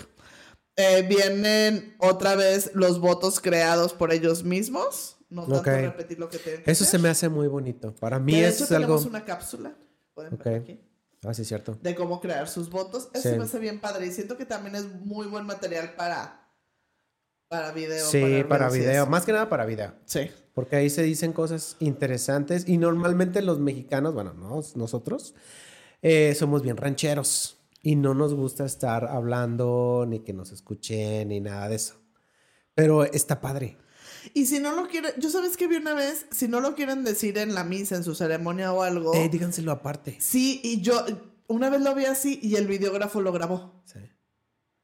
Eh, 0.76 1.02
vienen 1.08 1.96
otra 1.98 2.36
vez 2.36 2.70
los 2.74 3.00
votos 3.00 3.40
creados 3.40 3.94
por 3.94 4.12
ellos 4.12 4.44
mismos, 4.44 5.15
no 5.30 5.42
tanto 5.42 5.58
Ok. 5.60 5.66
repetir 5.66 6.18
lo 6.18 6.28
que 6.28 6.38
que 6.38 6.62
Eso 6.66 6.84
se 6.84 6.98
me 6.98 7.08
hace 7.08 7.28
muy 7.28 7.48
bonito. 7.48 7.94
Para 7.94 8.18
mí 8.18 8.40
De 8.40 8.48
es 8.48 8.60
hecho, 8.60 8.74
algo. 8.76 8.86
tenemos 8.94 9.06
una 9.06 9.24
cápsula, 9.24 9.76
pueden 10.14 10.34
Ok. 10.34 10.44
ver 10.44 10.60
aquí, 10.62 10.80
Ah, 11.24 11.34
sí, 11.34 11.42
es 11.42 11.48
cierto. 11.48 11.76
de 11.82 11.94
cómo 11.94 12.20
crear 12.20 12.48
sus 12.48 12.70
votos. 12.70 13.08
Eso 13.12 13.22
Sí. 13.22 13.28
se 13.30 13.36
me 13.38 13.44
hace 13.44 13.58
bien 13.58 13.80
padre 13.80 14.06
y 14.06 14.12
siento 14.12 14.36
que 14.36 14.44
también 14.44 14.76
es 14.76 14.84
muy 15.00 15.26
buen 15.26 15.44
material 15.46 15.94
para, 15.96 16.48
para 17.48 17.72
video. 17.72 18.06
Sí, 18.06 18.44
para 18.48 18.68
video. 18.70 19.02
eso. 19.02 19.06
Más 19.10 19.24
que 19.24 19.32
nada 19.32 19.48
para 19.48 19.64
video. 19.66 19.94
Sí. 20.04 20.30
Porque 20.54 20.76
ahí 20.76 20.88
se 20.90 21.02
dicen 21.02 21.32
cosas 21.32 21.76
interesantes 21.80 22.68
y 22.68 22.78
normalmente 22.78 23.42
los 23.42 23.58
mexicanos, 23.58 24.14
bueno, 24.14 24.32
no, 24.34 24.60
nosotros, 24.74 25.34
eh, 26.02 26.34
somos 26.34 26.62
bien 26.62 26.76
rancheros 26.76 27.58
y 27.82 27.94
no 27.96 28.14
nos 28.14 28.32
gusta 28.34 28.64
estar 28.64 29.06
hablando 29.06 30.06
ni 30.08 30.20
que 30.20 30.32
nos 30.32 30.50
escuchen 30.52 31.28
ni 31.28 31.40
nada 31.40 31.68
de 31.68 31.76
eso. 31.76 31.94
Pero 32.74 33.04
está 33.04 33.40
padre. 33.40 33.76
Y 34.34 34.46
si 34.46 34.60
no 34.60 34.74
lo 34.74 34.88
quieren, 34.88 35.12
yo 35.18 35.30
sabes 35.30 35.56
que 35.56 35.66
vi 35.68 35.76
una 35.76 35.94
vez, 35.94 36.26
si 36.30 36.48
no 36.48 36.60
lo 36.60 36.74
quieren 36.74 37.04
decir 37.04 37.38
en 37.38 37.54
la 37.54 37.64
misa, 37.64 37.96
en 37.96 38.04
su 38.04 38.14
ceremonia 38.14 38.72
o 38.72 38.82
algo. 38.82 39.14
Eh, 39.14 39.28
díganselo 39.28 39.72
aparte. 39.72 40.16
Sí, 40.20 40.60
y 40.62 40.80
yo 40.80 41.04
una 41.48 41.70
vez 41.70 41.80
lo 41.80 41.94
vi 41.94 42.06
así 42.06 42.38
y 42.42 42.56
el 42.56 42.66
videógrafo 42.66 43.20
lo 43.20 43.32
grabó. 43.32 43.82
Sí. 43.84 44.00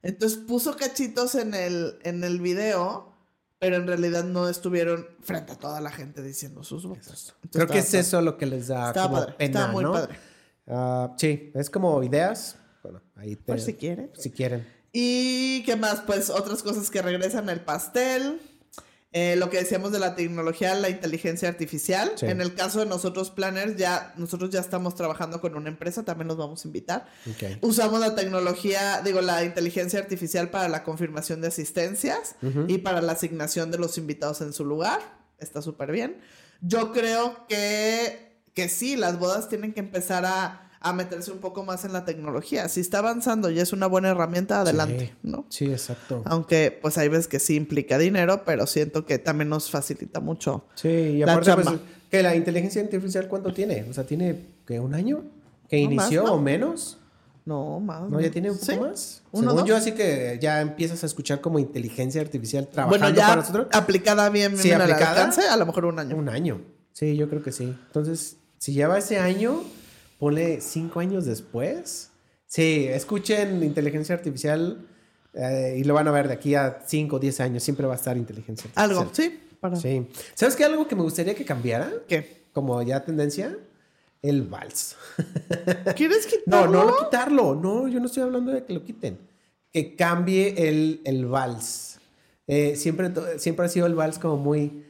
Entonces 0.01 0.37
puso 0.39 0.75
cachitos 0.75 1.35
en 1.35 1.53
el, 1.53 1.97
en 2.03 2.23
el 2.23 2.41
video, 2.41 3.13
pero 3.59 3.77
en 3.77 3.87
realidad 3.87 4.23
no 4.25 4.49
estuvieron 4.49 5.07
frente 5.21 5.53
a 5.53 5.55
toda 5.57 5.79
la 5.81 5.91
gente 5.91 6.21
diciendo 6.21 6.63
sus 6.63 6.85
votos. 6.85 7.35
Entonces 7.43 7.51
Creo 7.51 7.67
que 7.67 7.79
es 7.79 7.93
eso 7.93 8.21
lo 8.21 8.37
que 8.37 8.45
les 8.45 8.67
da 8.67 8.91
como 8.93 9.15
padre, 9.15 9.33
pena, 9.33 9.45
estaba 9.59 9.71
muy 9.71 9.83
¿no? 9.83 9.93
padre. 9.93 10.15
Ah, 10.67 11.13
sí, 11.17 11.51
es 11.53 11.69
como 11.69 12.01
ideas. 12.03 12.57
Bueno, 12.83 13.01
ahí 13.15 13.35
te, 13.35 13.43
Por 13.43 13.61
si 13.61 13.73
quieren. 13.75 14.11
si 14.17 14.29
quieren. 14.31 14.67
Y 14.91 15.63
qué 15.63 15.75
más, 15.75 16.01
pues 16.01 16.29
otras 16.29 16.61
cosas 16.61 16.91
que 16.91 17.01
regresan, 17.01 17.49
el 17.49 17.61
pastel, 17.61 18.39
eh, 19.15 19.35
lo 19.35 19.51
que 19.51 19.57
decíamos 19.57 19.91
de 19.91 19.99
la 19.99 20.15
tecnología, 20.15 20.73
la 20.73 20.89
inteligencia 20.89 21.47
artificial. 21.47 22.13
Sí. 22.15 22.25
En 22.25 22.41
el 22.41 22.55
caso 22.55 22.79
de 22.79 22.87
nosotros 22.87 23.29
planners, 23.29 23.77
ya 23.77 24.11
nosotros 24.17 24.49
ya 24.49 24.59
estamos 24.59 24.95
trabajando 24.95 25.39
con 25.39 25.55
una 25.55 25.69
empresa, 25.69 26.03
también 26.03 26.27
los 26.27 26.37
vamos 26.37 26.65
a 26.65 26.67
invitar. 26.67 27.05
Usamos 27.61 27.99
la 27.99 28.15
tecnología, 28.15 29.01
digo, 29.05 29.21
la 29.21 29.43
inteligencia 29.43 29.99
artificial 29.99 30.49
para 30.49 30.67
la 30.67 30.83
confirmación 30.83 31.41
de 31.41 31.49
asistencias 31.49 32.35
y 32.67 32.79
para 32.79 33.01
la 33.03 33.11
asignación 33.11 33.69
de 33.69 33.77
los 33.77 33.99
invitados 33.99 34.41
en 34.41 34.51
su 34.51 34.65
lugar. 34.65 34.99
Está 35.37 35.61
súper 35.61 35.91
bien. 35.91 36.17
Yo 36.61 36.91
creo 36.91 37.45
que, 37.47 38.41
que 38.55 38.67
sí, 38.67 38.95
las 38.95 39.19
bodas 39.19 39.47
tienen 39.47 39.73
que 39.73 39.81
empezar 39.81 40.25
a, 40.25 40.71
a 40.83 40.93
meterse 40.93 41.31
un 41.31 41.39
poco 41.39 41.63
más 41.63 41.85
en 41.85 41.93
la 41.93 42.03
tecnología. 42.05 42.67
Si 42.67 42.81
está 42.81 42.99
avanzando 42.99 43.49
y 43.49 43.59
es 43.59 43.71
una 43.73 43.87
buena 43.87 44.09
herramienta, 44.09 44.61
adelante, 44.61 45.07
Sí. 45.07 45.13
¿no? 45.23 45.45
Sí, 45.49 45.65
exacto. 45.65 46.21
Aunque, 46.25 46.77
pues 46.81 46.97
hay 46.97 47.07
veces 47.07 47.27
que 47.27 47.39
sí 47.39 47.55
implica 47.55 47.97
dinero, 47.97 48.43
pero 48.45 48.67
siento 48.67 49.05
que 49.05 49.17
también 49.17 49.47
nos 49.49 49.71
facilita 49.71 50.19
mucho. 50.19 50.65
Sí, 50.75 50.89
y 50.89 51.17
La 51.19 51.31
aparte, 51.33 51.53
pues, 51.55 51.79
que 52.11 52.21
la 52.21 52.35
inteligencia 52.35 52.81
artificial, 52.81 53.27
¿cuánto 53.29 53.53
tiene? 53.53 53.85
O 53.89 53.93
sea, 53.93 54.05
¿tiene 54.05 54.39
que 54.67 54.79
un 54.79 54.93
año? 54.93 55.23
¿Que 55.69 55.81
No, 55.83 55.89
más, 55.95 56.05
inició 56.05 56.23
¿no? 56.25 56.33
o 56.33 56.39
menos? 56.41 56.97
No, 57.45 57.79
más. 57.79 58.09
¿No? 58.09 58.19
¿Ya 58.21 58.29
tiene 58.29 58.51
un 58.51 58.57
poco 58.57 58.71
Sí. 58.71 58.79
más? 58.79 59.21
Uno, 59.31 59.41
Según 59.51 59.55
dos. 59.61 59.67
yo, 59.69 59.75
así 59.77 59.93
que 59.93 60.37
ya 60.41 60.61
empiezas 60.61 61.01
a 61.03 61.05
escuchar 61.07 61.41
como 61.41 61.59
inteligencia 61.59 62.21
artificial 62.21 62.67
trabajando 62.67 63.05
Bueno, 63.05 63.15
ya 63.17 63.27
para 63.29 63.41
nosotros. 63.41 63.67
aplicada 63.71 64.29
bien, 64.29 64.57
Sí, 64.57 64.63
bien 64.69 64.75
al 64.75 64.91
aplicada. 64.91 65.11
alcance, 65.11 65.47
a 65.47 65.55
lo 65.57 65.65
mejor 65.65 65.85
un 65.85 65.99
año. 65.99 66.15
Un 66.17 66.29
año. 66.29 66.61
Sí, 66.91 67.15
yo 67.17 67.29
creo 67.29 67.41
que 67.41 67.51
sí. 67.51 67.73
Entonces, 67.87 68.37
si 68.59 68.73
lleva 68.73 68.97
ese 68.97 69.17
año, 69.17 69.61
ponle 70.23 70.61
cinco 70.61 71.01
años 71.01 71.25
después. 71.25 72.09
Sí, 72.45 72.87
escuchen 72.87 73.61
inteligencia 73.61 74.15
artificial 74.15 74.87
eh, 75.33 75.75
y 75.77 75.83
lo 75.83 75.95
van 75.95 76.07
a 76.07 76.11
ver 76.11 76.29
de 76.29 76.33
aquí 76.35 76.55
a 76.55 76.81
cinco 76.87 77.17
o 77.17 77.19
diez 77.19 77.41
años. 77.41 77.61
Siempre 77.61 77.85
va 77.85 77.93
a 77.93 77.95
estar 77.97 78.15
inteligencia 78.15 78.69
artificial. 78.69 78.89
Algo, 78.99 79.09
sí. 79.13 79.37
Para... 79.59 79.75
Sí. 79.75 80.07
¿Sabes 80.33 80.55
qué? 80.55 80.63
Algo 80.63 80.87
que 80.87 80.95
me 80.95 81.01
gustaría 81.01 81.35
que 81.35 81.43
cambiara, 81.43 81.91
¿Qué? 82.07 82.45
como 82.53 82.81
ya 82.83 83.03
tendencia, 83.03 83.57
el 84.21 84.43
vals. 84.43 84.95
¿Quieres 85.97 86.25
No, 86.45 86.61
quitarlo? 86.61 86.71
no 86.71 86.85
lo 86.85 86.97
quitarlo. 86.99 87.55
No, 87.55 87.87
yo 87.89 87.99
no 87.99 88.05
estoy 88.05 88.23
hablando 88.23 88.53
de 88.53 88.63
que 88.63 88.71
lo 88.71 88.81
quiten. 88.85 89.17
Que 89.73 89.97
cambie 89.97 90.69
el, 90.69 91.01
el 91.03 91.25
vals. 91.25 91.99
Eh, 92.47 92.77
siempre, 92.77 93.11
siempre 93.39 93.65
ha 93.65 93.69
sido 93.69 93.87
el 93.87 93.95
vals 93.95 94.19
como 94.19 94.37
muy... 94.37 94.85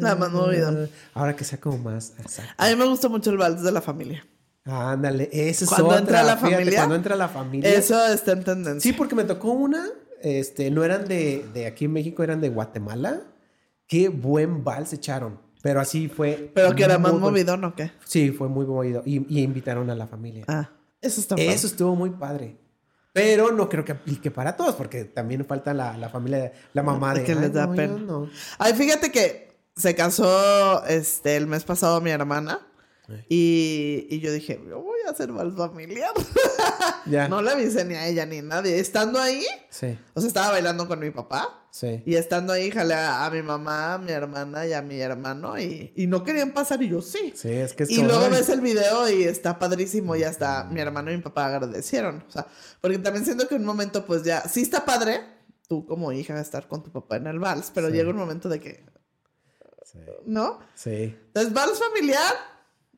La 0.00 0.14
más 0.16 0.30
movido. 0.30 0.88
Ahora 1.14 1.34
que 1.36 1.44
sea 1.44 1.60
como 1.60 1.78
más... 1.78 2.12
exacto. 2.18 2.52
A 2.56 2.68
mí 2.68 2.76
me 2.76 2.86
gusta 2.86 3.08
mucho 3.08 3.30
el 3.30 3.36
vals 3.38 3.62
de 3.62 3.72
la 3.72 3.80
familia. 3.82 4.26
Ándale, 4.64 5.28
eso 5.32 5.64
es 5.64 5.68
Cuando 5.70 5.88
otra, 5.88 5.98
entra 5.98 6.22
la 6.22 6.36
fíjate, 6.36 6.54
familia, 6.54 6.78
cuando 6.78 6.94
entra 6.94 7.16
la 7.16 7.28
familia. 7.28 7.70
Eso 7.70 8.06
está 8.06 8.32
en 8.32 8.44
tendencia. 8.44 8.80
Sí, 8.90 8.96
porque 8.96 9.14
me 9.14 9.24
tocó 9.24 9.50
una, 9.52 9.86
este, 10.22 10.70
no 10.70 10.84
eran 10.84 11.04
de, 11.06 11.44
de 11.52 11.66
aquí 11.66 11.84
en 11.84 11.92
México, 11.92 12.22
eran 12.22 12.40
de 12.40 12.48
Guatemala. 12.48 13.20
Qué 13.86 14.08
buen 14.08 14.64
vals 14.64 14.92
echaron. 14.94 15.38
Pero 15.62 15.80
así 15.80 16.08
fue. 16.08 16.50
Pero 16.54 16.74
que 16.74 16.82
era 16.84 16.98
más 16.98 17.12
movido, 17.14 17.56
¿no? 17.56 17.74
¿Qué? 17.74 17.90
Sí, 18.06 18.30
fue 18.30 18.48
muy 18.48 18.64
movido. 18.66 19.02
Y, 19.04 19.26
y 19.34 19.42
invitaron 19.42 19.88
a 19.90 19.94
la 19.94 20.06
familia. 20.06 20.44
Ah, 20.48 20.70
eso 21.00 21.20
está 21.20 21.36
padre. 21.36 21.52
Eso 21.52 21.66
estuvo 21.66 21.94
muy 21.94 22.10
padre. 22.10 22.56
Pero 23.12 23.52
no 23.52 23.68
creo 23.68 23.84
que 23.84 23.92
aplique 23.92 24.30
para 24.30 24.56
todos, 24.56 24.74
porque 24.74 25.04
también 25.04 25.44
falta 25.44 25.72
la, 25.72 25.96
la 25.96 26.08
familia, 26.08 26.52
la 26.72 26.82
mamá 26.82 27.14
de 27.14 27.22
Que 27.24 27.32
"Ay, 27.32 27.38
les 27.40 27.52
da 27.52 27.66
no, 27.66 27.74
pena". 27.74 27.94
no". 27.98 28.28
Ay, 28.58 28.74
fíjate 28.74 29.12
que 29.12 29.43
se 29.76 29.94
casó 29.94 30.84
este 30.86 31.36
el 31.36 31.46
mes 31.46 31.64
pasado 31.64 32.00
mi 32.00 32.10
hermana 32.10 32.60
Y, 33.28 34.06
y 34.08 34.20
yo 34.20 34.32
dije, 34.32 34.58
yo 34.68 34.80
voy 34.80 34.98
a 35.06 35.10
hacer 35.10 35.30
vals 35.32 35.56
familiar. 35.56 36.12
Ya. 37.06 37.28
No 37.28 37.42
le 37.42 37.50
avisé 37.50 37.84
ni 37.84 37.94
a 37.94 38.06
ella 38.08 38.24
ni 38.24 38.38
a 38.38 38.42
nadie. 38.42 38.78
Estando 38.78 39.20
ahí, 39.20 39.44
Sí, 39.68 39.98
o 40.14 40.20
sea, 40.22 40.28
estaba 40.28 40.52
bailando 40.52 40.88
con 40.88 40.98
mi 41.00 41.10
papá. 41.10 41.66
sí. 41.70 42.02
Y 42.06 42.14
estando 42.14 42.54
ahí, 42.54 42.70
jalé 42.70 42.94
a, 42.94 43.26
a 43.26 43.30
mi 43.30 43.42
mamá, 43.42 43.94
a 43.94 43.98
mi 43.98 44.10
hermana 44.10 44.66
y 44.66 44.72
a 44.72 44.80
mi 44.80 44.98
hermano. 44.98 45.58
Y, 45.58 45.92
y 45.96 46.06
no 46.06 46.24
querían 46.24 46.52
pasar. 46.52 46.82
Y 46.82 46.88
yo, 46.88 47.02
sí. 47.02 47.34
Sí, 47.36 47.50
es 47.50 47.74
que 47.74 47.82
es 47.82 47.90
Y 47.90 48.02
luego 48.02 48.30
ves 48.30 48.48
el 48.48 48.62
video 48.62 49.06
y 49.10 49.24
está 49.24 49.58
padrísimo. 49.58 50.16
Y 50.16 50.22
hasta 50.24 50.64
mi 50.64 50.80
hermano 50.80 51.12
y 51.12 51.16
mi 51.18 51.22
papá 51.22 51.44
agradecieron. 51.46 52.24
O 52.26 52.30
sea, 52.30 52.46
porque 52.80 52.96
también 52.98 53.26
siento 53.26 53.46
que 53.48 53.56
en 53.56 53.60
un 53.60 53.66
momento, 53.66 54.06
pues 54.06 54.22
ya, 54.24 54.40
sí 54.48 54.62
está 54.62 54.86
padre. 54.86 55.20
Tú 55.68 55.84
como 55.84 56.10
hija 56.10 56.40
estar 56.40 56.66
con 56.68 56.82
tu 56.82 56.90
papá 56.90 57.16
en 57.16 57.26
el 57.26 57.38
vals. 57.38 57.70
Pero 57.74 57.90
llega 57.90 58.08
un 58.08 58.16
momento 58.16 58.48
de 58.48 58.60
que, 58.60 58.82
Sí, 59.94 60.00
¿no? 60.26 60.58
sí. 60.74 61.16
Entonces, 61.28 61.52
vals 61.54 61.78
familiar. 61.78 62.34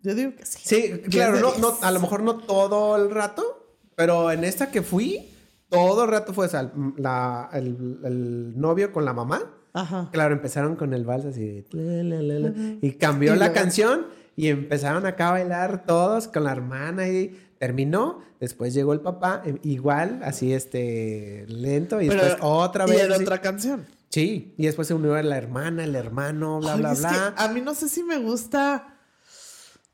Yo 0.02 0.14
digo 0.14 0.34
que 0.36 0.46
sí. 0.46 0.58
Sí, 0.64 1.00
claro, 1.10 1.40
no, 1.40 1.56
no, 1.58 1.78
a 1.82 1.90
lo 1.90 2.00
mejor 2.00 2.22
no 2.22 2.36
todo 2.38 2.96
el 2.96 3.10
rato, 3.10 3.76
pero 3.94 4.30
en 4.30 4.44
esta 4.44 4.70
que 4.70 4.82
fui, 4.82 5.30
todo 5.68 6.04
el 6.04 6.10
rato 6.10 6.32
fue 6.32 6.46
o 6.46 6.48
sea, 6.48 6.70
la- 6.96 7.50
el, 7.52 7.98
el 8.04 8.58
novio 8.60 8.92
con 8.92 9.04
la 9.04 9.12
mamá. 9.12 9.42
Ajá. 9.72 10.08
Claro, 10.12 10.34
empezaron 10.34 10.76
con 10.76 10.94
el 10.94 11.04
vals 11.04 11.26
así, 11.26 11.64
la, 11.72 12.52
y 12.80 12.92
cambió 12.92 13.34
Y 13.34 13.38
la 13.38 13.46
luego- 13.46 13.54
canción 13.60 14.06
y 14.36 14.48
empezaron 14.48 15.04
acá 15.06 15.28
a 15.28 15.32
bailar 15.32 15.84
todos 15.86 16.28
con 16.28 16.44
la 16.44 16.52
hermana 16.52 17.08
y 17.08 17.38
terminó. 17.58 18.20
Después 18.40 18.72
llegó 18.74 18.92
el 18.92 19.00
papá, 19.00 19.42
eh, 19.44 19.58
igual, 19.64 20.20
así 20.24 20.52
este, 20.52 21.44
lento, 21.48 22.00
y 22.00 22.08
Pero- 22.08 22.22
después 22.22 22.42
otra 22.44 22.86
Y 22.86 22.90
vez. 22.90 23.00
era 23.02 23.14
así. 23.16 23.24
otra 23.24 23.40
canción. 23.40 23.86
Sí, 24.10 24.54
y 24.56 24.66
después 24.66 24.88
se 24.88 24.94
unió 24.94 25.20
la 25.22 25.36
hermana, 25.36 25.84
el 25.84 25.94
hermano, 25.96 26.60
bla, 26.60 26.72
Ay, 26.74 26.78
bla, 26.80 26.92
es 26.92 26.98
que 27.00 27.06
bla. 27.06 27.34
a 27.36 27.48
mí 27.48 27.60
no 27.60 27.74
sé 27.74 27.88
si 27.88 28.02
me 28.02 28.18
gusta. 28.18 28.96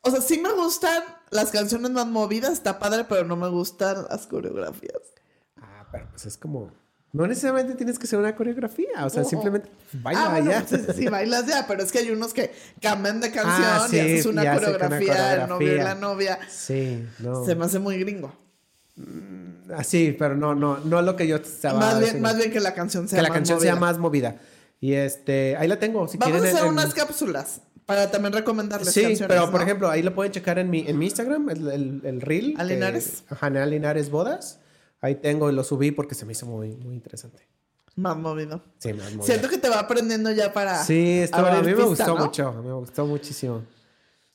O 0.02 0.10
sea, 0.10 0.20
sí 0.20 0.38
me 0.40 0.52
gustan 0.52 1.02
las 1.30 1.50
canciones 1.50 1.90
más 1.92 2.06
movidas, 2.06 2.52
está 2.52 2.78
padre, 2.78 3.04
pero 3.08 3.24
no 3.24 3.36
me 3.36 3.48
gustan 3.48 4.04
las 4.10 4.26
coreografías. 4.26 5.00
Ah, 5.60 5.86
pero 5.90 6.08
pues 6.10 6.26
es 6.26 6.36
como. 6.36 6.70
No 7.14 7.26
necesariamente 7.26 7.74
tienes 7.74 7.98
que 7.98 8.06
ser 8.06 8.18
una 8.18 8.34
coreografía, 8.34 9.04
o 9.04 9.10
sea, 9.10 9.22
Oh. 9.22 9.28
simplemente 9.28 9.70
baila 9.92 10.24
ah, 10.24 10.30
bueno, 10.30 10.50
ya. 10.50 10.64
pues, 10.66 10.80
sí, 10.86 10.92
sí, 10.96 11.08
bailas 11.08 11.46
ya, 11.46 11.66
pero 11.68 11.82
es 11.82 11.92
que 11.92 11.98
hay 11.98 12.10
unos 12.10 12.32
que 12.32 12.52
cambian 12.80 13.20
de 13.20 13.30
canción 13.30 13.68
Ah, 13.68 13.86
sí, 13.88 13.96
y 13.96 14.00
haces 14.00 14.26
una 14.26 14.44
y 14.44 14.58
coreografía, 14.58 15.34
el 15.42 15.48
novio 15.48 15.74
y 15.74 15.76
la 15.78 15.94
novia. 15.94 16.38
Sí, 16.48 17.06
no. 17.18 17.44
Se 17.44 17.54
me 17.54 17.66
hace 17.66 17.78
muy 17.78 17.98
gringo. 17.98 18.32
Así, 19.76 20.14
pero 20.18 20.36
no, 20.36 20.54
no, 20.54 20.78
no 20.78 21.02
lo 21.02 21.16
que 21.16 21.26
yo 21.26 21.36
estaba 21.36 21.78
Más 21.78 22.00
bien, 22.00 22.20
más 22.20 22.36
bien 22.36 22.50
que 22.50 22.60
la 22.60 22.74
canción 22.74 23.08
sea 23.08 23.18
que 23.18 23.22
la 23.22 23.28
más 23.28 23.36
canción 23.38 23.60
sea 23.60 23.72
movida. 23.74 23.80
más 23.86 23.98
movida. 23.98 24.36
Y 24.80 24.94
este, 24.94 25.56
ahí 25.56 25.68
la 25.68 25.78
tengo. 25.78 26.06
Si 26.08 26.18
Vamos 26.18 26.36
a 26.36 26.44
hacer 26.44 26.58
en- 26.58 26.64
en- 26.66 26.72
unas 26.72 26.92
cápsulas 26.94 27.60
para 27.86 28.10
también 28.10 28.32
recomendarles 28.32 28.92
Sí, 28.92 29.02
canciones. 29.02 29.28
pero 29.28 29.50
por 29.50 29.60
¿no? 29.60 29.66
ejemplo, 29.66 29.90
ahí 29.90 30.02
lo 30.02 30.14
pueden 30.14 30.32
checar 30.32 30.58
en 30.58 30.70
mi, 30.70 30.80
en 30.86 30.98
mi 30.98 31.06
Instagram, 31.06 31.50
el, 31.50 31.68
el, 31.70 32.00
el 32.04 32.20
reel. 32.20 32.54
¿A 32.58 32.64
que- 32.66 32.74
Linares? 32.74 33.24
Ajá, 33.28 33.46
en 33.48 33.70
Linares 33.70 34.10
Bodas. 34.10 34.58
Ahí 35.00 35.16
tengo 35.16 35.50
y 35.50 35.54
lo 35.54 35.64
subí 35.64 35.90
porque 35.90 36.14
se 36.14 36.24
me 36.26 36.32
hizo 36.32 36.46
muy, 36.46 36.76
muy 36.76 36.94
interesante. 36.94 37.48
Más 37.96 38.16
movido. 38.16 38.62
Sí, 38.78 38.92
más 38.92 39.10
movida. 39.12 39.24
Siento 39.26 39.48
que 39.48 39.58
te 39.58 39.68
va 39.68 39.80
aprendiendo 39.80 40.30
ya 40.32 40.52
para. 40.52 40.82
Sí, 40.84 41.24
a 41.30 41.60
mí 41.60 41.66
me 41.66 41.74
pista, 41.74 41.84
gustó 41.84 42.18
¿no? 42.18 42.24
mucho, 42.24 42.52
me 42.62 42.72
gustó 42.72 43.06
muchísimo. 43.06 43.62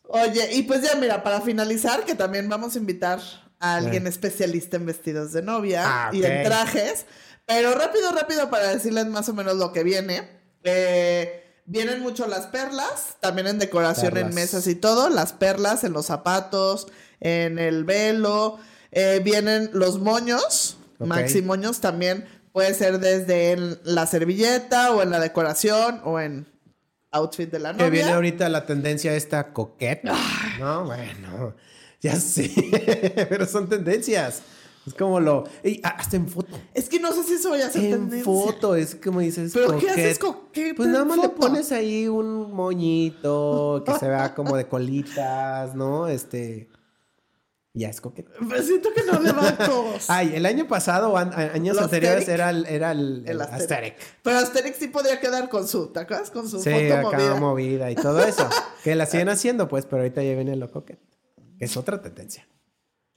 Oye, 0.10 0.54
y 0.56 0.64
pues 0.64 0.82
ya 0.82 0.96
mira, 1.00 1.22
para 1.24 1.42
finalizar, 1.42 2.06
que 2.06 2.16
también 2.16 2.48
vamos 2.48 2.76
a 2.76 2.80
invitar 2.80 3.20
a 3.60 3.76
alguien 3.76 4.08
especialista 4.08 4.78
en 4.78 4.86
vestidos 4.86 5.34
de 5.34 5.42
novia 5.42 5.84
Ah, 5.86 6.10
y 6.14 6.24
en 6.24 6.44
trajes. 6.44 7.06
Pero 7.46 7.74
rápido, 7.74 8.12
rápido, 8.12 8.50
para 8.50 8.68
decirles 8.74 9.08
más 9.08 9.30
o 9.30 9.34
menos 9.34 9.56
lo 9.56 9.72
que 9.72 9.84
viene. 9.84 10.30
Eh, 10.64 11.44
vienen 11.66 12.02
mucho 12.02 12.28
las 12.28 12.48
perlas, 12.48 13.16
también 13.20 13.48
en 13.48 13.58
decoración 13.60 14.18
en 14.18 14.34
mesas 14.34 14.68
y 14.68 14.76
todo. 14.76 15.10
Las 15.10 15.34
perlas 15.34 15.84
en 15.84 15.94
los 15.94 16.08
zapatos, 16.08 16.88
en 17.20 17.58
el 17.58 17.84
velo. 17.86 18.60
Eh, 18.92 19.22
vienen 19.24 19.70
los 19.74 20.00
moños, 20.00 20.78
maxi 21.00 21.42
moños 21.42 21.80
también. 21.80 22.26
Puede 22.52 22.74
ser 22.74 23.00
desde 23.00 23.52
en 23.52 23.80
la 23.84 24.08
servilleta 24.08 24.92
o 24.94 25.02
en 25.02 25.10
la 25.12 25.20
decoración 25.20 26.02
o 26.04 26.20
en 26.20 26.48
outfit 27.12 27.50
de 27.52 27.60
la 27.60 27.74
novia. 27.74 27.86
Que 27.86 27.92
viene 27.92 28.12
ahorita 28.12 28.50
la 28.50 28.66
tendencia 28.66 29.14
esta 29.14 29.54
coqueta. 29.54 30.14
No, 30.60 30.86
bueno, 30.86 31.56
ya 32.02 32.16
sé, 32.20 32.50
pero 33.30 33.46
son 33.46 33.68
tendencias. 33.70 34.42
Es 34.86 34.94
como 34.94 35.20
lo... 35.20 35.44
y 35.66 35.82
hasta 35.84 36.16
en 36.16 36.30
foto. 36.30 36.58
Es 36.74 36.88
que 36.88 36.98
no 36.98 37.12
sé 37.12 37.24
si 37.24 37.34
eso 37.34 37.50
vaya 37.50 37.68
a 37.68 37.70
ser 37.70 37.84
En 37.84 37.92
tendencia. 37.92 38.24
foto, 38.24 38.74
es 38.74 38.96
como 38.96 39.20
dices... 39.20 39.52
¿Pero 39.54 39.78
qué 39.78 39.90
haces 39.90 40.18
coquet. 40.18 40.46
coqueta 40.48 40.76
Pues 40.78 40.88
nada 40.88 41.04
más 41.04 41.18
le 41.18 41.28
pones 41.28 41.74
ahí 41.74 42.08
un 42.08 42.54
moñito 42.54 43.84
que 43.86 43.94
se 43.96 44.08
vea 44.08 44.34
como 44.34 44.56
de 44.56 44.68
colitas, 44.68 45.76
¿no? 45.76 46.08
Este... 46.08 46.70
Ya 47.74 47.90
es 47.90 48.00
coqueta. 48.02 48.32
Pero 48.50 48.64
siento 48.64 48.90
que 48.96 49.04
no 49.04 49.20
le 49.20 49.32
va 49.34 49.50
a 49.50 49.58
todos. 49.58 50.06
Ay, 50.10 50.32
el 50.36 50.46
año 50.46 50.68
pasado, 50.70 51.12
o 51.12 51.18
años 51.18 51.78
¿El 51.78 51.84
anteriores, 51.84 52.22
Asterix? 52.22 52.30
era 52.30 52.50
el, 52.50 52.66
era 52.66 52.92
el, 52.92 53.24
El 53.28 53.42
Asterix. 53.42 53.62
Asterix. 53.72 53.96
Pero 54.24 54.38
Asterix 54.40 54.78
sí 54.78 54.88
podría 54.88 55.20
quedar 55.20 55.48
con 55.50 55.68
su, 55.68 55.88
¿te 55.88 56.00
acuerdas? 56.00 56.32
Con 56.32 56.50
su 56.50 56.60
Sí, 56.60 56.72
foto 56.72 57.08
acá 57.08 57.18
movida. 57.18 57.36
movida. 57.36 57.92
y 57.92 57.96
todo 57.96 58.24
eso. 58.24 58.50
que 58.84 58.96
la 58.96 59.06
siguen 59.06 59.28
haciendo, 59.30 59.68
pues, 59.68 59.86
pero 59.86 60.02
ahorita 60.02 60.24
ya 60.24 60.34
viene 60.34 60.56
lo 60.56 60.72
coquet. 60.72 60.98
Es 61.60 61.78
otra 61.78 62.02
tendencia. 62.02 62.48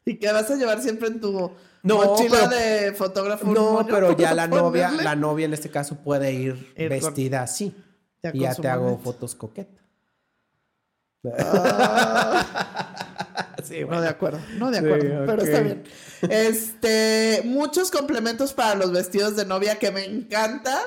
Y 0.05 0.19
que 0.19 0.31
vas 0.33 0.51
a 0.51 0.57
llevar 0.57 0.81
siempre 0.83 1.09
en 1.09 1.21
tu 1.21 1.53
No, 1.83 1.97
mochila 2.05 2.49
pero- 2.49 2.49
de 2.49 2.93
fotógrafo. 2.95 3.47
No, 3.53 3.87
pero 3.89 4.17
ya 4.17 4.35
la 4.35 4.47
novia, 4.49 4.91
la 4.91 5.15
novia 5.17 5.47
en 5.47 5.55
este 5.55 5.71
caso 5.71 5.97
puede 5.97 6.33
ir, 6.33 6.73
Ir 6.77 6.89
con- 6.89 6.91
vestida 7.01 7.43
así. 7.43 7.75
Ya 8.23 8.31
y 8.35 8.41
ya 8.41 8.55
te 8.55 8.69
hago 8.69 8.99
fotos 8.99 9.35
coquetas. 9.35 9.81
sí, 13.65 13.85
No 13.89 14.01
de 14.01 14.09
acuerdo, 14.09 14.41
no 14.57 14.71
de 14.71 14.81
Sí, 14.81 14.85
acuerdo, 14.87 15.27
pero 15.27 15.43
está 15.43 15.61
bien. 15.61 15.85
Este, 16.23 17.43
muchos 17.45 17.91
complementos 17.91 18.53
para 18.55 18.75
los 18.75 18.91
vestidos 18.93 19.37
de 19.37 19.45
novia 19.45 19.79
que 19.79 19.91
me 19.91 20.05
encanta 20.05 20.79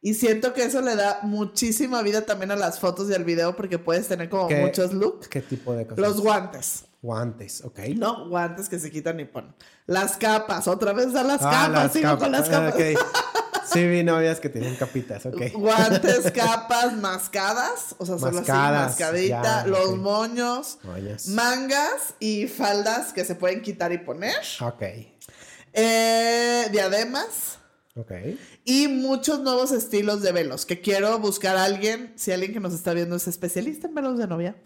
y 0.00 0.14
siento 0.14 0.52
que 0.52 0.64
eso 0.64 0.80
le 0.82 0.94
da 0.96 1.20
muchísima 1.22 2.02
vida 2.02 2.22
también 2.22 2.50
a 2.52 2.56
las 2.56 2.78
fotos 2.80 3.08
y 3.10 3.14
al 3.14 3.24
video 3.24 3.54
porque 3.56 3.78
puedes 3.78 4.08
tener 4.08 4.28
como 4.28 4.48
muchos 4.48 4.92
looks. 4.92 5.28
¿Qué 5.28 5.40
tipo 5.40 5.74
de 5.74 5.86
cosas? 5.86 5.98
Los 5.98 6.20
guantes. 6.20 6.84
Guantes, 7.02 7.62
ok. 7.64 7.80
No, 7.96 8.28
guantes 8.28 8.68
que 8.68 8.78
se 8.78 8.90
quitan 8.90 9.20
y 9.20 9.24
ponen. 9.26 9.54
Las 9.86 10.16
capas, 10.16 10.66
otra 10.68 10.92
vez 10.92 11.14
a 11.14 11.22
las 11.24 11.42
Ah, 11.42 11.50
capas, 11.50 11.70
las 11.70 11.92
sigo 11.92 12.18
con 12.18 12.32
las 12.32 12.48
capas. 12.48 12.74
Ah, 12.74 12.76
ok. 12.94 13.64
Sí, 13.64 13.86
vi 13.86 14.02
novias 14.02 14.38
que 14.40 14.48
tienen 14.48 14.74
capitas, 14.76 15.24
ok. 15.26 15.52
Guantes, 15.54 16.30
capas, 16.34 16.94
mascadas, 16.94 17.94
o 17.98 18.04
sea, 18.06 18.18
solo 18.18 18.32
Mascadas, 18.38 18.92
así, 18.92 19.02
mascadita, 19.02 19.64
ya, 19.64 19.66
los 19.66 19.96
moños, 19.98 20.78
Moñas. 20.82 21.28
mangas 21.28 22.14
y 22.20 22.48
faldas 22.48 23.12
que 23.12 23.24
se 23.24 23.34
pueden 23.34 23.62
quitar 23.62 23.92
y 23.92 23.98
poner, 23.98 24.34
Ok, 24.60 24.82
eh, 25.72 26.68
diademas 26.70 27.58
ok. 27.96 28.12
y 28.64 28.88
muchos 28.88 29.40
nuevos 29.40 29.72
estilos 29.72 30.22
de 30.22 30.32
velos 30.32 30.66
que 30.66 30.80
quiero 30.80 31.18
buscar 31.18 31.56
a 31.56 31.64
alguien, 31.64 32.12
si 32.16 32.32
alguien 32.32 32.52
que 32.52 32.60
nos 32.60 32.74
está 32.74 32.92
viendo 32.92 33.16
es 33.16 33.26
especialista 33.28 33.86
en 33.86 33.94
velos 33.94 34.18
de 34.18 34.26
novia. 34.26 34.56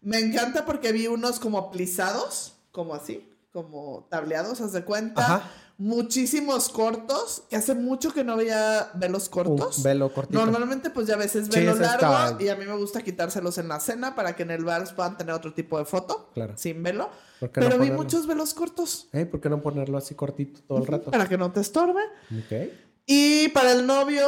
Me 0.00 0.18
encanta 0.18 0.64
porque 0.64 0.92
vi 0.92 1.06
unos 1.06 1.38
como 1.40 1.70
plisados, 1.70 2.54
como 2.72 2.94
así, 2.94 3.28
como 3.52 4.06
tableados, 4.10 4.60
haz 4.60 4.72
de 4.72 4.84
cuenta. 4.84 5.22
Ajá. 5.24 5.50
Muchísimos 5.80 6.68
cortos, 6.70 7.44
que 7.48 7.54
hace 7.54 7.72
mucho 7.74 8.12
que 8.12 8.24
no 8.24 8.36
veía 8.36 8.90
velos 8.94 9.28
cortos. 9.28 9.80
Velo 9.82 10.12
cortito. 10.12 10.38
Normalmente, 10.44 10.90
pues 10.90 11.06
ya 11.06 11.16
ves, 11.16 11.36
es 11.36 11.46
Sí, 11.46 11.52
velo 11.60 11.72
ese 11.72 11.82
largo 11.82 12.06
está- 12.30 12.36
y 12.42 12.48
a 12.48 12.56
mí 12.56 12.64
me 12.66 12.76
gusta 12.76 13.00
quitárselos 13.02 13.58
en 13.58 13.68
la 13.68 13.78
cena 13.78 14.14
para 14.16 14.34
que 14.34 14.42
en 14.42 14.50
el 14.50 14.64
bar 14.64 14.84
puedan 14.96 15.16
tener 15.16 15.32
otro 15.34 15.52
tipo 15.54 15.78
de 15.78 15.84
foto 15.84 16.30
Claro. 16.34 16.54
sin 16.56 16.82
velo. 16.82 17.10
¿Por 17.38 17.50
qué 17.52 17.60
no 17.60 17.68
Pero 17.68 17.80
vi 17.80 17.90
muchos 17.92 18.26
velos 18.26 18.54
cortos 18.54 19.08
Eh, 19.12 19.24
¿Por 19.24 19.40
qué 19.40 19.48
no 19.48 19.62
ponerlo 19.62 19.96
así 19.98 20.16
cortito 20.16 20.60
todo 20.66 20.78
el 20.78 20.86
rato? 20.86 21.10
para 21.12 21.28
que 21.28 21.38
no 21.38 21.52
te 21.52 21.60
estorbe. 21.60 22.02
Ok. 22.32 22.70
Y 23.06 23.48
para 23.50 23.70
el 23.72 23.86
novio, 23.86 24.26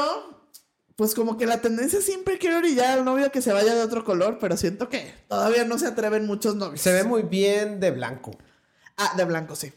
pues 1.00 1.14
como 1.14 1.38
que 1.38 1.46
la 1.46 1.62
tendencia 1.62 2.02
siempre 2.02 2.36
quiere 2.36 2.56
orillar 2.56 2.98
al 2.98 3.06
novio 3.06 3.24
a 3.24 3.28
que 3.30 3.40
se 3.40 3.54
vaya 3.54 3.74
de 3.74 3.80
otro 3.80 4.04
color, 4.04 4.36
pero 4.38 4.58
siento 4.58 4.90
que 4.90 5.10
todavía 5.28 5.64
no 5.64 5.78
se 5.78 5.86
atreven 5.86 6.26
muchos 6.26 6.56
novios. 6.56 6.82
Se 6.82 6.92
ve 6.92 7.04
muy 7.04 7.22
bien 7.22 7.80
de 7.80 7.90
blanco. 7.90 8.32
Ah, 8.98 9.14
de 9.16 9.24
blanco, 9.24 9.56
sí. 9.56 9.72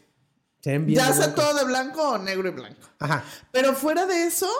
Se 0.60 0.72
ven 0.72 0.84
bien 0.84 0.98
Ya 0.98 1.06
de 1.08 1.14
sea 1.14 1.28
blanco. 1.28 1.40
todo 1.40 1.54
de 1.60 1.64
blanco 1.64 2.02
o 2.10 2.18
negro 2.18 2.46
y 2.50 2.52
blanco. 2.52 2.86
Ajá. 2.98 3.24
Pero 3.52 3.72
fuera 3.72 4.04
de 4.04 4.26
eso, 4.26 4.50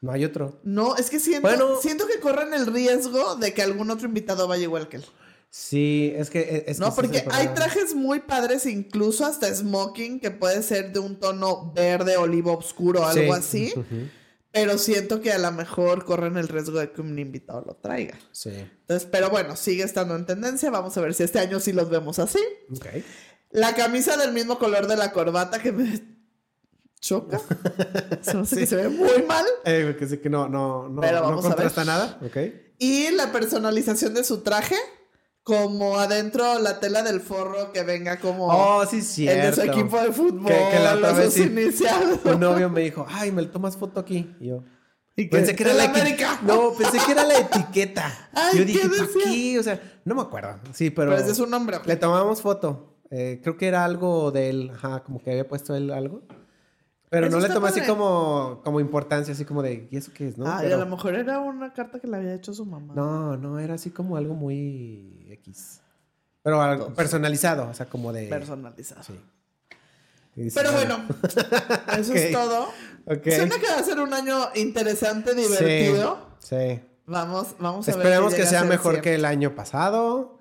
No 0.00 0.12
hay 0.12 0.24
otro. 0.24 0.60
no, 0.64 0.96
es 0.96 1.10
que 1.10 1.20
siento, 1.20 1.46
Bueno. 1.46 1.76
siento 1.82 2.06
que 2.06 2.20
corren 2.20 2.54
el 2.54 2.68
riesgo 2.72 3.36
de 3.36 3.52
que 3.52 3.60
algún 3.60 3.90
otro 3.90 4.08
invitado 4.08 4.48
vaya 4.48 4.62
igual 4.62 4.88
que 4.88 4.96
él. 4.96 5.04
Sí, 5.50 6.10
es 6.16 6.30
que 6.30 6.40
e, 6.40 6.56
es 6.70 6.78
que 6.78 6.80
No, 6.80 6.86
ese 6.86 6.88
es 6.88 6.94
porque 6.94 7.18
hay 7.18 7.24
problema. 7.24 7.54
trajes 7.54 7.94
muy 7.94 8.20
padres, 8.20 8.64
incluso 8.64 9.26
hasta 9.26 9.54
smoking, 9.54 10.20
que 10.20 10.30
puede 10.30 10.62
ser 10.62 10.90
de 10.90 11.00
un 11.00 11.20
tono 11.20 11.70
verde, 11.74 12.16
olivo 12.16 12.56
oscuro, 12.56 13.04
algo 13.06 13.34
Sí. 13.34 13.38
así. 13.38 13.72
Ujú. 13.76 14.08
Pero 14.54 14.78
siento 14.78 15.20
que 15.20 15.32
a 15.32 15.38
lo 15.38 15.50
mejor 15.50 16.04
corren 16.04 16.36
el 16.36 16.46
riesgo 16.46 16.78
de 16.78 16.92
que 16.92 17.00
un 17.00 17.18
invitado 17.18 17.64
lo 17.66 17.74
traiga. 17.74 18.16
Sí. 18.30 18.50
Entonces, 18.50 19.08
pero 19.10 19.28
bueno, 19.28 19.56
sigue 19.56 19.82
estando 19.82 20.14
en 20.14 20.26
tendencia. 20.26 20.70
Vamos 20.70 20.96
a 20.96 21.00
ver 21.00 21.12
si 21.12 21.24
este 21.24 21.40
año 21.40 21.58
sí 21.58 21.72
los 21.72 21.90
vemos 21.90 22.20
así. 22.20 22.38
Ok. 22.72 22.86
La 23.50 23.74
camisa 23.74 24.16
del 24.16 24.32
mismo 24.32 24.58
color 24.60 24.86
de 24.86 24.96
la 24.96 25.10
corbata 25.10 25.60
que 25.60 25.72
me 25.72 26.00
choca. 27.00 27.40
Se 28.22 28.34
me 28.34 28.42
hace 28.42 28.56
que 28.56 28.66
se 28.66 28.76
ve 28.76 28.88
muy 28.88 29.24
mal. 29.26 29.44
Eh, 29.64 29.88
porque 29.90 30.06
sé 30.06 30.20
que 30.20 30.30
no, 30.30 30.48
no, 30.48 30.88
no, 30.88 31.00
Pero 31.00 31.16
no 31.18 31.22
vamos 31.24 31.44
a 31.44 31.48
ver. 31.48 31.56
contrasta 31.56 31.84
nada. 31.84 32.18
Ok. 32.24 32.36
Y 32.78 33.10
la 33.10 33.32
personalización 33.32 34.14
de 34.14 34.22
su 34.22 34.42
traje 34.42 34.76
como 35.44 35.98
adentro 35.98 36.58
la 36.58 36.80
tela 36.80 37.02
del 37.02 37.20
forro 37.20 37.70
que 37.72 37.82
venga 37.84 38.18
como 38.18 38.48
Oh, 38.48 38.84
sí, 38.86 39.02
cierto. 39.02 39.40
el 39.40 39.50
de 39.50 39.52
su 39.54 39.70
equipo 39.70 40.00
de 40.00 40.10
fútbol, 40.12 40.46
Que- 40.46 40.68
que 40.72 40.78
la 40.82 40.94
los 40.96 41.16
vez 41.16 41.34
sí. 41.34 41.42
iniciados. 41.42 42.18
Un 42.24 42.40
novio 42.40 42.68
me 42.70 42.80
dijo, 42.80 43.06
ay, 43.08 43.30
me 43.30 43.44
tomas 43.44 43.76
foto 43.76 44.00
aquí. 44.00 44.34
Y 44.40 44.46
yo, 44.48 44.64
Y 45.16 45.26
pensé 45.28 45.54
que 45.54 45.62
era 45.62 45.72
¡El 45.72 45.78
la 45.78 45.84
América! 45.84 46.40
No, 46.42 46.72
pensé 46.72 46.98
que 47.04 47.12
era 47.12 47.24
la 47.24 47.38
etiqueta. 47.38 48.30
Ay, 48.32 48.58
yo 48.58 48.66
¿qué 48.66 48.72
dije, 48.72 48.80
qué? 49.22 49.58
O 49.60 49.62
sea, 49.62 49.80
no 50.04 50.14
me 50.16 50.22
acuerdo. 50.22 50.58
Sí, 50.72 50.90
pero. 50.90 51.10
Pero 51.12 51.22
ese 51.22 51.30
es 51.32 51.38
un 51.38 51.50
nombre. 51.50 51.78
Le 51.84 51.94
tomamos 51.96 52.40
foto. 52.42 52.96
Eh, 53.10 53.38
creo 53.42 53.56
que 53.56 53.68
era 53.68 53.84
algo 53.84 54.32
de 54.32 54.50
él. 54.50 54.72
Ajá, 54.74 55.04
como 55.04 55.22
que 55.22 55.30
había 55.30 55.46
puesto 55.46 55.76
él 55.76 55.90
algo. 55.92 56.22
Pero 57.10 57.28
Eso 57.28 57.36
no 57.36 57.46
le 57.46 57.52
tomé 57.54 57.68
así 57.68 57.80
como, 57.82 58.60
como 58.64 58.80
importancia, 58.80 59.34
así 59.34 59.44
como 59.44 59.62
de, 59.62 59.86
¿y 59.88 59.96
eso 59.98 60.10
qué 60.12 60.26
es? 60.26 60.36
¿no? 60.36 60.46
Ah, 60.48 60.66
y 60.66 60.72
a 60.72 60.76
lo 60.76 60.86
mejor 60.86 61.14
era 61.14 61.38
una 61.38 61.72
carta 61.72 62.00
que 62.00 62.08
le 62.08 62.16
había 62.16 62.34
hecho 62.34 62.52
su 62.52 62.66
mamá. 62.66 62.92
no, 62.96 63.36
no, 63.36 63.60
era 63.60 63.74
así 63.74 63.90
como 63.90 64.16
algo 64.16 64.34
muy 64.34 65.13
X. 65.46 65.80
Pero 66.42 66.60
algo 66.60 66.74
Entonces. 66.74 66.96
personalizado, 66.96 67.68
o 67.68 67.74
sea, 67.74 67.86
como 67.86 68.12
de. 68.12 68.26
Personalizado. 68.26 69.02
Sí. 69.02 69.18
Pero 70.54 70.72
bueno, 70.72 71.04
eso 71.98 72.12
Ok. 72.12 72.16
es 72.18 72.32
todo. 72.32 72.68
Ok. 73.06 73.22
Siento 73.24 73.56
que 73.60 73.66
va 73.66 73.78
a 73.78 73.82
ser 73.82 74.00
un 74.00 74.12
año 74.12 74.48
interesante, 74.54 75.34
divertido. 75.34 76.28
Sí. 76.40 76.56
sí. 76.56 76.80
Vamos, 77.06 77.54
vamos 77.58 77.86
a 77.88 77.92
ver. 77.92 78.00
Esperemos 78.00 78.34
que 78.34 78.46
sea 78.46 78.64
mejor 78.64 79.00
que 79.00 79.14
el 79.14 79.24
año 79.24 79.54
pasado. 79.54 80.38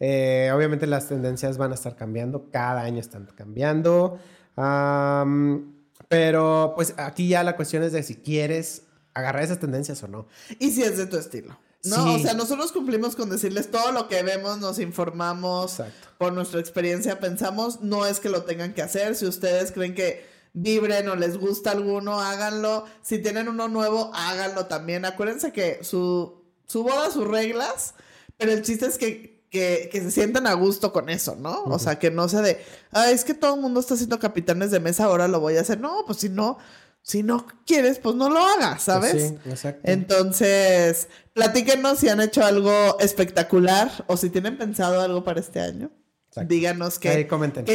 Eh, 0.00 0.50
obviamente 0.54 0.86
las 0.86 1.08
tendencias 1.08 1.56
van 1.56 1.72
a 1.72 1.74
estar 1.74 1.96
cambiando, 1.96 2.50
cada 2.50 2.82
año 2.82 3.00
están 3.00 3.26
cambiando. 3.26 4.18
Am, 4.56 5.74
pero 6.08 6.72
pues 6.76 6.94
aquí 6.96 7.28
ya 7.28 7.42
la 7.44 7.56
cuestión 7.56 7.82
es 7.82 7.92
de 7.92 8.02
si 8.02 8.16
quieres 8.16 8.82
agarrar 9.14 9.42
esas 9.42 9.58
tendencias 9.60 10.02
o 10.02 10.08
no. 10.08 10.26
Y 10.58 10.70
si 10.72 10.82
es 10.82 10.96
de 10.96 11.06
tu 11.06 11.16
estilo. 11.16 11.56
¿No? 11.84 12.04
Sí. 12.04 12.14
O 12.14 12.18
sea, 12.18 12.34
nosotros 12.34 12.72
cumplimos 12.72 13.16
con 13.16 13.30
decirles 13.30 13.70
todo 13.70 13.92
lo 13.92 14.08
que 14.08 14.22
vemos, 14.22 14.58
nos 14.58 14.78
informamos 14.78 15.72
Exacto. 15.72 16.08
por 16.18 16.32
nuestra 16.32 16.60
experiencia, 16.60 17.20
pensamos, 17.20 17.80
no 17.82 18.06
es 18.06 18.20
que 18.20 18.28
lo 18.28 18.42
tengan 18.44 18.74
que 18.74 18.82
hacer. 18.82 19.16
Si 19.16 19.26
ustedes 19.26 19.72
creen 19.72 19.94
que 19.94 20.26
vibren 20.54 21.08
o 21.08 21.16
les 21.16 21.36
gusta 21.36 21.72
alguno, 21.72 22.20
háganlo. 22.20 22.86
Si 23.02 23.18
tienen 23.18 23.48
uno 23.48 23.68
nuevo, 23.68 24.10
háganlo 24.14 24.66
también. 24.66 25.04
Acuérdense 25.04 25.52
que 25.52 25.84
su, 25.84 26.42
su 26.66 26.82
boda, 26.82 27.10
sus 27.10 27.26
reglas, 27.26 27.94
pero 28.38 28.52
el 28.52 28.62
chiste 28.62 28.86
es 28.86 28.96
que, 28.96 29.44
que, 29.50 29.88
que 29.92 30.00
se 30.00 30.10
sientan 30.10 30.46
a 30.46 30.54
gusto 30.54 30.92
con 30.92 31.10
eso, 31.10 31.36
¿no? 31.36 31.64
O 31.64 31.78
sea, 31.78 31.98
que 31.98 32.10
no 32.10 32.28
sea 32.28 32.40
de, 32.40 32.64
ah, 32.92 33.10
es 33.10 33.24
que 33.24 33.34
todo 33.34 33.56
el 33.56 33.60
mundo 33.60 33.80
está 33.80 33.94
haciendo 33.94 34.18
capitanes 34.18 34.70
de 34.70 34.80
mesa, 34.80 35.04
ahora 35.04 35.28
lo 35.28 35.40
voy 35.40 35.56
a 35.56 35.60
hacer. 35.60 35.80
No, 35.80 36.04
pues 36.06 36.18
si 36.18 36.28
no, 36.28 36.58
si 37.02 37.22
no 37.22 37.46
quieres, 37.66 37.98
pues 37.98 38.14
no 38.14 38.30
lo 38.30 38.38
hagas, 38.38 38.84
¿sabes? 38.84 39.12
Pues 39.12 39.28
sí, 39.28 39.50
exacto. 39.50 39.80
Entonces, 39.84 41.08
platíquenos 41.34 41.98
si 41.98 42.08
han 42.08 42.20
hecho 42.20 42.42
algo 42.42 42.98
espectacular 43.00 43.90
o 44.06 44.16
si 44.16 44.30
tienen 44.30 44.56
pensado 44.56 45.00
algo 45.00 45.22
para 45.22 45.40
este 45.40 45.60
año. 45.60 45.90
Exacto. 46.28 46.54
Díganos 46.54 46.98
qué, 46.98 47.28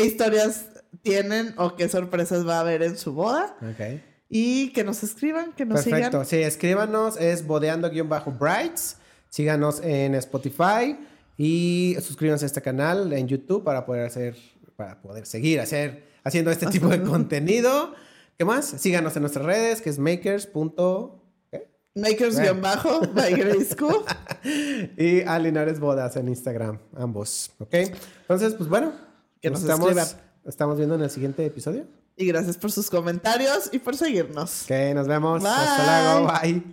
historias 0.04 0.66
tienen 1.02 1.54
o 1.58 1.76
qué 1.76 1.88
sorpresas 1.88 2.48
va 2.48 2.58
a 2.58 2.60
haber 2.62 2.82
en 2.82 2.98
su 2.98 3.14
boda. 3.14 3.56
Ok. 3.62 4.02
Y 4.30 4.70
que 4.74 4.84
nos 4.84 5.04
escriban, 5.04 5.54
que 5.54 5.66
nos 5.66 5.84
Perfecto. 5.84 6.24
sigan. 6.24 6.26
Sí, 6.26 6.38
escríbanos, 6.38 7.18
es 7.18 7.46
bodeando-brights. 7.46 8.98
Síganos 9.30 9.82
en 9.84 10.16
Spotify 10.16 10.98
y 11.38 11.96
suscríbanse 12.02 12.46
a 12.46 12.48
este 12.48 12.62
canal 12.62 13.14
en 13.14 13.28
YouTube 13.28 13.64
para 13.64 13.86
poder 13.86 14.06
hacer, 14.06 14.36
para 14.76 15.02
poder 15.02 15.26
seguir 15.26 15.60
hacer, 15.60 16.08
haciendo 16.24 16.52
este 16.52 16.68
tipo 16.68 16.88
de 16.90 17.02
contenido. 17.04 17.94
¿Qué 18.38 18.46
más? 18.46 18.66
Síganos 18.66 19.16
en 19.16 19.22
nuestras 19.22 19.46
redes, 19.46 19.82
que 19.82 19.90
es 19.90 20.00
makers. 20.00 20.48
Makers-bajo, 21.96 23.02
by 23.14 23.34
Grace 23.34 23.76
School. 23.76 24.04
Y 24.98 25.22
a 25.22 25.38
Linares 25.38 25.80
Bodas 25.82 26.16
en 26.16 26.30
Instagram, 26.30 26.80
ambos. 26.96 27.52
¿Ok? 27.60 27.74
Entonces, 28.22 28.54
pues 28.54 28.70
bueno, 28.70 28.94
Que 29.42 29.50
nos 29.50 29.64
nos 29.64 29.70
estamos, 29.70 30.16
estamos 30.46 30.78
viendo 30.78 30.96
en 30.96 31.02
el 31.02 31.10
siguiente 31.10 31.46
episodio. 31.46 31.86
Y 32.16 32.26
gracias 32.26 32.58
por 32.58 32.72
sus 32.72 32.90
comentarios 32.90 33.70
y 33.74 33.80
por 33.80 33.96
seguirnos. 33.98 34.64
Ok, 34.64 34.96
nos 34.96 35.08
vemos. 35.08 35.42
Bye. 35.42 35.52
Hasta 35.52 36.14
luego. 36.14 36.32
Bye. 36.42 36.64